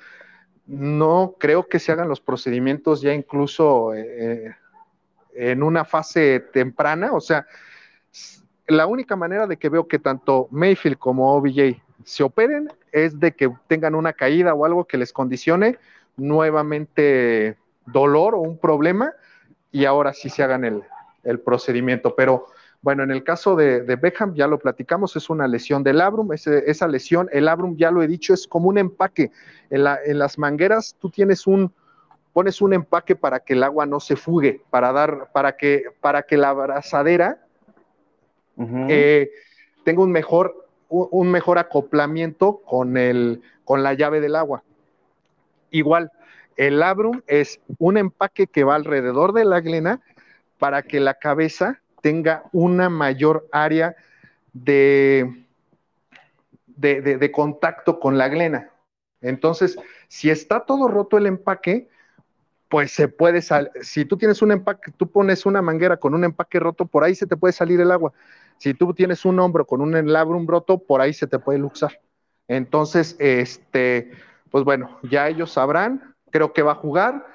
No 0.67 1.35
creo 1.39 1.69
que 1.69 1.79
se 1.79 1.93
hagan 1.93 2.09
los 2.09 2.21
procedimientos 2.21 3.01
ya 3.01 3.13
incluso 3.13 3.95
eh, 3.95 4.55
en 5.35 5.63
una 5.63 5.85
fase 5.85 6.41
temprana. 6.41 7.13
O 7.13 7.21
sea, 7.21 7.47
la 8.67 8.87
única 8.87 9.17
manera 9.17 9.47
de 9.47 9.57
que 9.57 9.69
veo 9.69 9.89
que 9.89 9.99
tanto 9.99 10.49
Mayfield 10.51 10.99
como 10.99 11.35
OBJ 11.35 11.83
se 12.05 12.23
operen 12.23 12.69
es 12.93 13.19
de 13.19 13.33
que 13.33 13.51
tengan 13.67 13.95
una 13.95 14.13
caída 14.13 14.55
o 14.55 14.65
algo 14.65 14.87
que 14.87 14.97
les 14.97 15.13
condicione 15.13 15.79
nuevamente 16.17 17.57
dolor 17.87 18.35
o 18.35 18.41
un 18.41 18.59
problema 18.59 19.13
y 19.73 19.85
ahora 19.85 20.13
sí 20.13 20.29
se 20.29 20.43
hagan 20.43 20.65
el, 20.65 20.83
procedimiento. 21.41 22.15
Pero 22.17 22.47
bueno, 22.83 23.03
en 23.03 23.11
el 23.11 23.23
caso 23.23 23.57
de, 23.57 23.81
Beckham, 23.83 24.35
ya 24.35 24.47
lo 24.47 24.59
platicamos, 24.59 25.15
es 25.15 25.29
una 25.29 25.47
lesión 25.47 25.83
del 25.83 25.99
labrum. 25.99 26.33
esa 26.33 26.89
lesión, 26.89 27.29
el 27.31 27.45
labrum, 27.45 27.77
ya 27.77 27.91
lo 27.91 28.03
he 28.03 28.07
dicho, 28.07 28.33
es 28.33 28.47
como 28.47 28.69
un 28.71 28.79
empaque. 28.79 29.31
En, 29.69 29.85
las 30.19 30.39
mangueras 30.39 30.97
tú 30.99 31.11
tienes 31.11 31.47
un, 31.47 31.73
pones 32.33 32.63
un 32.63 32.73
empaque 32.73 33.17
para 33.17 33.41
que 33.41 33.53
el 33.53 33.63
agua 33.65 33.85
no 33.85 34.01
se 34.01 34.17
fugue, 34.17 34.63
para 34.71 34.93
dar, 34.93 35.31
para 35.33 35.57
que, 35.57 35.85
para 36.01 36.23
que 36.23 36.39
la 36.39 36.51
abrazadera 36.51 37.45
eh, 38.89 39.31
tenga 39.85 40.03
un 40.03 40.11
mejor, 40.11 40.67
un 40.89 41.31
mejor 41.31 41.59
acoplamiento 41.59 42.63
con, 42.65 42.97
el, 42.97 43.43
con 43.65 43.83
la 43.83 43.93
llave 43.93 44.21
del 44.21 44.37
agua. 44.37 44.63
Igual, 45.71 46.11
El 46.57 46.81
labrum 46.81 47.21
es 47.27 47.61
un 47.79 47.99
empaque 47.99 48.47
que 48.47 48.65
va 48.65 48.75
alrededor 48.75 49.35
de 49.35 49.45
la 49.45 49.61
glena 49.61 50.01
para 50.59 50.83
que 50.83 50.99
la 50.99 51.15
cabeza 51.15 51.81
tenga 52.01 52.45
una 52.53 52.89
mayor 52.89 53.49
área 53.53 53.97
de, 54.53 55.45
de, 56.67 57.33
contacto 57.33 58.01
con 58.01 58.19
la 58.19 58.29
glena. 58.29 58.71
Entonces, 59.21 59.79
si 60.09 60.31
está 60.31 60.65
todo 60.65 60.89
roto 60.89 61.19
el 61.19 61.27
empaque, 61.27 61.89
pues 62.69 62.93
se 62.93 63.09
puede 63.09 63.43
salir. 63.43 63.71
Si 63.83 64.05
tú 64.05 64.17
tienes 64.17 64.43
un 64.43 64.53
empaque, 64.53 64.93
tú 64.93 65.11
pones 65.11 65.45
una 65.45 65.63
manguera 65.63 65.97
con 65.99 66.15
un 66.15 66.25
empaque 66.25 66.59
roto, 66.59 66.87
por 66.87 67.05
ahí 67.05 67.15
se 67.15 67.27
te 67.27 67.37
puede 67.37 67.53
salir 67.53 67.81
el 67.81 67.91
agua. 67.91 68.13
Si 68.59 68.75
tú 68.75 68.93
tienes 68.95 69.25
un 69.25 69.39
hombro 69.41 69.67
con 69.67 69.81
un 69.81 70.13
labrum 70.13 70.47
roto, 70.47 70.79
por 70.79 71.01
ahí 71.01 71.13
se 71.13 71.27
te 71.27 71.39
puede 71.39 71.59
luxar. 71.59 72.01
Entonces, 72.49 73.17
este, 73.19 74.11
pues 74.51 74.65
bueno, 74.65 74.99
ya 75.03 75.29
ellos 75.29 75.53
sabrán, 75.53 76.15
creo 76.31 76.53
que 76.53 76.63
va 76.63 76.73
a 76.73 76.77
jugar 76.77 77.27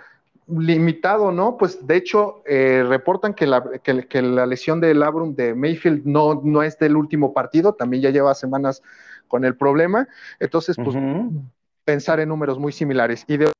limitado, 0.47 1.31
¿no? 1.31 1.57
Pues 1.57 1.85
de 1.85 1.95
hecho, 1.95 2.43
eh, 2.45 2.83
reportan 2.87 3.33
que 3.33 3.47
la, 3.47 3.63
que, 3.83 4.21
la, 4.21 4.45
lesión 4.45 4.79
del 4.79 4.99
labrum 4.99 5.35
de 5.35 5.55
Mayfield 5.55 6.05
no, 6.05 6.41
no 6.43 6.61
es 6.63 6.77
del 6.77 6.95
último 6.95 7.33
partido, 7.33 7.73
también 7.73 8.03
ya 8.03 8.09
lleva 8.11 8.33
semanas 8.35 8.83
con 9.27 9.43
el 9.45 9.55
problema. 9.55 10.07
Entonces, 10.39 10.75
pues 10.75 10.95
pensar 11.83 12.19
en 12.19 12.29
números 12.29 12.59
muy 12.59 12.71
similares. 12.71 13.23
Y 13.27 13.37
de 13.37 13.51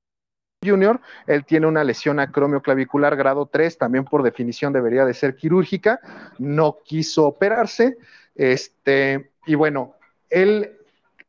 Junior, 0.66 1.00
él 1.28 1.46
tiene 1.46 1.68
una 1.68 1.84
lesión 1.84 2.20
acromioclavicular 2.20 3.16
grado 3.16 3.46
3, 3.46 3.78
también 3.78 4.06
por 4.06 4.24
definición 4.24 4.74
debería 4.74 5.06
de 5.06 5.14
ser 5.14 5.36
quirúrgica, 5.36 6.00
no 6.40 6.80
quiso 6.84 7.26
operarse, 7.26 7.98
este, 8.34 9.32
y 9.46 9.56
bueno, 9.56 9.94
él, 10.30 10.72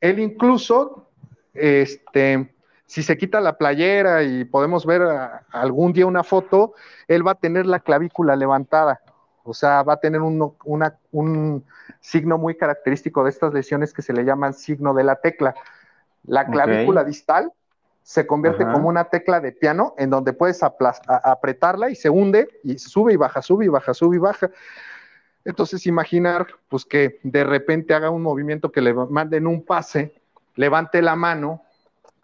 él 0.00 0.18
incluso, 0.18 1.10
este, 1.52 2.55
si 2.86 3.02
se 3.02 3.18
quita 3.18 3.40
la 3.40 3.58
playera 3.58 4.22
y 4.22 4.44
podemos 4.44 4.86
ver 4.86 5.02
algún 5.50 5.92
día 5.92 6.06
una 6.06 6.22
foto, 6.22 6.74
él 7.08 7.26
va 7.26 7.32
a 7.32 7.36
tener 7.36 7.66
la 7.66 7.80
clavícula 7.80 8.36
levantada, 8.36 9.00
o 9.42 9.52
sea, 9.52 9.82
va 9.82 9.94
a 9.94 10.00
tener 10.00 10.20
un, 10.20 10.54
un 10.64 11.64
signo 12.00 12.38
muy 12.38 12.56
característico 12.56 13.24
de 13.24 13.30
estas 13.30 13.52
lesiones 13.52 13.92
que 13.92 14.02
se 14.02 14.12
le 14.12 14.24
llaman 14.24 14.54
signo 14.54 14.94
de 14.94 15.04
la 15.04 15.16
tecla. 15.16 15.54
La 16.24 16.46
clavícula 16.46 17.04
distal 17.04 17.52
se 18.02 18.24
convierte 18.24 18.64
como 18.64 18.88
una 18.88 19.04
tecla 19.04 19.40
de 19.40 19.50
piano 19.50 19.94
en 19.98 20.10
donde 20.10 20.32
puedes 20.32 20.60
apretarla 20.62 21.90
y 21.90 21.96
se 21.96 22.08
hunde 22.08 22.48
y 22.62 22.78
sube 22.78 23.12
y 23.12 23.16
baja, 23.16 23.42
sube 23.42 23.64
y 23.64 23.68
baja, 23.68 23.94
sube 23.94 24.16
y 24.16 24.20
baja. 24.20 24.50
Entonces 25.44 25.86
imaginar 25.86 26.46
pues 26.68 26.84
que 26.84 27.18
de 27.24 27.42
repente 27.42 27.94
haga 27.94 28.10
un 28.10 28.22
movimiento 28.22 28.70
que 28.70 28.80
le 28.80 28.94
manden 28.94 29.48
un 29.48 29.64
pase, 29.64 30.14
levante 30.54 31.02
la 31.02 31.16
mano, 31.16 31.62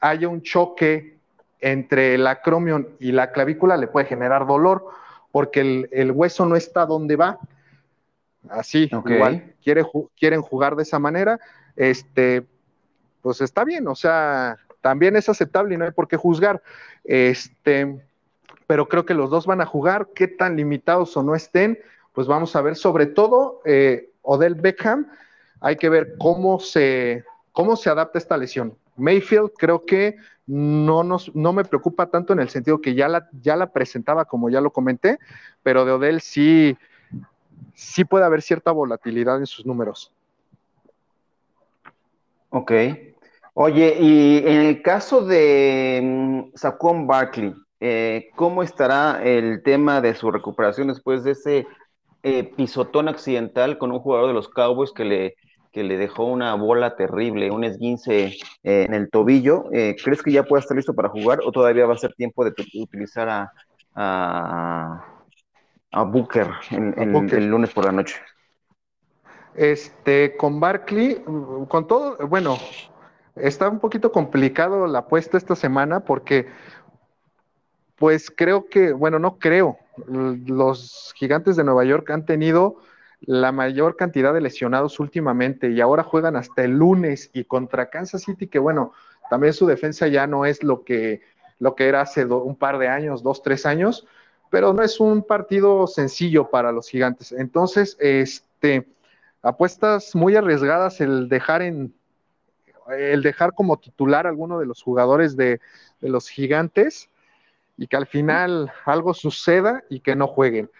haya 0.03 0.29
un 0.29 0.43
choque 0.43 1.17
entre 1.61 2.17
el 2.17 2.27
acromion 2.27 2.89
y 2.99 3.13
la 3.13 3.33
clavícula, 3.33 3.77
le 3.77 3.87
puede 3.87 4.07
generar 4.07 4.47
dolor 4.47 4.85
porque 5.31 5.89
el, 5.91 6.13
hueso 6.13 6.45
no 6.45 6.57
está 6.57 6.85
donde 6.85 7.17
va. 7.17 7.39
Así, 8.51 8.91
igual, 9.07 9.55
quiere, 9.63 9.85
quieren 10.19 10.43
jugar 10.43 10.77
de 10.77 10.83
esa 10.83 10.99
manera. 10.99 11.41
Este, 11.77 12.45
pues 13.23 13.41
está 13.41 13.65
bien, 13.65 13.87
o 13.87 13.95
sea, 13.95 14.59
también 14.81 15.17
es 15.17 15.29
aceptable 15.29 15.75
y 15.75 15.79
no 15.79 15.85
hay 15.85 15.93
por 15.93 16.09
qué 16.09 16.17
juzgar. 16.17 16.61
Este, 17.05 18.03
pero 18.67 18.89
creo 18.89 19.07
que 19.07 19.15
los 19.15 19.31
dos 19.31 19.47
van 19.47 19.61
a 19.61 19.67
jugar, 19.67 20.09
qué 20.15 20.27
tan 20.27 20.57
limitados 20.57 21.17
o 21.17 21.23
no 21.23 21.35
estén, 21.35 21.79
pues 22.13 22.27
vamos 22.27 22.55
a 22.57 22.61
ver, 22.61 22.75
sobre 22.75 23.07
todo 23.07 23.63
eh, 23.65 24.11
Odell 24.23 24.57
Beckham, 24.57 25.09
hay 25.61 25.77
que 25.77 25.89
ver 25.89 26.17
cómo 26.19 26.59
se, 26.59 27.25
cómo 27.53 27.77
se 27.77 27.89
adapta 27.89 28.19
esta 28.19 28.37
lesión. 28.37 28.77
Mayfield 28.97 29.53
creo 29.57 29.85
que 29.85 30.17
no, 30.47 31.05
nos, 31.05 31.35
no 31.35 31.53
me 31.53 31.65
preocupa 31.65 32.07
tanto 32.07 32.33
en 32.33 32.41
el 32.41 32.49
sentido 32.49 32.81
que 32.81 32.95
ya 32.95 33.09
la, 33.09 33.29
ya 33.41 33.57
la 33.57 33.73
presentaba 33.73 34.25
como 34.25 34.51
ya 34.51 34.61
lo 34.61 34.71
comenté, 34.71 35.19
pero 35.63 35.85
de 35.85 35.93
Odell 35.93 36.21
sí, 36.21 36.77
sí 37.75 38.05
puede 38.05 38.25
haber 38.25 38.43
cierta 38.43 38.73
volatilidad 38.73 39.39
en 39.39 39.47
sus 39.47 39.65
números. 39.65 40.13
Ok. 42.51 42.73
Oye, 43.55 43.97
y 43.99 44.39
en 44.39 44.61
el 44.63 44.83
caso 44.83 45.25
de 45.25 46.01
mm, 46.03 46.57
Saquon 46.57 47.07
Barkley, 47.07 47.55
eh, 47.81 48.31
¿cómo 48.37 48.63
estará 48.63 49.23
el 49.23 49.63
tema 49.63 50.01
de 50.01 50.15
su 50.15 50.31
recuperación 50.31 50.89
después 50.89 51.25
de 51.25 51.33
ese 51.33 51.67
eh, 52.23 52.45
pisotón 52.57 53.09
accidental 53.09 53.79
con 53.79 53.91
un 53.91 53.99
jugador 54.01 54.29
de 54.29 54.35
los 54.35 54.49
Cowboys 54.49 54.93
que 54.93 55.05
le, 55.05 55.37
que 55.73 55.83
le 55.83 55.97
dejó 55.97 56.25
una 56.25 56.55
bola 56.55 56.97
terrible, 56.97 57.51
un 57.51 57.65
esguince 57.65 58.37
eh, 58.63 58.85
en 58.87 58.95
el 58.95 59.11
tobillo? 59.11 59.65
¿Crees 59.71 60.23
que 60.23 60.33
ya 60.33 60.45
puede 60.45 60.61
estar 60.61 60.77
listo 60.77 60.95
para 60.95 61.09
jugar 61.09 61.41
o 61.45 61.51
todavía 61.51 61.87
va 61.87 61.95
a 61.95 61.99
ser 61.99 62.15
tiempo 62.15 62.45
de 62.45 62.53
utilizar 62.75 63.29
a, 63.29 63.53
a, 65.91 66.03
Booker, 66.05 66.49
el 66.71 67.49
lunes 67.49 67.71
por 67.71 67.87
la 67.87 67.93
noche? 67.93 68.17
Este, 69.55 70.37
con 70.37 70.61
Barkley, 70.61 71.23
con 71.69 71.87
todo, 71.87 72.17
bueno, 72.27 72.57
está 73.37 73.69
un 73.69 73.81
poquito 73.81 74.11
complicado 74.11 74.87
la 74.87 75.01
apuesta 75.01 75.37
esta 75.37 75.55
semana 75.55 76.01
porque, 76.01 76.49
pues 77.97 78.31
creo 78.31 78.69
que, 78.69 78.93
bueno, 78.93 79.19
no 79.19 79.39
creo, 79.39 79.79
los 80.07 81.13
gigantes 81.17 81.57
de 81.57 81.65
Nueva 81.65 81.85
York 81.85 82.11
han 82.11 82.25
tenido 82.25 82.77
la 83.23 83.53
mayor 83.53 83.97
cantidad 83.97 84.35
de 84.35 84.41
lesionados 84.41 84.99
últimamente 85.01 85.71
y 85.71 85.81
ahora 85.81 86.03
juegan 86.03 86.37
hasta 86.37 86.65
el 86.65 86.73
lunes 86.73 87.31
y 87.33 87.45
contra 87.45 87.91
Kansas 87.91 88.23
City, 88.23 88.49
que 88.49 88.59
bueno, 88.59 88.93
también 89.31 89.53
su 89.53 89.67
defensa 89.67 90.09
ya 90.09 90.27
no 90.27 90.45
es 90.45 90.63
lo 90.63 90.85
que, 90.85 91.23
lo 91.59 91.75
que 91.75 91.89
era 91.89 92.01
hace 92.01 92.25
un 92.25 92.57
par 92.57 92.79
de 92.79 92.89
años, 92.89 93.23
dos, 93.23 93.43
tres 93.43 93.67
años, 93.67 94.07
pero 94.51 94.73
no 94.73 94.83
es 94.83 95.01
un 95.01 95.23
partido 95.23 95.87
sencillo 95.87 96.51
para 96.51 96.73
los 96.73 96.89
gigantes. 96.89 97.33
Entonces, 97.33 97.97
este, 98.01 98.87
apuestas 99.43 100.15
muy 100.15 100.37
arriesgadas 100.37 101.01
el 101.01 101.29
dejar 101.29 101.63
en, 101.63 101.95
el 102.91 103.23
dejar 103.23 103.55
como 103.55 103.79
titular 103.79 104.27
a 104.27 104.31
alguno 104.31 104.59
de 104.59 104.67
los 104.67 104.83
jugadores 104.83 105.37
de, 105.37 105.61
los 106.01 106.29
gigantes 106.29 107.09
y 107.77 107.87
que 107.87 107.97
al 107.97 108.07
final 108.07 108.73
algo 108.85 109.15
suceda 109.15 109.85
y 109.89 110.01
que 110.01 110.17
no 110.17 110.27
jueguen. 110.27 110.71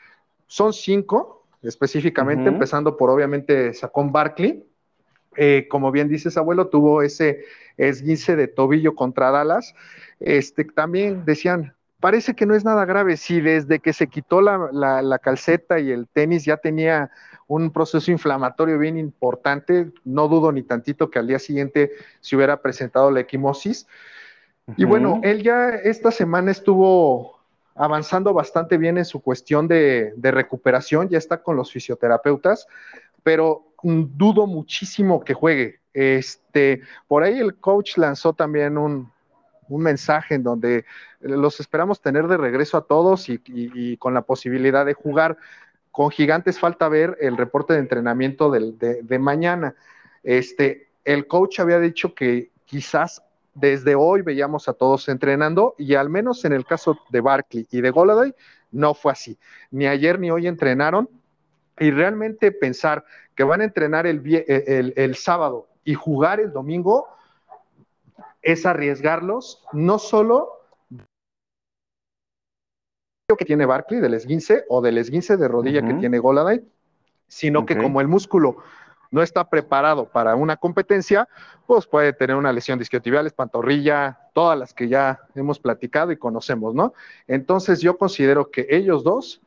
Son 0.47 0.73
cinco, 0.73 1.42
específicamente, 1.63 2.49
empezando 2.49 2.97
por 2.97 3.11
obviamente 3.11 3.73
Sacón 3.75 4.13
Barkley. 4.13 4.65
Eh, 5.37 5.67
como 5.71 5.91
bien 5.93 6.09
dices, 6.09 6.37
abuelo, 6.37 6.69
tuvo 6.69 7.03
ese 7.03 7.45
esguince 7.77 8.37
de 8.37 8.49
tobillo 8.49 8.95
contra 8.95 9.31
Dallas. 9.31 9.75
Este, 10.21 10.65
también 10.65 11.25
decían, 11.25 11.75
parece 12.01 12.35
que 12.35 12.47
no 12.47 12.55
es 12.55 12.65
nada 12.65 12.85
grave. 12.85 13.17
Si 13.17 13.41
desde 13.41 13.79
que 13.79 13.93
se 13.93 14.09
quitó 14.09 14.43
la 14.43 15.19
calceta 15.23 15.79
y 15.79 15.91
el 15.91 16.07
tenis 16.09 16.45
ya 16.45 16.59
tenía 16.59 17.11
un 17.53 17.71
proceso 17.71 18.11
inflamatorio 18.11 18.79
bien 18.79 18.97
importante. 18.97 19.91
No 20.05 20.29
dudo 20.29 20.53
ni 20.53 20.63
tantito 20.63 21.11
que 21.11 21.19
al 21.19 21.27
día 21.27 21.39
siguiente 21.39 21.93
se 22.21 22.37
hubiera 22.37 22.63
presentado 22.63 23.11
la 23.11 23.21
equimosis. 23.21 23.87
Y 24.77 24.85
bueno, 24.85 25.21
él 25.23 25.43
ya 25.43 25.69
esta 25.69 26.11
semana 26.11 26.51
estuvo 26.51 27.42
avanzando 27.75 28.35
bastante 28.35 28.77
bien 28.77 28.99
en 28.99 29.05
su 29.05 29.23
cuestión 29.23 29.69
de, 29.69 30.13
recuperación, 30.17 31.09
ya 31.09 31.19
está 31.19 31.43
con 31.43 31.57
los 31.57 31.73
fisioterapeutas, 31.73 32.67
pero 33.23 33.67
dudo 33.83 34.47
muchísimo 34.47 35.25
que 35.25 35.35
juegue. 35.35 35.81
Este, 35.95 36.83
por 37.07 37.23
ahí 37.23 37.39
el 37.39 37.57
coach 37.57 37.97
lanzó 37.99 38.33
también 38.33 38.79
un, 38.79 39.11
mensaje 39.69 40.35
en 40.35 40.43
donde 40.43 40.85
los 41.21 41.59
esperamos 41.59 42.03
tener 42.03 42.29
de 42.29 42.37
regreso 42.37 42.77
a 42.77 42.85
todos 42.85 43.31
y, 43.31 43.97
con 43.97 44.13
la 44.13 44.21
posibilidad 44.21 44.85
de 44.85 44.93
jugar. 44.93 45.39
Con 45.91 46.11
Gigantes 46.11 46.59
falta 46.59 46.91
ver 46.91 47.17
el 47.23 47.39
reporte 47.39 47.73
de 47.73 47.79
entrenamiento 47.79 48.51
de, 48.51 49.19
mañana. 49.19 49.75
Este, 50.23 50.89
el 51.07 51.27
coach 51.27 51.61
había 51.61 51.79
dicho 51.79 52.15
que 52.15 52.51
quizás 52.67 53.23
desde 53.55 53.95
hoy 53.95 54.23
veíamos 54.23 54.69
a 54.69 54.73
todos 54.73 55.09
entrenando 55.09 55.75
y 55.79 55.95
al 55.95 56.09
menos 56.09 56.45
en 56.45 56.53
el 56.53 56.65
caso 56.65 56.99
de 57.11 57.21
Barkley 57.21 57.67
y 57.71 57.81
de 57.81 57.91
Goladay 57.91 58.35
no 58.71 58.95
fue 58.95 59.13
así. 59.13 59.39
Ni 59.71 59.87
ayer 59.87 60.19
ni 60.19 60.31
hoy 60.31 60.47
entrenaron 60.47 61.09
y 61.79 61.91
realmente 61.91 62.53
pensar 62.53 63.05
que 63.35 63.45
van 63.45 63.61
a 63.61 63.65
entrenar 63.65 64.07
el, 64.07 64.23
el, 64.47 64.95
el 64.97 65.15
sábado 65.15 65.69
y 65.85 65.95
jugar 65.95 66.41
el 66.41 66.53
domingo 66.53 67.09
es 68.41 68.67
arriesgarlos 68.67 69.65
no 69.73 69.99
solo 69.99 70.63
que 73.37 73.45
tiene 73.45 73.67
Barkley 73.67 74.01
del 74.01 74.15
esguince 74.15 74.65
o 74.69 74.81
del 74.81 74.99
esguince 74.99 75.37
de 75.37 75.49
rodilla 75.49 75.87
que 75.87 75.95
tiene 75.95 76.19
Goladay, 76.19 76.63
sino 77.29 77.65
que 77.65 77.79
como 77.79 78.01
el 78.01 78.09
músculo 78.09 78.59
no 79.13 79.23
está 79.23 79.49
preparado 79.49 80.07
para 80.07 80.35
una 80.35 80.57
competencia, 80.57 81.29
pues 81.67 81.87
puede 81.87 82.13
tener 82.15 82.35
una 82.35 82.53
lesión 82.53 82.79
disquiotibiales, 82.79 83.35
pantorrilla, 83.35 84.19
todas 84.33 84.59
las 84.59 84.75
que 84.75 84.89
ya 84.89 85.21
hemos 85.35 85.61
platicado 85.61 86.11
y 86.11 86.17
conocemos, 86.17 86.75
¿no? 86.75 86.95
Entonces 87.29 87.81
yo 87.81 87.99
considero 87.99 88.51
que 88.51 88.67
ellos 88.71 89.05
dos 89.05 89.43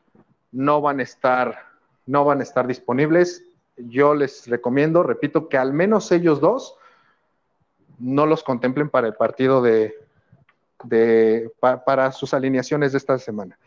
no 0.51 0.81
van 0.81 0.99
a 0.99 1.03
estar, 1.03 1.65
no 2.05 2.23
van 2.23 2.39
a 2.39 2.43
estar 2.43 2.67
disponibles. 2.67 3.43
Yo 3.75 4.13
les 4.13 4.47
recomiendo, 4.47 5.01
repito, 5.01 5.49
que 5.49 5.57
al 5.57 5.73
menos 5.73 6.11
ellos 6.11 6.39
dos 6.39 6.77
no 7.97 8.27
los 8.27 8.43
contemplen 8.43 8.89
para 8.89 9.07
el 9.07 9.15
partido 9.15 9.63
de, 9.63 9.95
de, 10.83 11.51
para 11.59 12.11
sus 12.11 12.35
alineaciones 12.35 12.91
de 12.91 12.99
esta 12.99 13.17
semana. 13.17 13.57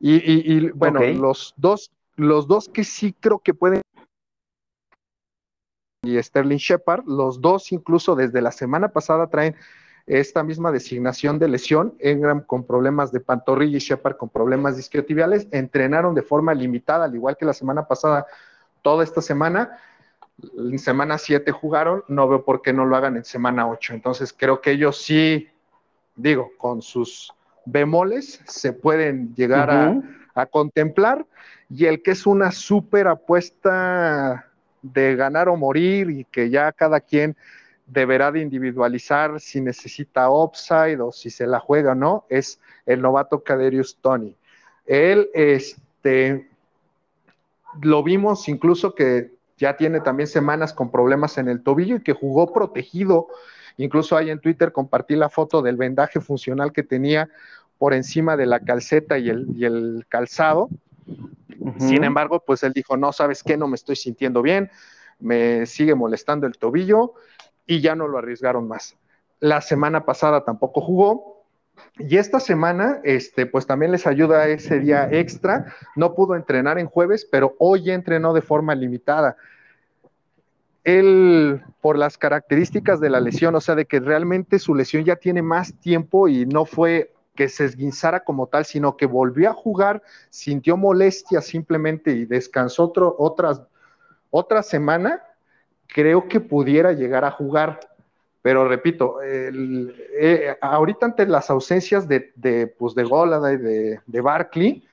Y, 0.00 0.70
bueno, 0.70 1.00
los, 1.00 1.52
dos, 1.56 1.90
los 2.16 2.46
dos 2.46 2.68
que 2.68 2.84
sí 2.84 3.14
creo 3.18 3.38
que 3.38 3.54
pueden 3.54 3.82
y 6.06 6.22
Sterling 6.22 6.58
Shepard, 6.58 7.04
los 7.06 7.40
dos 7.40 7.72
incluso 7.72 8.14
desde 8.14 8.40
la 8.40 8.52
semana 8.52 8.88
pasada 8.88 9.26
traen 9.26 9.56
esta 10.06 10.44
misma 10.44 10.70
designación 10.70 11.38
de 11.38 11.48
lesión, 11.48 11.94
Engram 11.98 12.42
con 12.42 12.64
problemas 12.64 13.10
de 13.10 13.20
pantorrilla 13.20 13.78
y 13.78 13.80
Shepard 13.80 14.16
con 14.16 14.28
problemas 14.28 14.76
discretibiales, 14.76 15.48
entrenaron 15.50 16.14
de 16.14 16.22
forma 16.22 16.54
limitada, 16.54 17.06
al 17.06 17.14
igual 17.14 17.36
que 17.36 17.44
la 17.44 17.52
semana 17.52 17.88
pasada, 17.88 18.26
toda 18.82 19.02
esta 19.02 19.20
semana, 19.20 19.78
en 20.56 20.78
semana 20.78 21.18
7 21.18 21.50
jugaron, 21.50 22.04
no 22.06 22.28
veo 22.28 22.44
por 22.44 22.62
qué 22.62 22.72
no 22.72 22.84
lo 22.84 22.96
hagan 22.96 23.16
en 23.16 23.24
semana 23.24 23.68
8, 23.68 23.94
entonces 23.94 24.32
creo 24.36 24.60
que 24.60 24.70
ellos 24.72 25.02
sí, 25.02 25.48
digo, 26.14 26.50
con 26.56 26.82
sus 26.82 27.32
bemoles 27.64 28.40
se 28.46 28.72
pueden 28.72 29.34
llegar 29.34 29.70
a, 29.70 30.00
a 30.34 30.46
contemplar, 30.46 31.26
y 31.68 31.86
el 31.86 32.00
que 32.00 32.12
es 32.12 32.26
una 32.26 32.52
súper 32.52 33.08
apuesta 33.08 34.46
de 34.92 35.16
ganar 35.16 35.48
o 35.48 35.56
morir 35.56 36.10
y 36.10 36.24
que 36.24 36.50
ya 36.50 36.72
cada 36.72 37.00
quien 37.00 37.36
deberá 37.86 38.32
de 38.32 38.40
individualizar 38.40 39.40
si 39.40 39.60
necesita 39.60 40.30
upside 40.30 41.00
o 41.00 41.12
si 41.12 41.30
se 41.30 41.46
la 41.46 41.60
juega 41.60 41.92
o 41.92 41.94
no, 41.94 42.24
es 42.28 42.60
el 42.84 43.00
novato 43.00 43.42
Caderius 43.42 43.96
Tony. 44.00 44.34
Él, 44.86 45.28
este, 45.34 46.48
lo 47.80 48.02
vimos 48.02 48.48
incluso 48.48 48.94
que 48.94 49.32
ya 49.58 49.76
tiene 49.76 50.00
también 50.00 50.26
semanas 50.26 50.72
con 50.72 50.90
problemas 50.90 51.38
en 51.38 51.48
el 51.48 51.62
tobillo 51.62 51.96
y 51.96 52.02
que 52.02 52.12
jugó 52.12 52.52
protegido. 52.52 53.28
Incluso 53.78 54.16
ahí 54.16 54.30
en 54.30 54.40
Twitter 54.40 54.72
compartí 54.72 55.16
la 55.16 55.28
foto 55.28 55.62
del 55.62 55.76
vendaje 55.76 56.20
funcional 56.20 56.72
que 56.72 56.82
tenía 56.82 57.28
por 57.78 57.94
encima 57.94 58.36
de 58.36 58.46
la 58.46 58.60
calceta 58.60 59.18
y 59.18 59.28
el, 59.28 59.46
y 59.54 59.64
el 59.64 60.06
calzado. 60.08 60.68
Sin 61.78 62.04
embargo, 62.04 62.42
pues 62.44 62.62
él 62.62 62.72
dijo, 62.72 62.96
no, 62.96 63.12
¿sabes 63.12 63.42
qué? 63.42 63.56
No 63.56 63.66
me 63.68 63.76
estoy 63.76 63.96
sintiendo 63.96 64.42
bien, 64.42 64.70
me 65.18 65.66
sigue 65.66 65.94
molestando 65.94 66.46
el 66.46 66.58
tobillo 66.58 67.14
y 67.66 67.80
ya 67.80 67.94
no 67.94 68.08
lo 68.08 68.18
arriesgaron 68.18 68.68
más. 68.68 68.96
La 69.40 69.60
semana 69.60 70.04
pasada 70.04 70.44
tampoco 70.44 70.80
jugó 70.80 71.36
y 71.98 72.18
esta 72.18 72.40
semana, 72.40 73.00
este, 73.04 73.46
pues 73.46 73.66
también 73.66 73.92
les 73.92 74.06
ayuda 74.06 74.46
ese 74.48 74.80
día 74.80 75.08
extra. 75.10 75.74
No 75.94 76.14
pudo 76.14 76.34
entrenar 76.34 76.78
en 76.78 76.86
jueves, 76.86 77.26
pero 77.30 77.54
hoy 77.58 77.90
entrenó 77.90 78.32
de 78.32 78.42
forma 78.42 78.74
limitada. 78.74 79.36
Él, 80.84 81.62
por 81.80 81.98
las 81.98 82.16
características 82.16 83.00
de 83.00 83.10
la 83.10 83.20
lesión, 83.20 83.54
o 83.54 83.60
sea, 83.60 83.74
de 83.74 83.86
que 83.86 83.98
realmente 83.98 84.58
su 84.58 84.74
lesión 84.74 85.04
ya 85.04 85.16
tiene 85.16 85.42
más 85.42 85.74
tiempo 85.80 86.28
y 86.28 86.46
no 86.46 86.64
fue 86.64 87.12
que 87.36 87.48
se 87.48 87.64
esguinzara 87.64 88.24
como 88.24 88.48
tal, 88.48 88.64
sino 88.64 88.96
que 88.96 89.06
volvió 89.06 89.50
a 89.50 89.54
jugar, 89.54 90.02
sintió 90.30 90.76
molestia 90.76 91.40
simplemente 91.40 92.10
y 92.10 92.24
descansó 92.24 92.84
otro, 92.84 93.14
otras, 93.18 93.62
otra 94.30 94.64
semana, 94.64 95.22
creo 95.86 96.26
que 96.26 96.40
pudiera 96.40 96.92
llegar 96.92 97.24
a 97.24 97.30
jugar. 97.30 97.78
Pero 98.42 98.68
repito, 98.68 99.18
eh, 99.22 100.56
ahorita 100.60 101.06
ante 101.06 101.26
las 101.26 101.50
ausencias 101.50 102.08
de, 102.08 102.32
de, 102.36 102.66
pues 102.66 102.94
de 102.94 103.04
Golada 103.04 103.52
y 103.52 103.56
de, 103.56 104.00
de, 104.06 104.20
Barkley, 104.20 104.88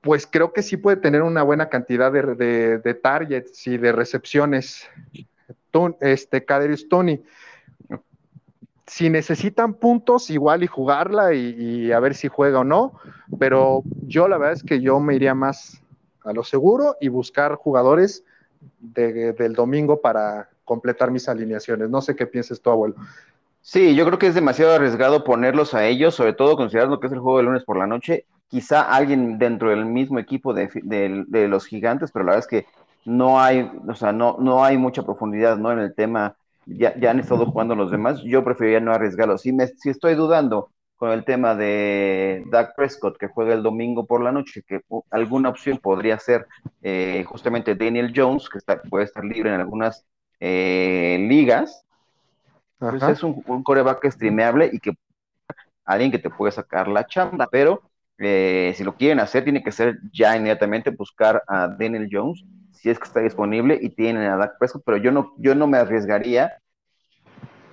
pues 0.00 0.26
creo 0.26 0.52
que 0.52 0.62
sí 0.62 0.76
puede 0.76 0.96
tener 0.96 1.22
una 1.22 1.42
buena 1.42 1.68
cantidad 1.68 2.10
de, 2.12 2.78
de 2.78 2.94
targets 2.94 3.66
y 3.66 3.76
de 3.76 3.92
recepciones. 3.92 4.88
Este, 6.00 6.44
Kaderius 6.44 6.88
Tony 6.88 7.22
si 8.90 9.08
necesitan 9.08 9.74
puntos, 9.74 10.30
igual 10.30 10.64
y 10.64 10.66
jugarla 10.66 11.32
y, 11.32 11.92
a 11.92 12.00
ver 12.00 12.16
si 12.16 12.26
juega 12.26 12.58
o 12.58 12.64
no, 12.64 12.92
pero 13.38 13.84
yo 14.08 14.26
la 14.26 14.36
verdad 14.36 14.54
es 14.54 14.64
que 14.64 14.80
yo 14.80 14.98
me 14.98 15.14
iría 15.14 15.32
más 15.32 15.80
a 16.24 16.32
lo 16.32 16.42
seguro 16.42 16.96
y 17.00 17.06
buscar 17.06 17.54
jugadores 17.54 18.24
del 18.80 19.52
domingo 19.54 20.00
para 20.00 20.48
completar 20.64 21.12
mis 21.12 21.28
alineaciones. 21.28 21.88
No 21.88 22.02
sé 22.02 22.16
qué 22.16 22.26
pienses 22.26 22.60
tú, 22.60 22.70
abuelo. 22.70 22.96
Sí, 23.62 23.94
yo 23.94 24.04
creo 24.06 24.18
que 24.18 24.26
es 24.26 24.34
demasiado 24.34 24.74
arriesgado 24.74 25.22
ponerlos 25.22 25.72
a 25.72 25.86
ellos, 25.86 26.16
sobre 26.16 26.32
todo 26.32 26.56
considerando 26.56 26.98
que 26.98 27.06
es 27.06 27.12
el 27.12 27.20
juego 27.20 27.38
de 27.38 27.44
lunes 27.44 27.62
por 27.62 27.78
la 27.78 27.86
noche. 27.86 28.24
Quizá 28.48 28.82
alguien 28.82 29.38
dentro 29.38 29.70
del 29.70 29.86
mismo 29.86 30.18
equipo 30.18 30.52
de, 30.52 30.68
de 30.82 31.46
los 31.46 31.64
gigantes, 31.64 32.10
pero 32.10 32.24
la 32.24 32.32
verdad 32.32 32.48
es 32.50 32.64
que 32.64 32.66
no 33.04 33.40
hay, 33.40 33.70
o 33.86 33.94
sea, 33.94 34.12
no, 34.12 34.36
no 34.40 34.64
hay 34.64 34.76
mucha 34.78 35.04
profundidad 35.04 35.58
¿no? 35.58 35.70
en 35.70 35.78
el 35.78 35.94
tema 35.94 36.34
ya, 36.66 36.98
ya, 36.98 37.10
han 37.10 37.20
estado 37.20 37.46
jugando 37.46 37.74
los 37.74 37.90
demás, 37.90 38.22
yo 38.22 38.44
preferiría 38.44 38.80
no 38.80 38.92
arriesgarlo. 38.92 39.38
Si, 39.38 39.52
me, 39.52 39.66
si 39.66 39.90
estoy 39.90 40.14
dudando 40.14 40.70
con 40.96 41.12
el 41.12 41.24
tema 41.24 41.54
de 41.54 42.44
Doug 42.50 42.74
Prescott, 42.76 43.16
que 43.16 43.28
juega 43.28 43.54
el 43.54 43.62
domingo 43.62 44.04
por 44.04 44.22
la 44.22 44.32
noche, 44.32 44.62
que 44.66 44.82
alguna 45.10 45.48
opción 45.48 45.78
podría 45.78 46.18
ser 46.18 46.46
eh, 46.82 47.24
justamente 47.26 47.74
Daniel 47.74 48.12
Jones, 48.14 48.48
que 48.50 48.58
está, 48.58 48.82
puede 48.82 49.06
estar 49.06 49.24
libre 49.24 49.54
en 49.54 49.60
algunas 49.60 50.04
eh, 50.40 51.16
ligas, 51.26 51.84
pues 52.78 53.02
es 53.02 53.22
un, 53.22 53.42
coreback 53.62 54.10
streameable 54.10 54.70
y 54.72 54.78
que 54.78 54.92
alguien 55.84 56.10
que 56.10 56.18
te 56.18 56.30
puede 56.30 56.52
sacar 56.52 56.88
la 56.88 57.06
chamba, 57.06 57.48
pero 57.50 57.82
eh, 58.20 58.72
si 58.76 58.84
lo 58.84 58.96
quieren 58.96 59.18
hacer, 59.18 59.44
tiene 59.44 59.62
que 59.62 59.72
ser 59.72 59.98
ya 60.12 60.36
inmediatamente 60.36 60.90
buscar 60.90 61.42
a 61.48 61.68
Daniel 61.68 62.08
Jones 62.10 62.44
si 62.80 62.88
es 62.88 62.98
que 62.98 63.04
está 63.04 63.20
disponible 63.20 63.78
y 63.80 63.90
tienen 63.90 64.22
a 64.22 64.36
Dak 64.36 64.58
Prescott, 64.58 64.82
pero 64.86 64.96
yo 64.96 65.12
no, 65.12 65.34
yo 65.36 65.54
no 65.54 65.66
me 65.66 65.76
arriesgaría 65.76 66.54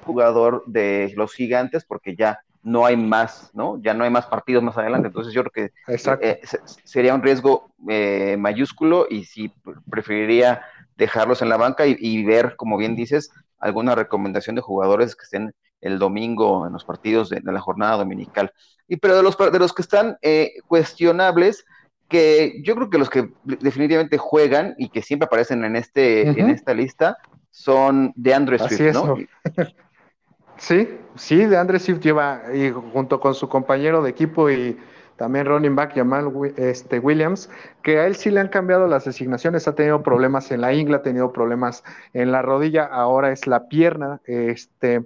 jugador 0.04 0.64
de 0.68 1.14
los 1.16 1.34
gigantes 1.34 1.86
porque 1.86 2.16
ya 2.16 2.42
no 2.64 2.86
hay 2.86 2.98
más, 2.98 3.52
¿no? 3.54 3.82
Ya 3.82 3.94
no 3.94 4.04
hay 4.04 4.10
más 4.10 4.26
partidos 4.26 4.62
más 4.62 4.78
adelante, 4.78 5.08
entonces 5.08 5.34
yo 5.34 5.44
creo 5.46 5.72
que 5.88 5.98
eh, 6.22 6.42
sería 6.84 7.14
un 7.16 7.24
riesgo 7.24 7.72
eh, 7.88 8.36
mayúsculo 8.38 9.08
y 9.10 9.24
sí 9.24 9.54
preferiría 9.90 10.62
dejarlos 10.98 11.42
en 11.42 11.50
la 11.50 11.58
banca 11.58 11.86
y, 11.86 12.24
ver, 12.26 12.56
como 12.58 12.78
bien 12.78 12.96
dices, 12.96 13.32
alguna 13.60 13.96
recomendación 13.96 14.56
de 14.56 14.62
jugadores 14.62 15.16
que 15.16 15.24
estén 15.24 15.54
el 15.82 16.00
domingo 16.00 16.66
en 16.68 16.74
los 16.74 16.86
partidos 16.86 17.30
de, 17.30 17.42
la 17.42 17.60
jornada 17.60 17.98
dominical. 17.98 18.52
Y 18.88 18.98
pero 18.98 19.16
de 19.16 19.24
los, 19.24 19.38
de 19.38 19.60
los 19.60 19.74
que 19.74 19.82
están 19.82 20.18
eh, 20.22 20.54
cuestionables, 20.68 21.66
que 22.08 22.62
yo 22.64 22.76
creo 22.76 22.90
que 22.90 22.98
los 22.98 23.10
que 23.10 23.30
definitivamente 23.44 24.18
juegan 24.18 24.76
y 24.78 24.90
que 24.90 25.02
siempre 25.02 25.26
aparecen 25.26 25.64
en, 25.66 25.76
este, 25.76 26.30
en 26.30 26.50
esta 26.50 26.74
lista 26.74 27.18
son 27.52 28.14
de 28.16 28.34
Andrew 28.34 28.60
Swift, 28.60 28.94
¿no? 28.94 29.16
sí, 30.58 30.88
sí, 31.16 31.46
de 31.46 31.58
Andrew 31.58 31.80
Swift 31.80 32.00
lleva, 32.00 32.44
y 32.54 32.72
junto 32.72 33.20
con 33.20 33.34
su 33.34 33.50
compañero 33.50 34.02
de 34.02 34.10
equipo 34.10 34.50
y 34.50 34.78
también 35.18 35.48
running 35.48 35.76
back 35.76 35.96
Jamal 35.96 36.32
este, 36.56 37.00
Williams, 37.00 37.50
que 37.82 38.00
a 38.00 38.06
él 38.06 38.16
sí 38.16 38.30
le 38.30 38.40
han 38.40 38.50
cambiado 38.50 38.88
las 38.88 39.06
designaciones, 39.06 39.68
ha 39.68 39.76
tenido 39.76 40.04
problemas 40.04 40.52
en 40.52 40.62
la 40.62 40.74
ingla, 40.74 40.98
ha 40.98 41.02
tenido 41.02 41.34
problemas 41.34 41.84
en 42.14 42.32
la 42.32 42.42
rodilla, 42.42 42.86
ahora 42.86 43.32
es 43.32 43.48
la 43.48 43.68
pierna, 43.68 44.22
este, 44.26 45.06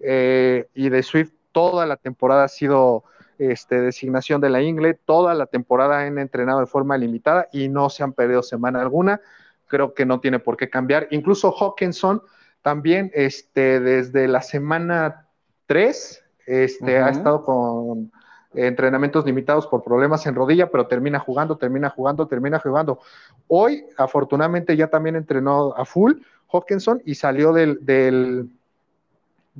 eh, 0.00 0.68
y 0.74 0.88
de 0.88 1.02
Swift 1.02 1.32
toda 1.52 1.86
la 1.86 1.96
temporada 1.96 2.44
ha 2.44 2.48
sido 2.48 3.04
este, 3.38 3.80
designación 3.80 4.40
de 4.40 4.50
la 4.50 4.62
Ingle. 4.62 4.94
Toda 4.94 5.34
la 5.34 5.46
temporada 5.46 6.00
han 6.00 6.18
entrenado 6.18 6.60
de 6.60 6.66
forma 6.66 6.98
limitada 6.98 7.48
y 7.52 7.68
no 7.68 7.90
se 7.90 8.02
han 8.02 8.12
perdido 8.12 8.42
semana 8.42 8.80
alguna. 8.80 9.20
Creo 9.66 9.94
que 9.94 10.04
no 10.04 10.20
tiene 10.20 10.38
por 10.38 10.56
qué 10.56 10.68
cambiar. 10.68 11.08
Incluso 11.10 11.52
Hawkinson 11.52 12.22
también 12.62 13.10
este, 13.14 13.80
desde 13.80 14.28
la 14.28 14.42
semana 14.42 15.26
3 15.66 16.24
este, 16.46 16.98
ha 16.98 17.08
estado 17.08 17.44
con 17.44 18.10
entrenamientos 18.54 19.24
limitados 19.24 19.66
por 19.66 19.82
problemas 19.82 20.26
en 20.26 20.34
rodilla, 20.34 20.70
pero 20.70 20.86
termina 20.86 21.18
jugando, 21.18 21.56
termina 21.56 21.90
jugando, 21.90 22.26
termina 22.26 22.58
jugando. 22.60 23.00
Hoy, 23.48 23.84
afortunadamente, 23.96 24.76
ya 24.76 24.88
también 24.88 25.16
entrenó 25.16 25.74
a 25.76 25.84
full 25.84 26.14
Hawkinson 26.52 27.02
y 27.04 27.16
salió 27.16 27.52
del, 27.52 27.84
del, 27.84 28.48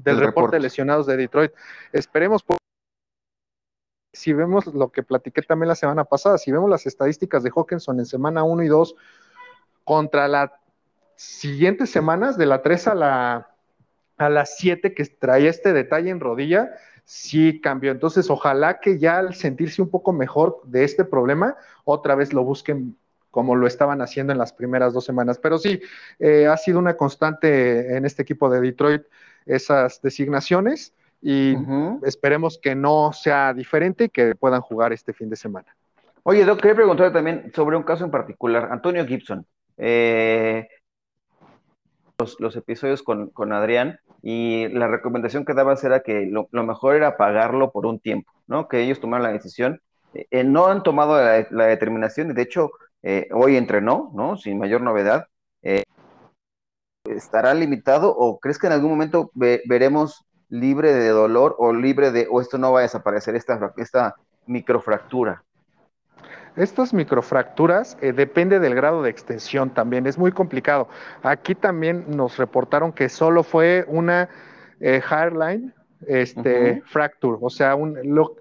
reporte 0.02 0.56
de 0.56 0.62
lesionados 0.62 1.06
de 1.06 1.16
Detroit. 1.16 1.52
Esperemos 1.92 2.42
por 2.42 2.56
si 4.14 4.32
vemos 4.32 4.66
lo 4.66 4.90
que 4.92 5.02
platiqué 5.02 5.42
también 5.42 5.68
la 5.68 5.74
semana 5.74 6.04
pasada, 6.04 6.38
si 6.38 6.52
vemos 6.52 6.70
las 6.70 6.86
estadísticas 6.86 7.42
de 7.42 7.50
Hawkinson 7.54 7.98
en 7.98 8.06
semana 8.06 8.44
1 8.44 8.62
y 8.62 8.68
2 8.68 8.94
contra 9.82 10.28
las 10.28 10.50
siguientes 11.16 11.90
semanas, 11.90 12.38
de 12.38 12.46
la 12.46 12.62
3 12.62 12.88
a 12.88 12.94
la, 12.94 13.54
a 14.16 14.30
las 14.30 14.56
7 14.56 14.94
que 14.94 15.04
traía 15.04 15.50
este 15.50 15.72
detalle 15.72 16.10
en 16.10 16.20
rodilla, 16.20 16.70
sí 17.04 17.60
cambió. 17.60 17.90
Entonces, 17.90 18.30
ojalá 18.30 18.80
que 18.80 18.98
ya 18.98 19.18
al 19.18 19.34
sentirse 19.34 19.82
un 19.82 19.90
poco 19.90 20.12
mejor 20.12 20.62
de 20.64 20.84
este 20.84 21.04
problema, 21.04 21.56
otra 21.84 22.14
vez 22.14 22.32
lo 22.32 22.44
busquen 22.44 22.96
como 23.30 23.56
lo 23.56 23.66
estaban 23.66 24.00
haciendo 24.00 24.32
en 24.32 24.38
las 24.38 24.52
primeras 24.52 24.92
dos 24.92 25.04
semanas. 25.04 25.38
Pero 25.38 25.58
sí, 25.58 25.80
eh, 26.20 26.46
ha 26.46 26.56
sido 26.56 26.78
una 26.78 26.96
constante 26.96 27.96
en 27.96 28.04
este 28.04 28.22
equipo 28.22 28.48
de 28.48 28.60
Detroit 28.60 29.02
esas 29.46 30.00
designaciones 30.02 30.94
y 31.20 31.56
esperemos 32.02 32.58
que 32.62 32.74
no 32.74 33.12
sea 33.14 33.54
diferente 33.54 34.04
y 34.04 34.08
que 34.10 34.34
puedan 34.34 34.60
jugar 34.60 34.92
este 34.92 35.14
fin 35.14 35.30
de 35.30 35.36
semana. 35.36 35.74
Oye, 36.22 36.44
Doc, 36.44 36.60
quería 36.60 36.74
preguntarle 36.74 37.12
también 37.12 37.50
sobre 37.54 37.76
un 37.76 37.82
caso 37.82 38.04
en 38.04 38.10
particular, 38.10 38.68
Antonio 38.70 39.06
Gibson. 39.06 39.46
Eh, 39.78 40.68
los, 42.38 42.56
episodios 42.56 43.02
con, 43.02 43.52
Adrián 43.52 43.98
y 44.22 44.68
la 44.68 44.86
recomendación 44.86 45.44
que 45.44 45.54
dabas 45.54 45.82
era 45.82 46.00
que 46.00 46.26
lo, 46.26 46.48
mejor 46.52 46.96
era 46.96 47.16
pagarlo 47.16 47.72
por 47.72 47.86
un 47.86 47.98
tiempo, 47.98 48.30
¿no? 48.46 48.68
Que 48.68 48.82
ellos 48.82 49.00
tomaran 49.00 49.24
la 49.24 49.32
decisión. 49.32 49.80
Eh, 50.12 50.44
no 50.44 50.66
han 50.66 50.82
tomado 50.82 51.16
la, 51.16 51.66
determinación 51.66 52.30
y 52.30 52.34
de 52.34 52.42
hecho 52.42 52.70
eh, 53.02 53.28
hoy 53.32 53.56
entrenó, 53.56 54.12
¿no? 54.14 54.36
Sin 54.36 54.58
mayor 54.58 54.82
novedad. 54.82 55.26
¿Estará 57.04 57.52
limitado 57.52 58.16
o 58.16 58.40
crees 58.40 58.58
que 58.58 58.66
en 58.66 58.72
algún 58.72 58.90
momento 58.90 59.30
veremos 59.34 60.24
libre 60.48 60.94
de 60.94 61.08
dolor 61.10 61.54
o 61.58 61.72
libre 61.74 62.10
de, 62.10 62.26
o 62.30 62.40
esto 62.40 62.56
no 62.56 62.72
va 62.72 62.78
a 62.78 62.82
desaparecer, 62.82 63.36
esta, 63.36 63.74
esta 63.76 64.14
microfractura? 64.46 65.42
Estas 66.56 66.94
microfracturas 66.94 67.98
eh, 68.00 68.12
depende 68.12 68.58
del 68.58 68.74
grado 68.74 69.02
de 69.02 69.10
extensión 69.10 69.74
también, 69.74 70.06
es 70.06 70.16
muy 70.16 70.32
complicado. 70.32 70.88
Aquí 71.22 71.54
también 71.54 72.06
nos 72.08 72.38
reportaron 72.38 72.90
que 72.90 73.10
solo 73.10 73.42
fue 73.42 73.84
una 73.86 74.30
eh, 74.80 75.02
hairline 75.06 75.74
este, 76.06 76.82
fracture, 76.86 77.36
o 77.38 77.50
sea, 77.50 77.76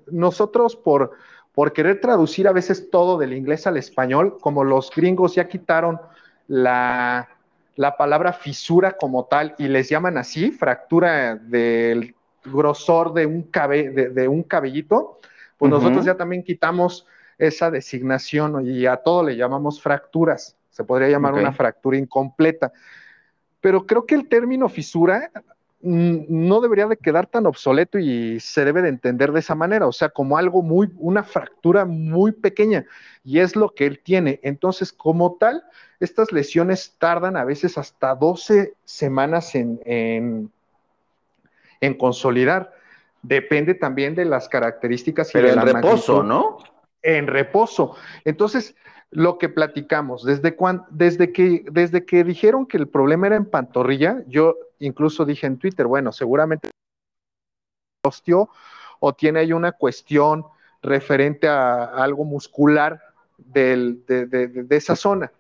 nosotros 0.10 0.78
por, 0.78 1.12
por 1.54 1.74
querer 1.74 2.00
traducir 2.00 2.48
a 2.48 2.54
veces 2.54 2.90
todo 2.90 3.18
del 3.18 3.34
inglés 3.34 3.68
al 3.68 3.76
español, 3.76 4.38
como 4.40 4.64
los 4.64 4.90
gringos 4.96 5.36
ya 5.36 5.50
quitaron 5.50 6.00
la, 6.48 7.28
la 7.76 7.98
palabra 7.98 8.34
fisura 8.34 8.98
como 8.98 9.26
tal 9.26 9.56
y 9.58 9.68
les 9.68 9.90
llaman 9.90 10.18
así, 10.18 10.52
fractura 10.52 11.36
del 11.36 12.16
grosor 12.46 13.14
de 13.14 13.26
un, 13.26 13.50
de, 13.52 14.28
un 14.28 14.44
cabellito, 14.44 15.20
pues 15.58 15.72
nosotros 15.72 16.06
ya 16.06 16.16
también 16.16 16.44
quitamos 16.44 17.08
esa 17.38 17.72
designación 17.72 18.66
y 18.66 18.86
a 18.86 18.98
todo 18.98 19.24
le 19.24 19.36
llamamos 19.36 19.82
fracturas. 19.82 20.58
Se 20.70 20.84
podría 20.84 21.10
llamar 21.10 21.34
una 21.34 21.54
fractura 21.54 21.98
incompleta. 21.98 22.72
Pero 23.62 23.86
creo 23.86 24.06
que 24.06 24.16
el 24.16 24.28
término 24.28 24.68
fisura 24.68 25.32
no 25.84 26.62
debería 26.62 26.88
de 26.88 26.96
quedar 26.96 27.28
tan 27.28 27.46
obsoleto 27.46 28.00
y 28.00 28.40
se 28.40 28.64
debe 28.64 28.82
de 28.82 28.90
entender 28.90 29.34
de 29.34 29.42
esa 29.42 29.54
manera, 29.54 29.86
o 29.86 29.92
sea, 29.92 30.10
como 30.10 30.38
algo 30.38 30.62
muy, 30.62 30.90
una 30.98 31.24
fractura 31.24 31.84
muy 31.84 32.32
pequeña, 32.32 32.86
y 33.24 33.40
es 33.40 33.56
lo 33.56 33.76
que 33.76 33.86
él 33.86 34.00
tiene. 34.02 34.40
Entonces, 34.44 34.94
como 34.94 35.36
tal, 35.36 35.64
estas 36.00 36.32
lesiones 36.32 36.96
tardan 36.98 37.36
a 37.36 37.44
veces 37.44 37.78
hasta 37.78 38.16
12 38.16 38.74
semanas 38.86 39.56
en, 39.56 39.82
en, 39.86 40.52
en 41.82 41.94
consolidar. 41.96 42.74
Depende 43.22 43.74
también 43.74 44.16
de 44.16 44.26
las 44.26 44.48
características 44.48 45.36
y 45.36 45.40
de 45.40 45.56
la 45.56 45.64
reposo, 45.64 46.24
¿no? 46.24 46.58
en 47.04 47.28
reposo. 47.28 47.96
Entonces, 48.24 48.76
lo 49.12 49.38
que 49.38 49.50
platicamos, 49.50 50.24
desde, 50.26 50.56
desde, 50.90 51.32
que, 51.32 51.66
desde 51.70 52.06
que 52.06 52.24
dijeron 52.24 52.66
que 52.66 52.78
el 52.78 52.88
problema 52.88 53.28
era 53.28 53.36
en 53.36 53.46
pantorrilla, 53.46 54.24
yo 54.28 54.56
incluso 54.86 55.26
dije 55.26 55.48
en 55.48 55.58
Twitter, 55.58 55.88
bueno, 55.88 56.12
seguramente 56.12 56.70
osteó 58.06 58.50
o 59.00 59.14
tiene 59.14 59.40
ahí 59.40 59.54
una 59.54 59.72
cuestión 59.72 60.46
referente 60.82 61.48
a, 61.48 61.86
algo 61.86 62.26
muscular 62.26 63.02
de, 63.38 64.68
esa 64.70 64.96
zona. 64.96 65.32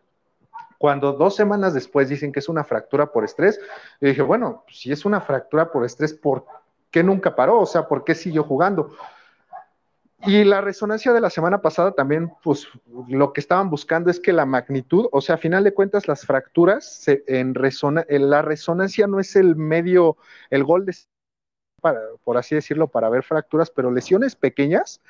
Cuando 0.77 1.13
dos 1.13 1.35
semanas 1.35 1.73
después 1.73 2.09
dicen 2.09 2.31
que 2.31 2.39
es 2.39 2.49
una 2.49 2.63
fractura 2.63 3.05
por 3.11 3.23
estrés, 3.23 3.59
yo 4.01 4.07
dije, 4.07 4.21
bueno, 4.21 4.63
si 4.69 4.91
es 4.91 5.05
una 5.05 5.21
fractura 5.21 5.71
por 5.71 5.85
estrés, 5.85 6.13
¿por 6.13 6.45
qué 6.91 7.03
nunca 7.03 7.35
paró? 7.35 7.61
O 7.61 7.65
sea, 7.65 7.87
¿por 7.87 8.03
qué 8.03 8.15
siguió 8.15 8.43
jugando? 8.43 8.95
Y 10.25 10.45
la 10.45 10.61
resonancia 10.61 11.11
de 11.11 11.19
la 11.19 11.29
semana 11.29 11.61
pasada 11.61 11.91
también, 11.91 12.31
pues 12.43 12.67
lo 13.09 13.33
que 13.33 13.41
estaban 13.41 13.69
buscando 13.69 14.09
es 14.09 14.19
que 14.19 14.31
la 14.31 14.45
magnitud, 14.45 15.07
o 15.11 15.19
sea, 15.19 15.35
a 15.35 15.37
final 15.37 15.65
de 15.65 15.73
cuentas 15.73 16.07
las 16.07 16.25
fracturas 16.25 17.03
en, 17.07 17.53
la 18.29 18.41
resonancia 18.41 19.05
no 19.05 19.19
es 19.19 19.35
el 19.35 19.57
medio, 19.57 20.17
el 20.49 20.63
gol 20.63 20.85
de, 20.85 20.95
por 22.23 22.37
así 22.37 22.55
decirlo, 22.55 22.87
para 22.87 23.09
ver 23.09 23.23
fracturas, 23.23 23.69
pero 23.69 23.91
lesiones 23.91 24.35
pequeñas 24.35 25.01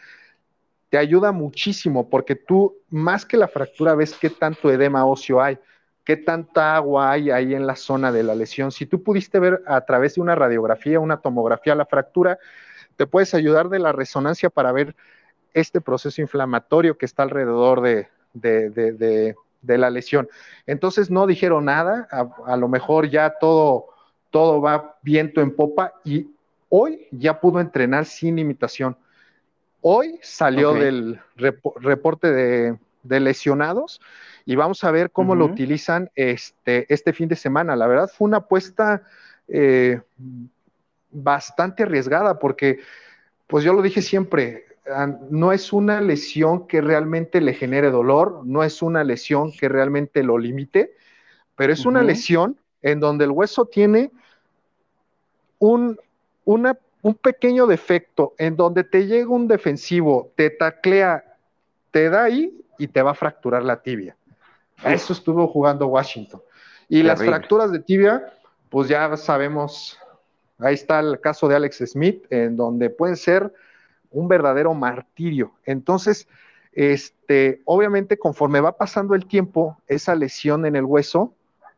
te 0.89 0.97
ayuda 0.97 1.31
muchísimo 1.31 2.09
porque 2.09 2.35
tú 2.35 2.77
más 2.89 3.25
que 3.25 3.37
la 3.37 3.47
fractura 3.47 3.93
ves 3.95 4.15
qué 4.19 4.31
tanto 4.31 4.71
edema 4.71 5.05
óseo 5.05 5.41
hay, 5.41 5.59
qué 6.03 6.17
tanta 6.17 6.75
agua 6.75 7.11
hay 7.11 7.29
ahí 7.29 7.53
en 7.53 7.67
la 7.67 7.75
zona 7.75 8.11
de 8.11 8.23
la 8.23 8.33
lesión. 8.33 8.71
Si 8.71 8.87
tú 8.87 9.03
pudiste 9.03 9.39
ver 9.39 9.61
a 9.67 9.81
través 9.81 10.15
de 10.15 10.21
una 10.21 10.33
radiografía, 10.33 10.99
una 10.99 11.21
tomografía 11.21 11.75
la 11.75 11.85
fractura, 11.85 12.39
te 12.95 13.07
puedes 13.07 13.33
ayudar 13.33 13.69
de 13.69 13.79
la 13.79 13.91
resonancia 13.91 14.49
para 14.49 14.71
ver 14.71 14.95
este 15.53 15.81
proceso 15.81 16.21
inflamatorio 16.21 16.97
que 16.97 17.05
está 17.05 17.23
alrededor 17.23 17.81
de, 17.81 19.35
la 19.61 19.89
lesión. 19.89 20.27
Entonces 20.65 21.09
no 21.09 21.27
dijeron 21.27 21.65
nada, 21.65 22.07
a, 22.45 22.57
lo 22.57 22.67
mejor 22.67 23.09
ya 23.09 23.35
todo, 23.39 23.87
todo 24.29 24.61
va 24.61 24.97
viento 25.01 25.41
en 25.41 25.55
popa 25.55 25.93
y 26.03 26.27
hoy 26.69 27.07
ya 27.11 27.39
pudo 27.39 27.59
entrenar 27.59 28.05
sin 28.05 28.35
limitación. 28.35 28.97
Hoy 29.81 30.19
salió 30.21 30.73
del 30.73 31.19
reporte 31.35 32.31
de, 32.31 33.19
lesionados 33.19 34.01
y 34.45 34.55
vamos 34.55 34.83
a 34.83 34.91
ver 34.91 35.11
cómo 35.11 35.35
lo 35.35 35.45
utilizan 35.45 36.09
este, 36.15 36.91
este 36.91 37.13
fin 37.13 37.27
de 37.27 37.35
semana. 37.35 37.75
La 37.75 37.87
verdad 37.87 38.09
fue 38.09 38.27
una 38.27 38.37
apuesta 38.37 39.03
eh, 39.47 39.99
bastante 41.13 41.83
arriesgada 41.83 42.39
porque, 42.39 42.79
pues 43.47 43.63
yo 43.63 43.73
lo 43.73 43.81
dije 43.81 44.01
siempre, 44.01 44.65
ah, 44.89 45.07
no 45.29 45.51
es 45.51 45.71
una 45.71 46.01
lesión 46.01 46.67
que 46.67 46.81
realmente 46.81 47.41
le 47.41 47.53
genere 47.53 47.91
dolor, 47.91 48.41
no 48.45 48.63
es 48.63 48.81
una 48.81 49.03
lesión 49.03 49.51
que 49.51 49.69
realmente 49.69 50.23
lo 50.23 50.37
limite, 50.37 50.93
pero 51.55 51.71
es 51.71 51.85
una 51.85 52.01
lesión 52.01 52.57
en 52.81 52.99
donde 52.99 53.25
el 53.25 53.31
hueso 53.31 53.65
tiene 53.65 54.11
un, 55.59 55.97
un 56.45 57.13
pequeño 57.15 57.67
defecto, 57.67 58.33
en 58.37 58.55
donde 58.55 58.83
te 58.83 59.05
llega 59.05 59.29
un 59.29 59.47
defensivo, 59.47 60.31
te 60.35 60.49
taclea, 60.49 61.23
te 61.91 62.09
da 62.09 62.23
ahí 62.23 62.65
y 62.77 62.87
te 62.87 63.01
va 63.01 63.11
a 63.11 63.15
fracturar 63.15 63.63
la 63.63 63.81
tibia. 63.81 64.17
Eso 64.83 65.13
estuvo 65.13 65.47
jugando 65.47 65.87
Washington. 65.87 66.41
Y 66.89 67.03
las 67.03 67.23
fracturas 67.23 67.71
de 67.71 67.79
tibia, 67.79 68.33
pues 68.69 68.89
ya 68.89 69.15
sabemos 69.15 69.97
Ahí 70.63 70.75
está 70.75 70.99
el 70.99 71.19
caso 71.19 71.47
de 71.47 71.55
Alex 71.55 71.83
Smith, 71.85 72.25
en 72.29 72.55
donde 72.55 72.89
puede 72.89 73.15
ser 73.15 73.53
un 74.11 74.27
verdadero 74.27 74.73
martirio. 74.73 75.53
Entonces, 75.65 76.27
este, 76.71 77.61
obviamente, 77.65 78.17
conforme 78.17 78.61
va 78.61 78.77
pasando 78.77 79.15
el 79.15 79.25
tiempo, 79.25 79.77
esa 79.87 80.15
lesión 80.15 80.65
en 80.65 80.75
el 80.75 80.85
hueso, 80.85 81.33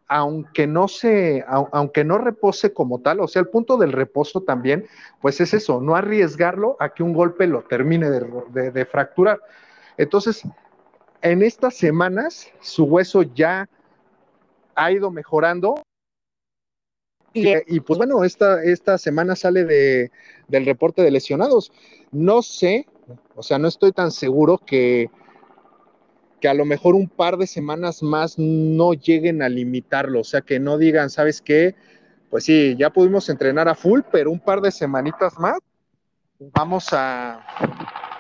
aunque 0.08 0.68
no 0.68 0.88
se, 0.88 1.44
aunque 1.48 2.04
no 2.04 2.20
repose 2.20 2.74
como 2.74 3.00
tal, 3.02 3.22
o 3.22 3.28
sea, 3.28 3.42
el 3.42 3.48
punto 3.48 3.78
del 3.78 3.92
reposo 3.92 4.42
también, 4.42 4.86
pues 5.20 5.42
es 5.42 5.54
eso, 5.54 5.82
no 5.82 5.96
arriesgarlo 5.96 6.78
a 6.80 6.90
que 6.94 7.02
un 7.02 7.14
golpe 7.14 7.48
lo 7.48 7.64
termine 7.64 8.10
de 8.10 8.86
fracturar. 8.86 9.40
Entonces, 9.98 10.44
en 11.22 11.42
estas 11.42 11.76
semanas, 11.76 12.52
su 12.62 12.84
hueso 12.84 13.24
ya 13.24 13.68
ha 14.76 14.92
ido 14.92 15.10
mejorando, 15.10 15.82
y, 17.36 17.80
pues 17.82 17.98
bueno, 17.98 18.24
esta, 18.24 18.64
esta 18.64 18.98
semana 18.98 19.36
sale 19.36 19.66
de, 19.66 20.12
del 20.48 20.66
reporte 20.66 21.02
de 21.02 21.12
lesionados. 21.12 21.72
No 22.12 22.42
sé, 22.42 22.88
o 23.36 23.44
sea, 23.44 23.60
no 23.60 23.68
estoy 23.68 23.92
tan 23.92 24.12
seguro 24.12 24.58
que, 24.58 25.10
que 26.40 26.48
a 26.48 26.54
lo 26.54 26.64
mejor 26.64 26.96
un 26.96 27.10
par 27.10 27.38
de 27.38 27.46
semanas 27.46 28.02
más 28.02 28.40
no 28.40 28.94
lleguen 28.94 29.42
a 29.42 29.50
limitarlo, 29.50 30.22
o 30.22 30.24
sea, 30.24 30.42
que 30.42 30.60
no 30.60 30.78
digan, 30.78 31.10
¿sabes 31.10 31.42
qué? 31.42 31.76
Pues 32.30 32.46
sí, 32.46 32.76
ya 32.78 32.90
pudimos 32.90 33.30
entrenar 33.30 33.68
a 33.68 33.76
full, 33.76 34.02
pero 34.12 34.32
un 34.32 34.40
par 34.40 34.62
de 34.62 34.72
semanitas 34.72 35.38
más 35.38 35.60
vamos 36.40 36.88
a, 36.92 37.46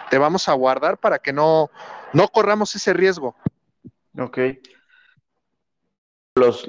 te 0.09 0.17
vamos 0.17 0.47
a 0.47 0.53
guardar 0.53 0.97
para 0.97 1.19
que 1.19 1.33
no, 1.33 1.69
no 2.13 2.27
corramos 2.27 2.75
ese 2.75 2.93
riesgo. 2.93 3.35
Ok. 4.17 4.39
Los, 6.35 6.65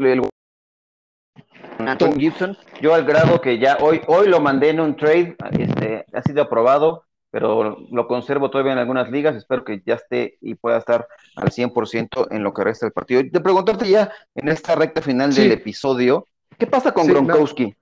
Antonio 1.86 2.16
Gibson. 2.16 2.56
Yo 2.80 2.94
al 2.94 3.04
grado 3.04 3.40
que 3.40 3.58
ya 3.58 3.78
hoy, 3.80 4.00
hoy 4.06 4.28
lo 4.28 4.40
mandé 4.40 4.70
en 4.70 4.80
un 4.80 4.96
trade, 4.96 5.36
este, 5.58 6.04
ha 6.12 6.22
sido 6.22 6.42
aprobado, 6.42 7.04
pero 7.30 7.78
lo 7.90 8.08
conservo 8.08 8.50
todavía 8.50 8.72
en 8.72 8.78
algunas 8.78 9.10
ligas. 9.10 9.36
Espero 9.36 9.64
que 9.64 9.82
ya 9.84 9.94
esté 9.94 10.38
y 10.40 10.54
pueda 10.54 10.78
estar 10.78 11.06
al 11.36 11.50
100% 11.50 12.28
en 12.30 12.42
lo 12.42 12.54
que 12.54 12.64
resta 12.64 12.86
del 12.86 12.92
partido. 12.92 13.20
Y 13.20 13.30
te 13.30 13.40
preguntarte 13.40 13.88
ya 13.88 14.10
en 14.34 14.48
esta 14.48 14.74
recta 14.74 15.02
final 15.02 15.34
del 15.34 15.52
episodio, 15.52 16.26
¿qué 16.58 16.66
pasa 16.66 16.92
con 16.92 17.06
Gronkowski? 17.06 17.74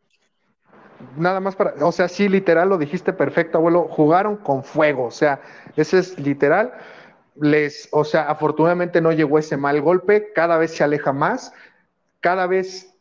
Nada, 1.17 1.39
más 1.41 1.55
para, 1.55 1.75
o 1.85 1.93
sea, 1.93 2.09
sí, 2.09 2.29
literal, 2.29 2.69
lo 2.69 2.79
dijiste 2.79 3.13
perfecto, 3.13 3.59
abuelo, 3.59 3.89
jugaron 3.89 4.37
con 4.37 4.65
fuego, 4.65 5.05
o 5.05 5.11
sea, 5.11 5.41
ese 5.77 5.99
es 5.99 6.19
literal. 6.19 6.73
Les, 7.37 7.89
o 7.93 8.05
sea, 8.05 8.23
afortunadamente 8.31 9.01
no 9.01 9.13
llegó 9.13 9.39
ese 9.39 9.57
mal 9.57 9.81
golpe, 9.81 10.33
cada 10.35 10.57
vez 10.57 10.75
se 10.75 10.85
aleja 10.85 11.13
más, 11.13 11.53
cada 12.21 12.47
vez 12.47 12.94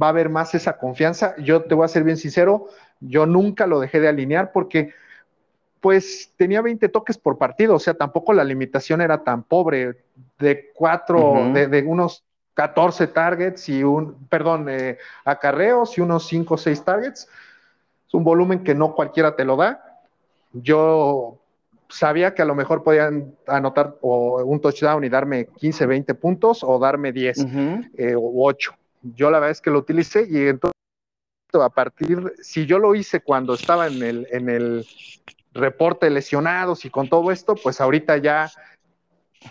va 0.00 0.06
a 0.06 0.10
haber 0.10 0.28
más 0.28 0.54
esa 0.54 0.78
confianza. 0.78 1.34
Yo 1.38 1.62
te 1.62 1.74
voy 1.74 1.84
a 1.84 1.88
ser 1.88 2.04
bien 2.04 2.16
sincero, 2.16 2.68
yo 3.00 3.26
nunca 3.26 3.66
lo 3.66 3.80
dejé 3.80 4.00
de 4.00 4.08
alinear 4.08 4.52
porque 4.52 4.92
pues 5.80 6.32
tenía 6.36 6.60
20 6.60 6.88
toques 6.90 7.16
por 7.16 7.38
partido, 7.38 7.74
o 7.74 7.78
sea, 7.78 7.94
tampoco 7.94 8.34
la 8.34 8.44
limitación 8.44 9.00
era 9.00 9.24
tan 9.24 9.42
pobre, 9.42 9.96
de 10.38 10.70
cuatro, 10.74 11.50
de, 11.54 11.84
unos 11.86 12.22
14 12.54 13.06
targets 13.06 13.68
y 13.70 13.82
un, 13.82 14.26
perdón, 14.28 14.68
eh, 14.68 14.98
acarreos 15.24 15.96
y 15.96 16.02
unos 16.02 16.26
5 16.26 16.54
o 16.54 16.58
6 16.58 16.84
targets. 16.84 17.28
Es 18.06 18.14
un 18.14 18.24
volumen 18.24 18.62
que 18.62 18.74
no 18.74 18.94
cualquiera 18.94 19.34
te 19.36 19.44
lo 19.44 19.56
da. 19.56 20.02
Yo 20.52 21.38
sabía 21.88 22.34
que 22.34 22.42
a 22.42 22.44
lo 22.44 22.54
mejor 22.54 22.82
podían 22.82 23.34
anotar 23.46 23.96
un 24.02 24.60
touchdown 24.60 25.04
y 25.04 25.08
darme 25.08 25.46
15, 25.46 25.86
20 25.86 26.14
puntos 26.14 26.62
o 26.62 26.78
darme 26.78 27.12
10 27.12 27.46
eh, 27.96 28.14
o 28.16 28.44
8. 28.44 28.74
Yo 29.02 29.30
la 29.30 29.38
verdad 29.38 29.52
es 29.52 29.60
que 29.60 29.70
lo 29.70 29.78
utilicé 29.78 30.26
y 30.28 30.48
entonces 30.48 30.74
a 31.52 31.70
partir, 31.70 32.32
si 32.40 32.66
yo 32.66 32.78
lo 32.78 32.94
hice 32.94 33.20
cuando 33.20 33.54
estaba 33.54 33.86
en 33.88 34.02
el, 34.02 34.28
en 34.30 34.48
el 34.48 34.86
reporte 35.52 36.06
de 36.06 36.10
lesionados 36.10 36.84
y 36.84 36.90
con 36.90 37.08
todo 37.08 37.30
esto, 37.30 37.54
pues 37.56 37.80
ahorita 37.80 38.18
ya, 38.18 38.50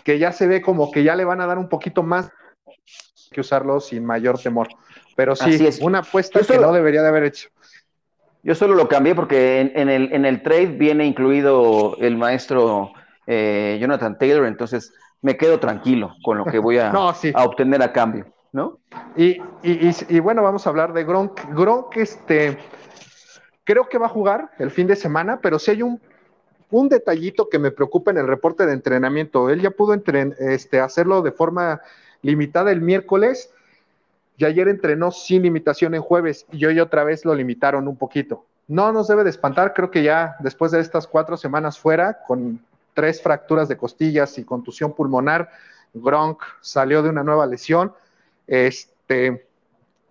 que 0.04 0.18
ya 0.18 0.32
se 0.32 0.46
ve 0.46 0.62
como 0.62 0.90
que 0.90 1.02
ya 1.02 1.14
le 1.14 1.24
van 1.24 1.40
a 1.40 1.46
dar 1.46 1.58
un 1.58 1.68
poquito 1.68 2.02
más 2.02 2.30
que 3.30 3.40
usarlo 3.40 3.80
sin 3.80 4.04
mayor 4.04 4.38
temor. 4.38 4.68
Pero 5.16 5.36
sí, 5.36 5.64
es. 5.66 5.80
una 5.80 5.98
apuesta 5.98 6.40
que 6.40 6.58
no 6.58 6.72
debería 6.72 7.02
de 7.02 7.08
haber 7.08 7.24
hecho. 7.24 7.48
Yo 8.42 8.54
solo 8.54 8.74
lo 8.74 8.88
cambié 8.88 9.14
porque 9.14 9.60
en, 9.60 9.90
el, 9.90 10.12
en 10.14 10.24
el 10.24 10.42
trade 10.42 10.68
viene 10.68 11.04
incluido 11.04 11.96
el 11.98 12.16
maestro 12.16 12.92
eh, 13.26 13.76
Jonathan 13.80 14.16
Taylor, 14.18 14.46
entonces 14.46 14.94
me 15.20 15.36
quedo 15.36 15.60
tranquilo 15.60 16.16
con 16.22 16.38
lo 16.38 16.46
que 16.46 16.58
voy 16.58 16.78
a, 16.78 16.90
a 17.34 17.44
obtener 17.44 17.82
a 17.82 17.92
cambio, 17.92 18.32
¿no? 18.52 18.78
Y, 19.16 19.38
bueno, 20.20 20.42
vamos 20.42 20.66
a 20.66 20.70
hablar 20.70 20.92
de 20.92 21.04
Gronk. 21.04 21.54
Gronk, 21.54 21.96
este, 21.96 22.58
creo 23.64 23.88
que 23.88 23.98
va 23.98 24.06
a 24.06 24.10
jugar 24.10 24.50
el 24.58 24.70
fin 24.70 24.86
de 24.86 24.96
semana, 24.96 25.40
pero 25.40 25.58
si 25.58 25.72
hay 25.72 25.82
un, 25.82 26.00
un 26.70 26.88
detallito 26.88 27.48
que 27.48 27.58
me 27.58 27.70
preocupa 27.70 28.10
en 28.10 28.18
el 28.18 28.26
reporte 28.26 28.66
de 28.66 28.72
entrenamiento. 28.72 29.50
Él 29.50 29.60
ya 29.60 29.70
pudo 29.70 29.94
este, 29.94 30.80
hacerlo 30.80 31.22
de 31.22 31.32
forma 31.32 31.80
limitada 32.22 32.70
el 32.70 32.80
miércoles 32.80 33.50
y 34.36 34.44
ayer 34.44 34.68
entrenó 34.68 35.10
sin 35.10 35.42
limitación 35.42 35.94
en 35.94 36.02
jueves 36.02 36.46
y 36.52 36.64
hoy 36.64 36.80
otra 36.80 37.04
vez 37.04 37.24
lo 37.24 37.34
limitaron 37.34 37.88
un 37.88 37.96
poquito. 37.96 38.46
No 38.68 38.92
nos 38.92 39.08
debe 39.08 39.24
de 39.24 39.30
espantar, 39.30 39.74
creo 39.74 39.90
que 39.90 40.02
ya 40.02 40.36
después 40.40 40.70
de 40.70 40.80
estas 40.80 41.06
cuatro 41.06 41.36
semanas 41.36 41.78
fuera, 41.78 42.22
con 42.26 42.60
tres 42.94 43.20
fracturas 43.20 43.68
de 43.68 43.76
costillas 43.76 44.38
y 44.38 44.44
contusión 44.44 44.92
pulmonar, 44.94 45.50
Gronk 45.92 46.40
salió 46.60 47.02
de 47.02 47.08
una 47.08 47.24
nueva 47.24 47.46
lesión. 47.46 47.92
Este, 48.50 49.46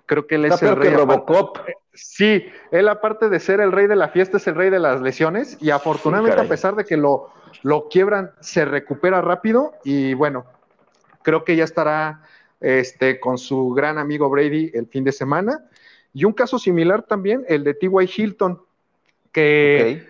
creo 0.06 0.26
que 0.26 0.36
él 0.36 0.46
es 0.46 0.64
el 0.64 0.76
rey. 0.78 0.92
Robocop. 0.92 1.58
Sí, 1.94 2.46
él 2.72 2.88
aparte 2.88 3.28
de 3.28 3.40
ser 3.42 3.60
el 3.60 3.74
rey 3.74 3.86
de 3.86 3.98
la 3.98 4.08
fiesta 4.08 4.38
es 4.38 4.48
el 4.48 4.56
rey 4.56 4.70
de 4.70 4.80
las 4.80 5.02
lesiones 5.02 5.58
y 5.60 5.72
afortunadamente 5.72 6.40
a 6.40 6.48
pesar 6.48 6.76
de 6.78 6.86
que 6.86 6.96
lo, 6.96 7.30
lo 7.64 7.90
quiebran, 7.90 8.32
se 8.40 8.64
recupera 8.64 9.22
rápido 9.22 9.74
y 9.84 10.14
bueno, 10.14 10.46
creo 11.22 11.44
que 11.44 11.58
ya 11.58 11.66
estará 11.66 12.24
este, 12.62 13.20
con 13.20 13.38
su 13.38 13.72
gran 13.72 13.98
amigo 13.98 14.30
Brady 14.30 14.72
el 14.74 14.88
fin 14.88 15.04
de 15.04 15.12
semana. 15.12 15.66
Y 16.14 16.24
un 16.24 16.32
caso 16.32 16.58
similar 16.58 17.04
también, 17.04 17.44
el 17.50 17.66
de 17.66 17.74
T.Y. 17.74 18.10
Hilton, 18.16 18.62
que 19.34 20.08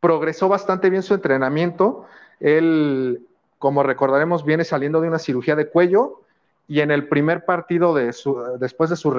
progresó 0.00 0.48
bastante 0.48 0.90
bien 0.90 1.04
su 1.04 1.14
entrenamiento. 1.14 2.06
Él, 2.40 3.24
como 3.60 3.84
recordaremos, 3.84 4.44
viene 4.44 4.64
saliendo 4.64 5.00
de 5.00 5.06
una 5.08 5.20
cirugía 5.20 5.54
de 5.54 5.68
cuello 5.68 6.24
y 6.68 6.80
en 6.80 6.90
el 6.90 7.08
primer 7.08 7.44
partido 7.44 7.94
de 7.94 8.12
su, 8.12 8.36
después 8.60 8.90
de 8.90 8.96
su 8.96 9.10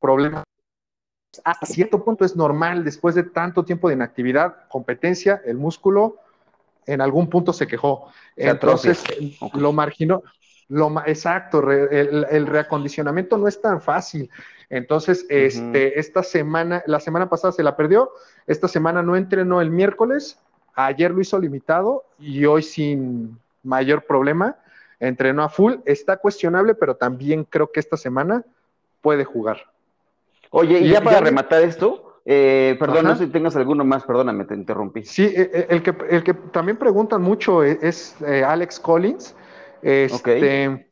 problema 0.00 0.44
hasta 1.42 1.66
cierto 1.66 2.04
punto 2.04 2.24
es 2.24 2.36
normal 2.36 2.84
después 2.84 3.14
de 3.14 3.24
tanto 3.24 3.64
tiempo 3.64 3.88
de 3.88 3.94
inactividad, 3.94 4.68
competencia, 4.68 5.40
el 5.44 5.56
músculo 5.56 6.16
en 6.86 7.00
algún 7.00 7.28
punto 7.28 7.52
se 7.52 7.66
quejó. 7.66 8.08
Entonces 8.36 9.02
lo 9.54 9.72
marginó, 9.72 10.22
lo, 10.68 10.92
exacto, 11.06 11.70
el, 11.70 12.46
reacondicionamiento 12.46 13.38
no 13.38 13.48
es 13.48 13.60
tan 13.60 13.80
fácil. 13.80 14.30
Entonces, 14.70 15.26
este, 15.28 15.98
esta 15.98 16.22
semana, 16.22 16.82
la 16.86 17.00
semana 17.00 17.28
pasada 17.28 17.52
se 17.52 17.62
la 17.62 17.76
perdió, 17.76 18.10
esta 18.46 18.68
semana 18.68 19.02
no 19.02 19.16
entrenó 19.16 19.60
el 19.60 19.70
miércoles, 19.70 20.38
ayer 20.74 21.10
lo 21.10 21.20
hizo 21.20 21.38
limitado 21.38 22.04
y 22.18 22.44
hoy 22.44 22.62
sin 22.62 23.38
mayor 23.62 24.04
problema 24.04 24.56
entrenó 25.00 25.42
a 25.42 25.48
full. 25.48 25.74
Está 25.84 26.16
cuestionable, 26.16 26.74
pero 26.74 26.96
también 26.96 27.44
creo 27.44 27.70
que 27.70 27.80
esta 27.80 27.96
semana 27.96 28.44
puede 29.00 29.24
jugar. 29.24 29.58
Oye, 30.50 30.80
y, 30.80 30.88
ya 30.88 31.00
para 31.00 31.20
rematar 31.20 31.62
esto, 31.62 32.20
eh, 32.24 32.76
perdón, 32.78 33.04
no 33.04 33.16
sé 33.16 33.26
si 33.26 33.30
tengas 33.30 33.54
alguno 33.56 33.84
más, 33.84 34.04
perdóname, 34.04 34.44
te 34.44 34.54
interrumpí. 34.54 35.04
Sí, 35.04 35.24
eh, 35.24 35.50
eh, 35.52 35.66
el 35.68 35.82
que, 35.82 35.94
el 36.08 36.24
que 36.24 36.32
también 36.34 36.78
preguntan 36.78 37.20
mucho 37.20 37.62
es, 37.62 38.16
Alex 38.22 38.80
Collins. 38.80 39.36
Este, 39.82 40.90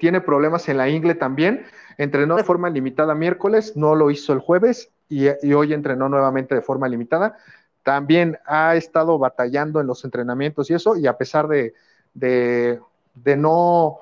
Tiene 0.00 0.20
problemas 0.20 0.68
en 0.68 0.76
la 0.76 0.88
ingle 0.88 1.14
también. 1.14 1.66
Entrenó 1.98 2.36
de 2.36 2.44
forma 2.44 2.70
limitada 2.70 3.14
miércoles, 3.14 3.76
no 3.76 3.94
lo 3.94 4.10
hizo 4.10 4.32
el 4.32 4.40
jueves 4.40 4.92
y, 5.08 5.28
hoy 5.52 5.72
entrenó 5.72 6.08
nuevamente 6.08 6.54
de 6.54 6.62
forma 6.62 6.88
limitada. 6.88 7.36
También 7.82 8.38
ha 8.46 8.76
estado 8.76 9.18
batallando 9.18 9.80
en 9.80 9.86
los 9.86 10.04
entrenamientos 10.04 10.70
y 10.70 10.74
eso, 10.74 10.96
y 10.96 11.06
a 11.06 11.16
pesar 11.16 11.48
de, 11.48 11.74
de, 12.16 12.80
de 13.14 13.36
no 13.36 13.98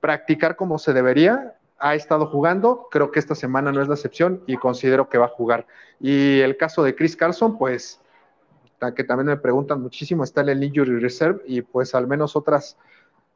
practicar 0.00 0.56
como 0.56 0.78
se 0.78 0.92
debería, 0.92 1.54
ha 1.78 1.94
estado 1.94 2.26
jugando, 2.26 2.88
creo 2.90 3.10
que 3.10 3.20
esta 3.20 3.34
semana 3.34 3.70
no 3.70 3.80
es 3.80 3.88
la 3.88 3.94
excepción 3.94 4.42
y 4.46 4.56
considero 4.56 5.08
que 5.08 5.18
va 5.18 5.26
a 5.26 5.30
jugar. 5.30 5.66
Y 6.00 6.40
el 6.40 6.56
caso 6.56 6.82
de 6.82 6.94
Chris 6.94 7.16
Carlson, 7.16 7.56
pues 7.56 8.00
que 8.94 9.04
también 9.04 9.26
me 9.26 9.36
preguntan 9.36 9.82
muchísimo, 9.82 10.22
está 10.22 10.40
en 10.42 10.50
el 10.50 10.62
Injury 10.62 11.00
Reserve 11.00 11.42
y 11.46 11.62
pues 11.62 11.94
al 11.94 12.06
menos 12.06 12.36
otras 12.36 12.76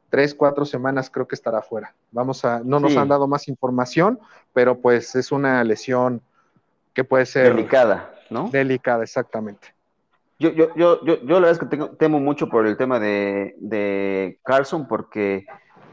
tres, 0.09 0.33
cuatro 0.33 0.65
semanas 0.65 1.09
creo 1.09 1.27
que 1.27 1.35
estará 1.35 1.61
fuera. 1.61 1.93
Vamos 2.11 2.45
a, 2.45 2.61
no 2.63 2.79
nos 2.79 2.95
han 2.95 3.09
dado 3.09 3.27
más 3.27 3.47
información, 3.47 4.19
pero 4.53 4.79
pues 4.79 5.15
es 5.15 5.31
una 5.31 5.63
lesión 5.63 6.21
que 6.93 7.03
puede 7.03 7.25
ser 7.25 7.55
delicada, 7.55 8.13
¿no? 8.29 8.49
Delicada, 8.49 9.03
exactamente. 9.03 9.72
Yo, 10.43 10.51
yo, 10.51 10.75
yo, 10.75 11.05
yo, 11.05 11.21
yo 11.21 11.35
la 11.35 11.47
verdad 11.47 11.51
es 11.51 11.59
que 11.59 11.67
tengo, 11.67 11.91
temo 11.91 12.19
mucho 12.19 12.49
por 12.49 12.67
el 12.67 12.75
tema 12.75 12.99
de, 12.99 13.55
de 13.59 14.39
Carlson 14.43 14.89
porque 14.89 15.45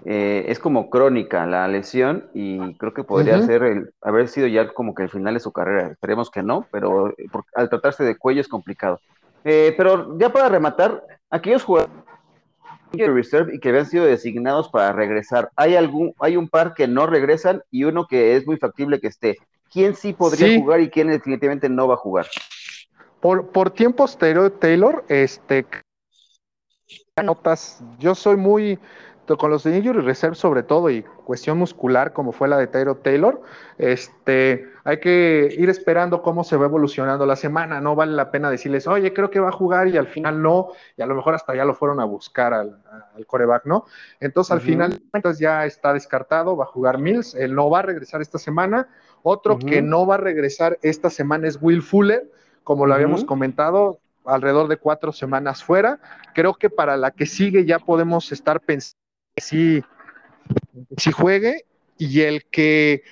eh, 0.04 0.46
es 0.48 0.58
como 0.58 0.90
crónica 0.90 1.46
la 1.46 1.68
lesión 1.68 2.28
y 2.34 2.74
creo 2.74 2.92
que 2.92 3.04
podría 3.04 3.40
ser 3.42 3.62
el, 3.62 3.92
haber 4.02 4.26
sido 4.26 4.48
ya 4.48 4.66
como 4.72 4.92
que 4.92 5.04
el 5.04 5.08
final 5.08 5.34
de 5.34 5.40
su 5.40 5.52
carrera. 5.52 5.92
Esperemos 5.92 6.32
que 6.32 6.42
no, 6.42 6.66
pero 6.72 7.14
al 7.54 7.70
tratarse 7.70 8.02
de 8.02 8.16
cuello 8.18 8.40
es 8.40 8.48
complicado. 8.48 8.98
Eh, 9.44 9.72
pero 9.76 10.18
ya 10.18 10.32
para 10.32 10.48
rematar, 10.48 11.00
aquellos 11.30 11.62
jugadores 11.62 11.94
reserve 12.92 13.54
y 13.54 13.60
que 13.60 13.68
habían 13.68 13.86
sido 13.86 14.04
designados 14.04 14.68
para 14.68 14.92
regresar, 14.92 15.50
hay 15.54 15.76
algún, 15.76 16.12
hay 16.18 16.36
un 16.36 16.48
par 16.48 16.74
que 16.74 16.88
no 16.88 17.06
regresan 17.06 17.62
y 17.70 17.84
uno 17.84 18.08
que 18.08 18.34
es 18.34 18.48
muy 18.48 18.56
factible 18.56 19.00
que 19.00 19.06
esté. 19.06 19.38
¿Quién 19.72 19.94
sí 19.94 20.12
podría 20.12 20.58
jugar 20.58 20.80
y 20.80 20.90
quién 20.90 21.06
definitivamente 21.06 21.68
no 21.68 21.86
va 21.86 21.94
a 21.94 21.98
jugar? 21.98 22.26
Por, 23.20 23.48
por 23.48 23.70
tiempos 23.70 24.18
Taylor, 24.18 25.04
este 25.08 25.66
notas, 27.22 27.82
yo 27.98 28.14
soy 28.14 28.36
muy 28.36 28.78
con 29.36 29.50
los 29.50 29.64
de 29.64 29.76
injury 29.76 30.00
reserve 30.00 30.34
sobre 30.34 30.62
todo 30.62 30.90
y 30.90 31.02
cuestión 31.02 31.58
muscular 31.58 32.12
como 32.12 32.32
fue 32.32 32.48
la 32.48 32.56
de 32.56 32.66
Tyro 32.66 32.96
Taylor, 32.96 33.40
este, 33.78 34.68
hay 34.84 34.98
que 34.98 35.54
ir 35.56 35.68
esperando 35.68 36.22
cómo 36.22 36.44
se 36.44 36.56
va 36.56 36.66
evolucionando 36.66 37.26
la 37.26 37.36
semana, 37.36 37.80
no 37.80 37.94
vale 37.94 38.12
la 38.12 38.30
pena 38.30 38.50
decirles, 38.50 38.86
oye, 38.86 39.12
creo 39.12 39.30
que 39.30 39.40
va 39.40 39.48
a 39.48 39.52
jugar 39.52 39.88
y 39.88 39.96
al 39.96 40.08
final 40.08 40.42
no, 40.42 40.68
y 40.96 41.02
a 41.02 41.06
lo 41.06 41.14
mejor 41.14 41.34
hasta 41.34 41.54
ya 41.54 41.64
lo 41.64 41.74
fueron 41.74 42.00
a 42.00 42.04
buscar 42.04 42.52
al, 42.52 42.82
coreback, 43.26 43.66
¿no? 43.66 43.84
Entonces 44.18 44.50
al 44.50 44.60
final 44.60 45.00
ya 45.38 45.64
está 45.66 45.92
descartado, 45.92 46.56
va 46.56 46.64
a 46.64 46.68
jugar 46.68 46.98
Mills, 46.98 47.34
él 47.34 47.54
no 47.54 47.70
va 47.70 47.80
a 47.80 47.82
regresar 47.82 48.20
esta 48.22 48.38
semana, 48.38 48.88
otro 49.22 49.58
que 49.58 49.82
no 49.82 50.06
va 50.06 50.14
a 50.14 50.18
regresar 50.18 50.78
esta 50.82 51.10
semana 51.10 51.46
es 51.46 51.58
Will 51.60 51.82
Fuller, 51.82 52.30
como 52.64 52.86
lo 52.86 52.94
habíamos 52.94 53.24
comentado, 53.24 54.00
alrededor 54.24 54.68
de 54.68 54.76
cuatro 54.76 55.12
semanas 55.12 55.64
fuera. 55.64 55.98
Creo 56.34 56.54
que 56.54 56.70
para 56.70 56.96
la 56.96 57.10
que 57.10 57.26
sigue 57.26 57.64
ya 57.64 57.78
podemos 57.78 58.32
estar 58.32 58.60
pensando 58.60 58.98
si 59.36 59.82
si 60.96 61.12
juegue 61.12 61.64
y 61.98 62.20
el 62.22 62.44
que 62.46 63.02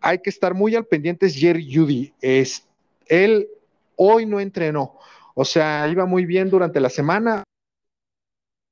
hay 0.00 0.18
que 0.18 0.30
estar 0.30 0.54
muy 0.54 0.74
al 0.74 0.86
pendiente 0.86 1.26
es 1.26 1.36
Jerry 1.36 1.74
Judy. 1.74 2.14
Es, 2.20 2.66
él 3.06 3.48
hoy 3.96 4.26
no 4.26 4.40
entrenó, 4.40 4.98
o 5.34 5.44
sea, 5.44 5.88
iba 5.88 6.06
muy 6.06 6.26
bien 6.26 6.50
durante 6.50 6.80
la 6.80 6.90
semana, 6.90 7.44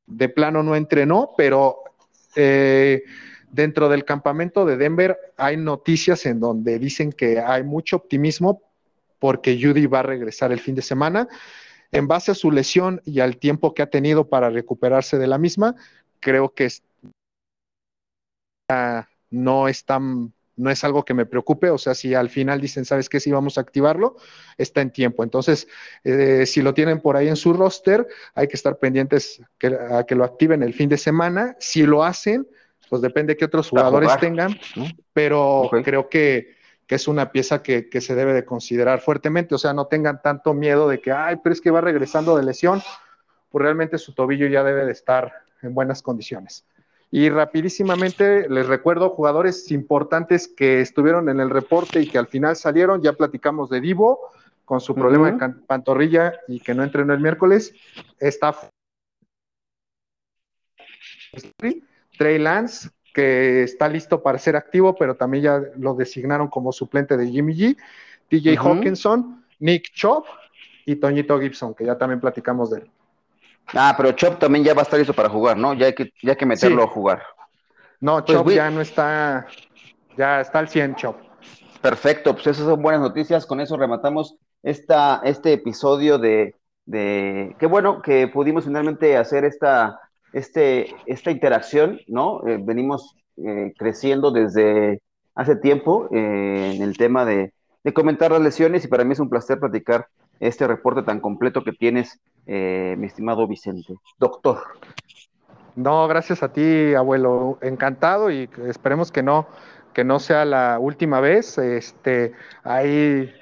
de 0.07 0.29
plano 0.29 0.63
no 0.63 0.77
entrenó, 0.77 1.33
pero 1.37 1.79
eh, 2.37 3.03
dentro 3.51 3.89
del 3.89 4.05
campamento 4.05 4.65
de 4.65 4.77
Denver 4.77 5.19
hay 5.37 5.57
noticias 5.57 6.27
en 6.27 6.41
donde 6.41 6.79
dicen 6.79 7.13
que 7.13 7.41
hay 7.41 7.63
mucho 7.63 7.97
optimismo 7.97 8.63
porque 9.25 9.59
Judy 9.59 9.87
va 9.87 10.01
a 10.01 10.03
regresar 10.03 10.53
el 10.53 10.61
fin 10.61 10.75
de 10.75 10.83
semana. 10.83 11.29
En 11.93 12.07
base 12.07 12.31
a 12.31 12.35
su 12.35 12.51
lesión 12.51 13.01
y 13.07 13.21
al 13.21 13.39
tiempo 13.39 13.73
que 13.73 13.81
ha 13.81 13.87
tenido 13.87 14.29
para 14.29 14.51
recuperarse 14.51 15.17
de 15.17 15.27
la 15.27 15.39
misma, 15.39 15.77
creo 16.21 16.53
que 16.53 16.69
no 19.31 19.67
es 19.69 19.87
tan 19.87 20.35
no 20.57 20.71
es 20.71 20.85
algo 20.85 21.07
que 21.07 21.15
me 21.15 21.25
preocupe, 21.25 21.71
o 21.71 21.79
sea, 21.79 21.95
si 21.95 22.15
al 22.15 22.29
final 22.29 22.61
dicen, 22.61 22.85
¿sabes 22.85 23.09
qué? 23.09 23.19
Si 23.19 23.33
vamos 23.33 23.57
a 23.57 23.63
activarlo, 23.63 24.17
está 24.59 24.83
en 24.83 24.91
tiempo. 24.91 25.25
Entonces, 25.25 25.69
eh, 26.05 26.45
si 26.45 26.61
lo 26.61 26.75
tienen 26.75 27.01
por 27.01 27.17
ahí 27.17 27.29
en 27.29 27.37
su 27.37 27.55
roster, 27.55 28.07
hay 28.35 28.47
que 28.47 28.57
estar 28.57 28.79
pendientes 28.79 29.41
a 29.91 30.05
que 30.05 30.15
lo 30.15 30.25
activen 30.25 30.63
el 30.63 30.75
fin 30.75 30.91
de 30.91 30.99
semana. 30.99 31.57
Si 31.61 31.85
lo 31.85 32.05
hacen, 32.05 32.47
pues 32.91 33.01
depende 33.01 33.33
de 33.33 33.37
qué 33.39 33.47
otros 33.47 33.71
jugadores 33.71 34.19
tengan, 34.21 34.55
pero 35.15 35.71
creo 35.83 36.11
que, 36.11 36.54
es 36.89 37.09
una 37.09 37.33
pieza 37.33 37.63
que, 37.63 37.89
que, 37.89 38.01
se 38.01 38.15
debe 38.15 38.33
de 38.33 38.45
considerar 38.45 39.01
fuertemente, 39.01 39.55
o 39.55 39.59
sea, 39.59 39.73
no 39.73 39.87
tengan 39.87 40.21
tanto 40.23 40.55
miedo 40.55 40.89
de 40.89 41.01
que, 41.01 41.13
ay, 41.13 41.37
pero 41.43 41.53
es 41.53 41.61
que 41.61 41.71
va 41.71 41.81
regresando 41.81 42.37
de 42.37 42.45
lesión, 42.45 42.83
pues 43.51 43.63
realmente 43.63 43.99
su 43.99 44.13
tobillo 44.15 44.47
ya 44.47 44.65
debe 44.65 44.85
de 44.85 44.93
estar 44.93 45.33
en 45.63 45.75
buenas 45.75 46.03
condiciones. 46.03 46.67
Y 47.11 47.31
rapidísimamente 47.31 48.49
les 48.49 48.67
recuerdo 48.67 49.11
jugadores 49.11 49.71
importantes 49.71 50.49
que 50.49 50.81
estuvieron 50.81 51.29
en 51.29 51.39
el 51.39 51.49
reporte 51.49 52.01
y 52.01 52.09
que 52.09 52.19
al 52.19 52.27
final 52.27 52.57
salieron. 52.57 53.03
Ya 53.03 53.13
platicamos 53.13 53.71
de 53.71 53.81
Divo 53.81 54.19
con 54.65 54.81
su 54.81 54.97
problema 54.97 55.31
de 55.31 55.55
pantorrilla 55.67 56.35
y 56.49 56.59
que 56.59 56.75
no 56.75 56.83
entrenó 56.83 57.15
el 57.15 57.21
miércoles. 57.21 57.73
Está 58.19 58.57
Trey 62.19 62.39
Lance, 62.39 62.91
que 63.15 63.63
está 63.63 63.89
listo 63.89 64.23
para 64.23 64.39
ser 64.39 64.57
activo, 64.57 64.95
pero 64.97 65.15
también 65.15 65.45
ya 65.45 65.63
lo 65.79 65.95
designaron 65.95 66.49
como 66.49 66.73
suplente 66.73 67.17
de 67.17 67.29
Jimmy 67.29 67.55
G. 67.55 67.77
TJ 68.29 68.59
Hawkinson, 68.59 69.45
Nick 69.61 69.93
Chop 69.95 70.27
y 70.85 70.97
Toñito 70.97 71.39
Gibson, 71.41 71.75
que 71.75 71.87
ya 71.87 71.97
también 71.97 72.21
platicamos 72.21 72.71
de 72.71 72.81
él. 72.81 72.91
Ah, 73.73 73.95
pero 73.97 74.13
Chop 74.13 74.39
también 74.39 74.65
ya 74.65 74.75
va 74.75 74.81
a 74.81 74.83
estar 74.83 74.99
listo 74.99 75.15
para 75.15 75.29
jugar, 75.29 75.57
¿no? 75.57 75.75
Ya 75.75 75.87
hay 75.87 75.95
que, 75.95 76.13
ya 76.23 76.35
que 76.35 76.45
meterlo 76.45 76.83
a 76.83 76.89
jugar. 76.89 77.23
No, 78.01 78.25
pues 78.25 78.37
Chop 78.37 78.51
ya 78.51 78.71
no 78.71 78.81
está, 78.81 79.47
ya 80.17 80.41
está 80.41 80.59
al 80.59 80.69
100 80.69 80.97
Chop. 80.97 81.17
Perfecto, 81.81 82.33
pues 82.35 82.49
esas 82.49 82.67
son 82.67 82.83
buenas 82.83 83.01
noticias. 83.01 83.47
Con 83.47 83.61
eso 83.61 83.77
rematamos 83.77 84.37
esta, 84.63 85.21
este 85.25 85.53
episodio 85.53 86.19
de, 86.19 86.57
de 86.85 87.55
qué 87.59 87.67
bueno 87.67 88.03
que 88.03 88.27
pudimos 88.27 88.65
finalmente 88.65 89.17
hacer 89.17 89.45
esta, 89.45 90.01
este, 90.35 90.95
esta 91.07 91.31
interacción, 91.31 92.01
¿no? 92.09 92.47
Eh, 92.47 92.59
venimos 92.61 93.17
eh, 93.37 93.73
creciendo 93.79 94.33
desde 94.33 95.01
hace 95.37 95.55
tiempo 95.57 96.09
eh, 96.13 96.73
en 96.75 96.83
el 96.83 96.97
tema 96.97 97.25
de, 97.25 97.53
de 97.85 97.95
comentar 97.95 98.33
las 98.33 98.43
lesiones 98.43 98.85
y 98.85 98.89
para 98.89 99.05
mí 99.05 99.13
es 99.13 99.21
un 99.21 99.31
placer 99.31 99.61
platicar 99.61 100.09
este 100.41 100.67
reporte 100.67 101.03
tan 101.05 101.21
completo 101.21 101.63
que 101.63 101.73
tienes, 101.73 102.21
mi 102.47 103.07
estimado 103.07 103.47
Vicente. 103.47 103.95
Doctor. 104.19 104.59
No, 105.77 106.07
gracias 106.09 106.43
a 106.43 106.53
ti, 106.53 106.93
abuelo. 106.95 107.59
Encantado 107.63 108.31
y 108.33 108.51
esperemos 108.67 109.13
que 109.13 109.23
no, 109.23 109.47
que 109.95 110.03
no 110.03 110.19
sea 110.19 110.45
la 110.45 110.79
última 110.81 111.21
vez. 111.21 111.57
Este, 111.59 112.33
ahí 112.65 113.33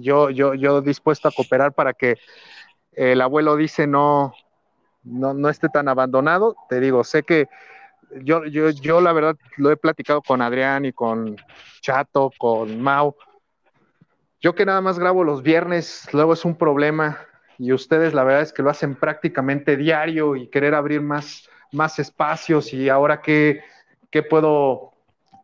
yo, 0.00 0.30
yo, 0.30 0.54
yo 0.54 0.80
dispuesto 0.80 1.28
a 1.28 1.32
cooperar 1.32 1.74
para 1.74 1.92
que 1.92 2.16
el 2.92 3.20
abuelo 3.20 3.56
dice 3.56 3.86
no, 3.86 4.32
no, 5.06 5.32
no 5.32 5.48
esté 5.48 5.68
tan 5.68 5.88
abandonado. 5.88 6.56
Te 6.68 6.80
digo, 6.80 7.04
sé 7.04 7.22
que 7.22 7.48
yo, 8.22 8.44
yo, 8.44 8.70
yo 8.70 9.00
la 9.00 9.12
verdad 9.12 9.36
lo 9.56 9.70
he 9.70 9.76
platicado 9.76 10.22
con 10.22 10.42
Adrián 10.42 10.84
y 10.84 10.92
con 10.92 11.36
Chato, 11.80 12.30
con 12.38 12.80
Mau, 12.80 13.14
yo 14.40 14.54
que 14.54 14.66
nada 14.66 14.80
más 14.80 14.98
grabo 14.98 15.24
los 15.24 15.42
viernes, 15.42 16.08
luego 16.12 16.34
es 16.34 16.44
un 16.44 16.56
problema 16.56 17.18
y 17.58 17.72
ustedes 17.72 18.12
la 18.14 18.22
verdad 18.22 18.42
es 18.42 18.52
que 18.52 18.62
lo 18.62 18.70
hacen 18.70 18.94
prácticamente 18.94 19.76
diario 19.76 20.36
y 20.36 20.48
querer 20.48 20.74
abrir 20.74 21.00
más, 21.00 21.48
más 21.72 21.98
espacios 21.98 22.72
y 22.72 22.88
ahora 22.88 23.22
qué, 23.22 23.62
qué 24.10 24.22
puedo 24.22 24.92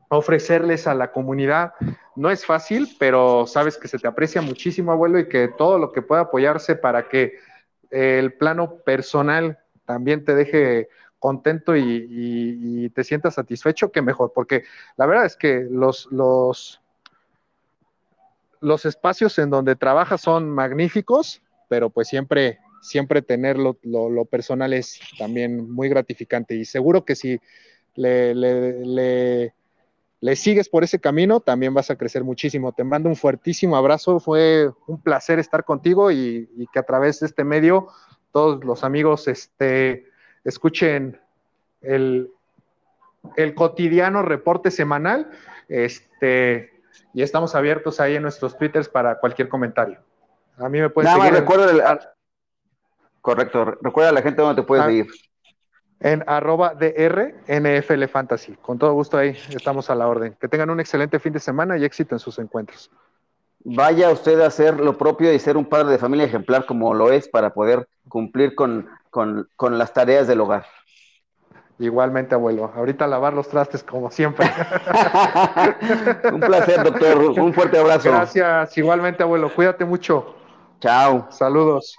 ofrecerles 0.09 0.87
a 0.87 0.95
la 0.95 1.11
comunidad. 1.11 1.73
No 2.15 2.31
es 2.31 2.45
fácil, 2.45 2.95
pero 2.99 3.47
sabes 3.47 3.79
que 3.79 3.89
se 3.89 3.99
te 3.99 4.07
aprecia 4.07 4.43
muchísimo, 4.43 4.93
abuelo, 4.93 5.19
y 5.19 5.29
que 5.29 5.49
todo 5.49 5.79
lo 5.79 5.91
que 5.91 6.03
pueda 6.03 6.23
apoyarse 6.23 6.77
para 6.77 7.09
que 7.09 7.39
el 7.93 8.33
plano 8.33 8.79
personal 8.79 9.59
también 9.85 10.25
te 10.25 10.35
deje 10.35 10.89
contento 11.19 11.77
y, 11.77 12.91
te 12.95 13.05
sientas 13.05 13.35
satisfecho, 13.35 13.93
que 13.93 14.03
mejor, 14.03 14.33
porque 14.35 14.65
la 14.97 15.07
verdad 15.07 15.25
es 15.25 15.37
que 15.37 15.67
los, 15.71 16.09
los, 16.11 16.81
los 18.61 18.85
espacios 18.85 19.39
en 19.39 19.49
donde 19.51 19.77
trabaja 19.77 20.19
son 20.19 20.51
magníficos, 20.51 21.41
pero 21.69 21.91
pues 21.91 22.09
siempre, 22.09 22.59
siempre 22.81 23.23
tenerlo 23.23 23.79
lo, 23.85 24.25
personal 24.25 24.73
es 24.73 24.99
también 25.17 25.71
muy 25.71 25.89
gratificante 25.89 26.57
y 26.57 26.65
seguro 26.65 27.05
que 27.05 27.15
si 27.15 27.39
le, 27.95 29.55
sigues 30.37 30.69
por 30.69 30.85
ese 30.85 31.01
camino, 31.01 31.41
también 31.41 31.75
vas 31.75 31.91
a 31.91 31.97
crecer 31.97 32.23
muchísimo. 32.23 32.73
Te 32.73 32.85
mando 32.85 33.09
un 33.09 33.17
fuertísimo 33.17 33.77
abrazo, 33.77 34.21
fue 34.21 34.71
un 34.87 35.01
placer 35.01 35.39
estar 35.39 35.65
contigo 35.65 36.13
y, 36.13 36.49
que 36.73 36.79
a 36.79 36.85
través 36.85 37.21
de 37.21 37.27
este 37.27 37.45
medio 37.45 37.89
todos 38.31 38.65
los 38.65 38.85
amigos 38.85 39.27
este, 39.29 40.07
escuchen 40.45 41.21
el, 41.81 42.31
el 43.37 43.55
cotidiano 43.55 44.23
reporte 44.23 44.71
semanal. 44.71 45.31
Este, 45.69 46.71
y 47.15 47.23
estamos 47.23 47.55
abiertos 47.55 48.01
ahí 48.01 48.15
en 48.15 48.23
nuestros 48.23 48.57
twitters 48.57 48.89
para 48.89 49.19
cualquier 49.19 49.49
comentario. 49.49 49.99
A 50.57 50.69
mí 50.69 50.81
me 50.81 50.91
puedes 50.91 51.13
seguir. 51.13 51.33
Recuerda 51.33 52.13
Correcto, 53.21 53.65
recuerda 53.81 54.11
a 54.11 54.13
la 54.13 54.23
gente 54.23 54.43
dónde 54.43 54.61
te 54.61 54.67
puedes 54.67 54.85
ah, 54.85 54.89
seguir. 54.89 55.07
En 56.03 56.25
arroba 56.27 56.75
DR 56.75 57.35
NFL 57.47 58.05
Fantasy. 58.05 58.55
Con 58.61 58.79
todo 58.79 58.93
gusto 58.93 59.19
ahí 59.19 59.37
estamos 59.51 59.89
a 59.89 59.95
la 59.95 60.09
orden. 60.09 60.37
Que 60.41 60.49
tengan 60.49 60.71
un 60.71 60.81
excelente 60.81 61.19
fin 61.19 61.33
de 61.33 61.41
semana 61.41 61.79
y 61.79 61.85
éxito 61.85 62.15
en 62.15 62.19
sus 62.19 62.39
encuentros. 62.39 62.91
Vaya 63.65 64.11
usted 64.11 64.41
a 64.41 64.47
hacer 64.47 64.81
lo 64.81 64.99
propio 64.99 65.33
y 65.33 65.39
ser 65.39 65.57
un 65.57 65.65
padre 65.65 65.93
de 65.93 65.99
familia 65.99 66.27
ejemplar 66.27 66.67
como 66.67 66.93
lo 66.93 67.13
es 67.13 67.29
para 67.29 67.55
poder 67.55 67.87
cumplir 68.09 68.57
con, 68.57 68.89
con 69.11 69.79
las 69.79 69.93
tareas 69.93 70.27
del 70.27 70.41
hogar. 70.41 70.67
Igualmente, 71.83 72.35
abuelo. 72.35 72.71
Ahorita 72.77 73.09
lavar 73.09 73.33
los 73.33 73.49
trastes 73.49 73.83
como 73.83 74.11
siempre. 74.11 74.47
Un 76.33 76.41
placer, 76.41 76.85
doctor. 76.85 77.19
Un 77.41 77.53
fuerte 77.53 77.79
abrazo. 77.79 78.11
Gracias. 78.11 78.79
Igualmente, 78.79 79.23
abuelo. 79.25 79.53
Cuídate 79.53 79.85
mucho. 79.85 80.37
Chao. 80.81 81.27
Saludos. 81.31 81.97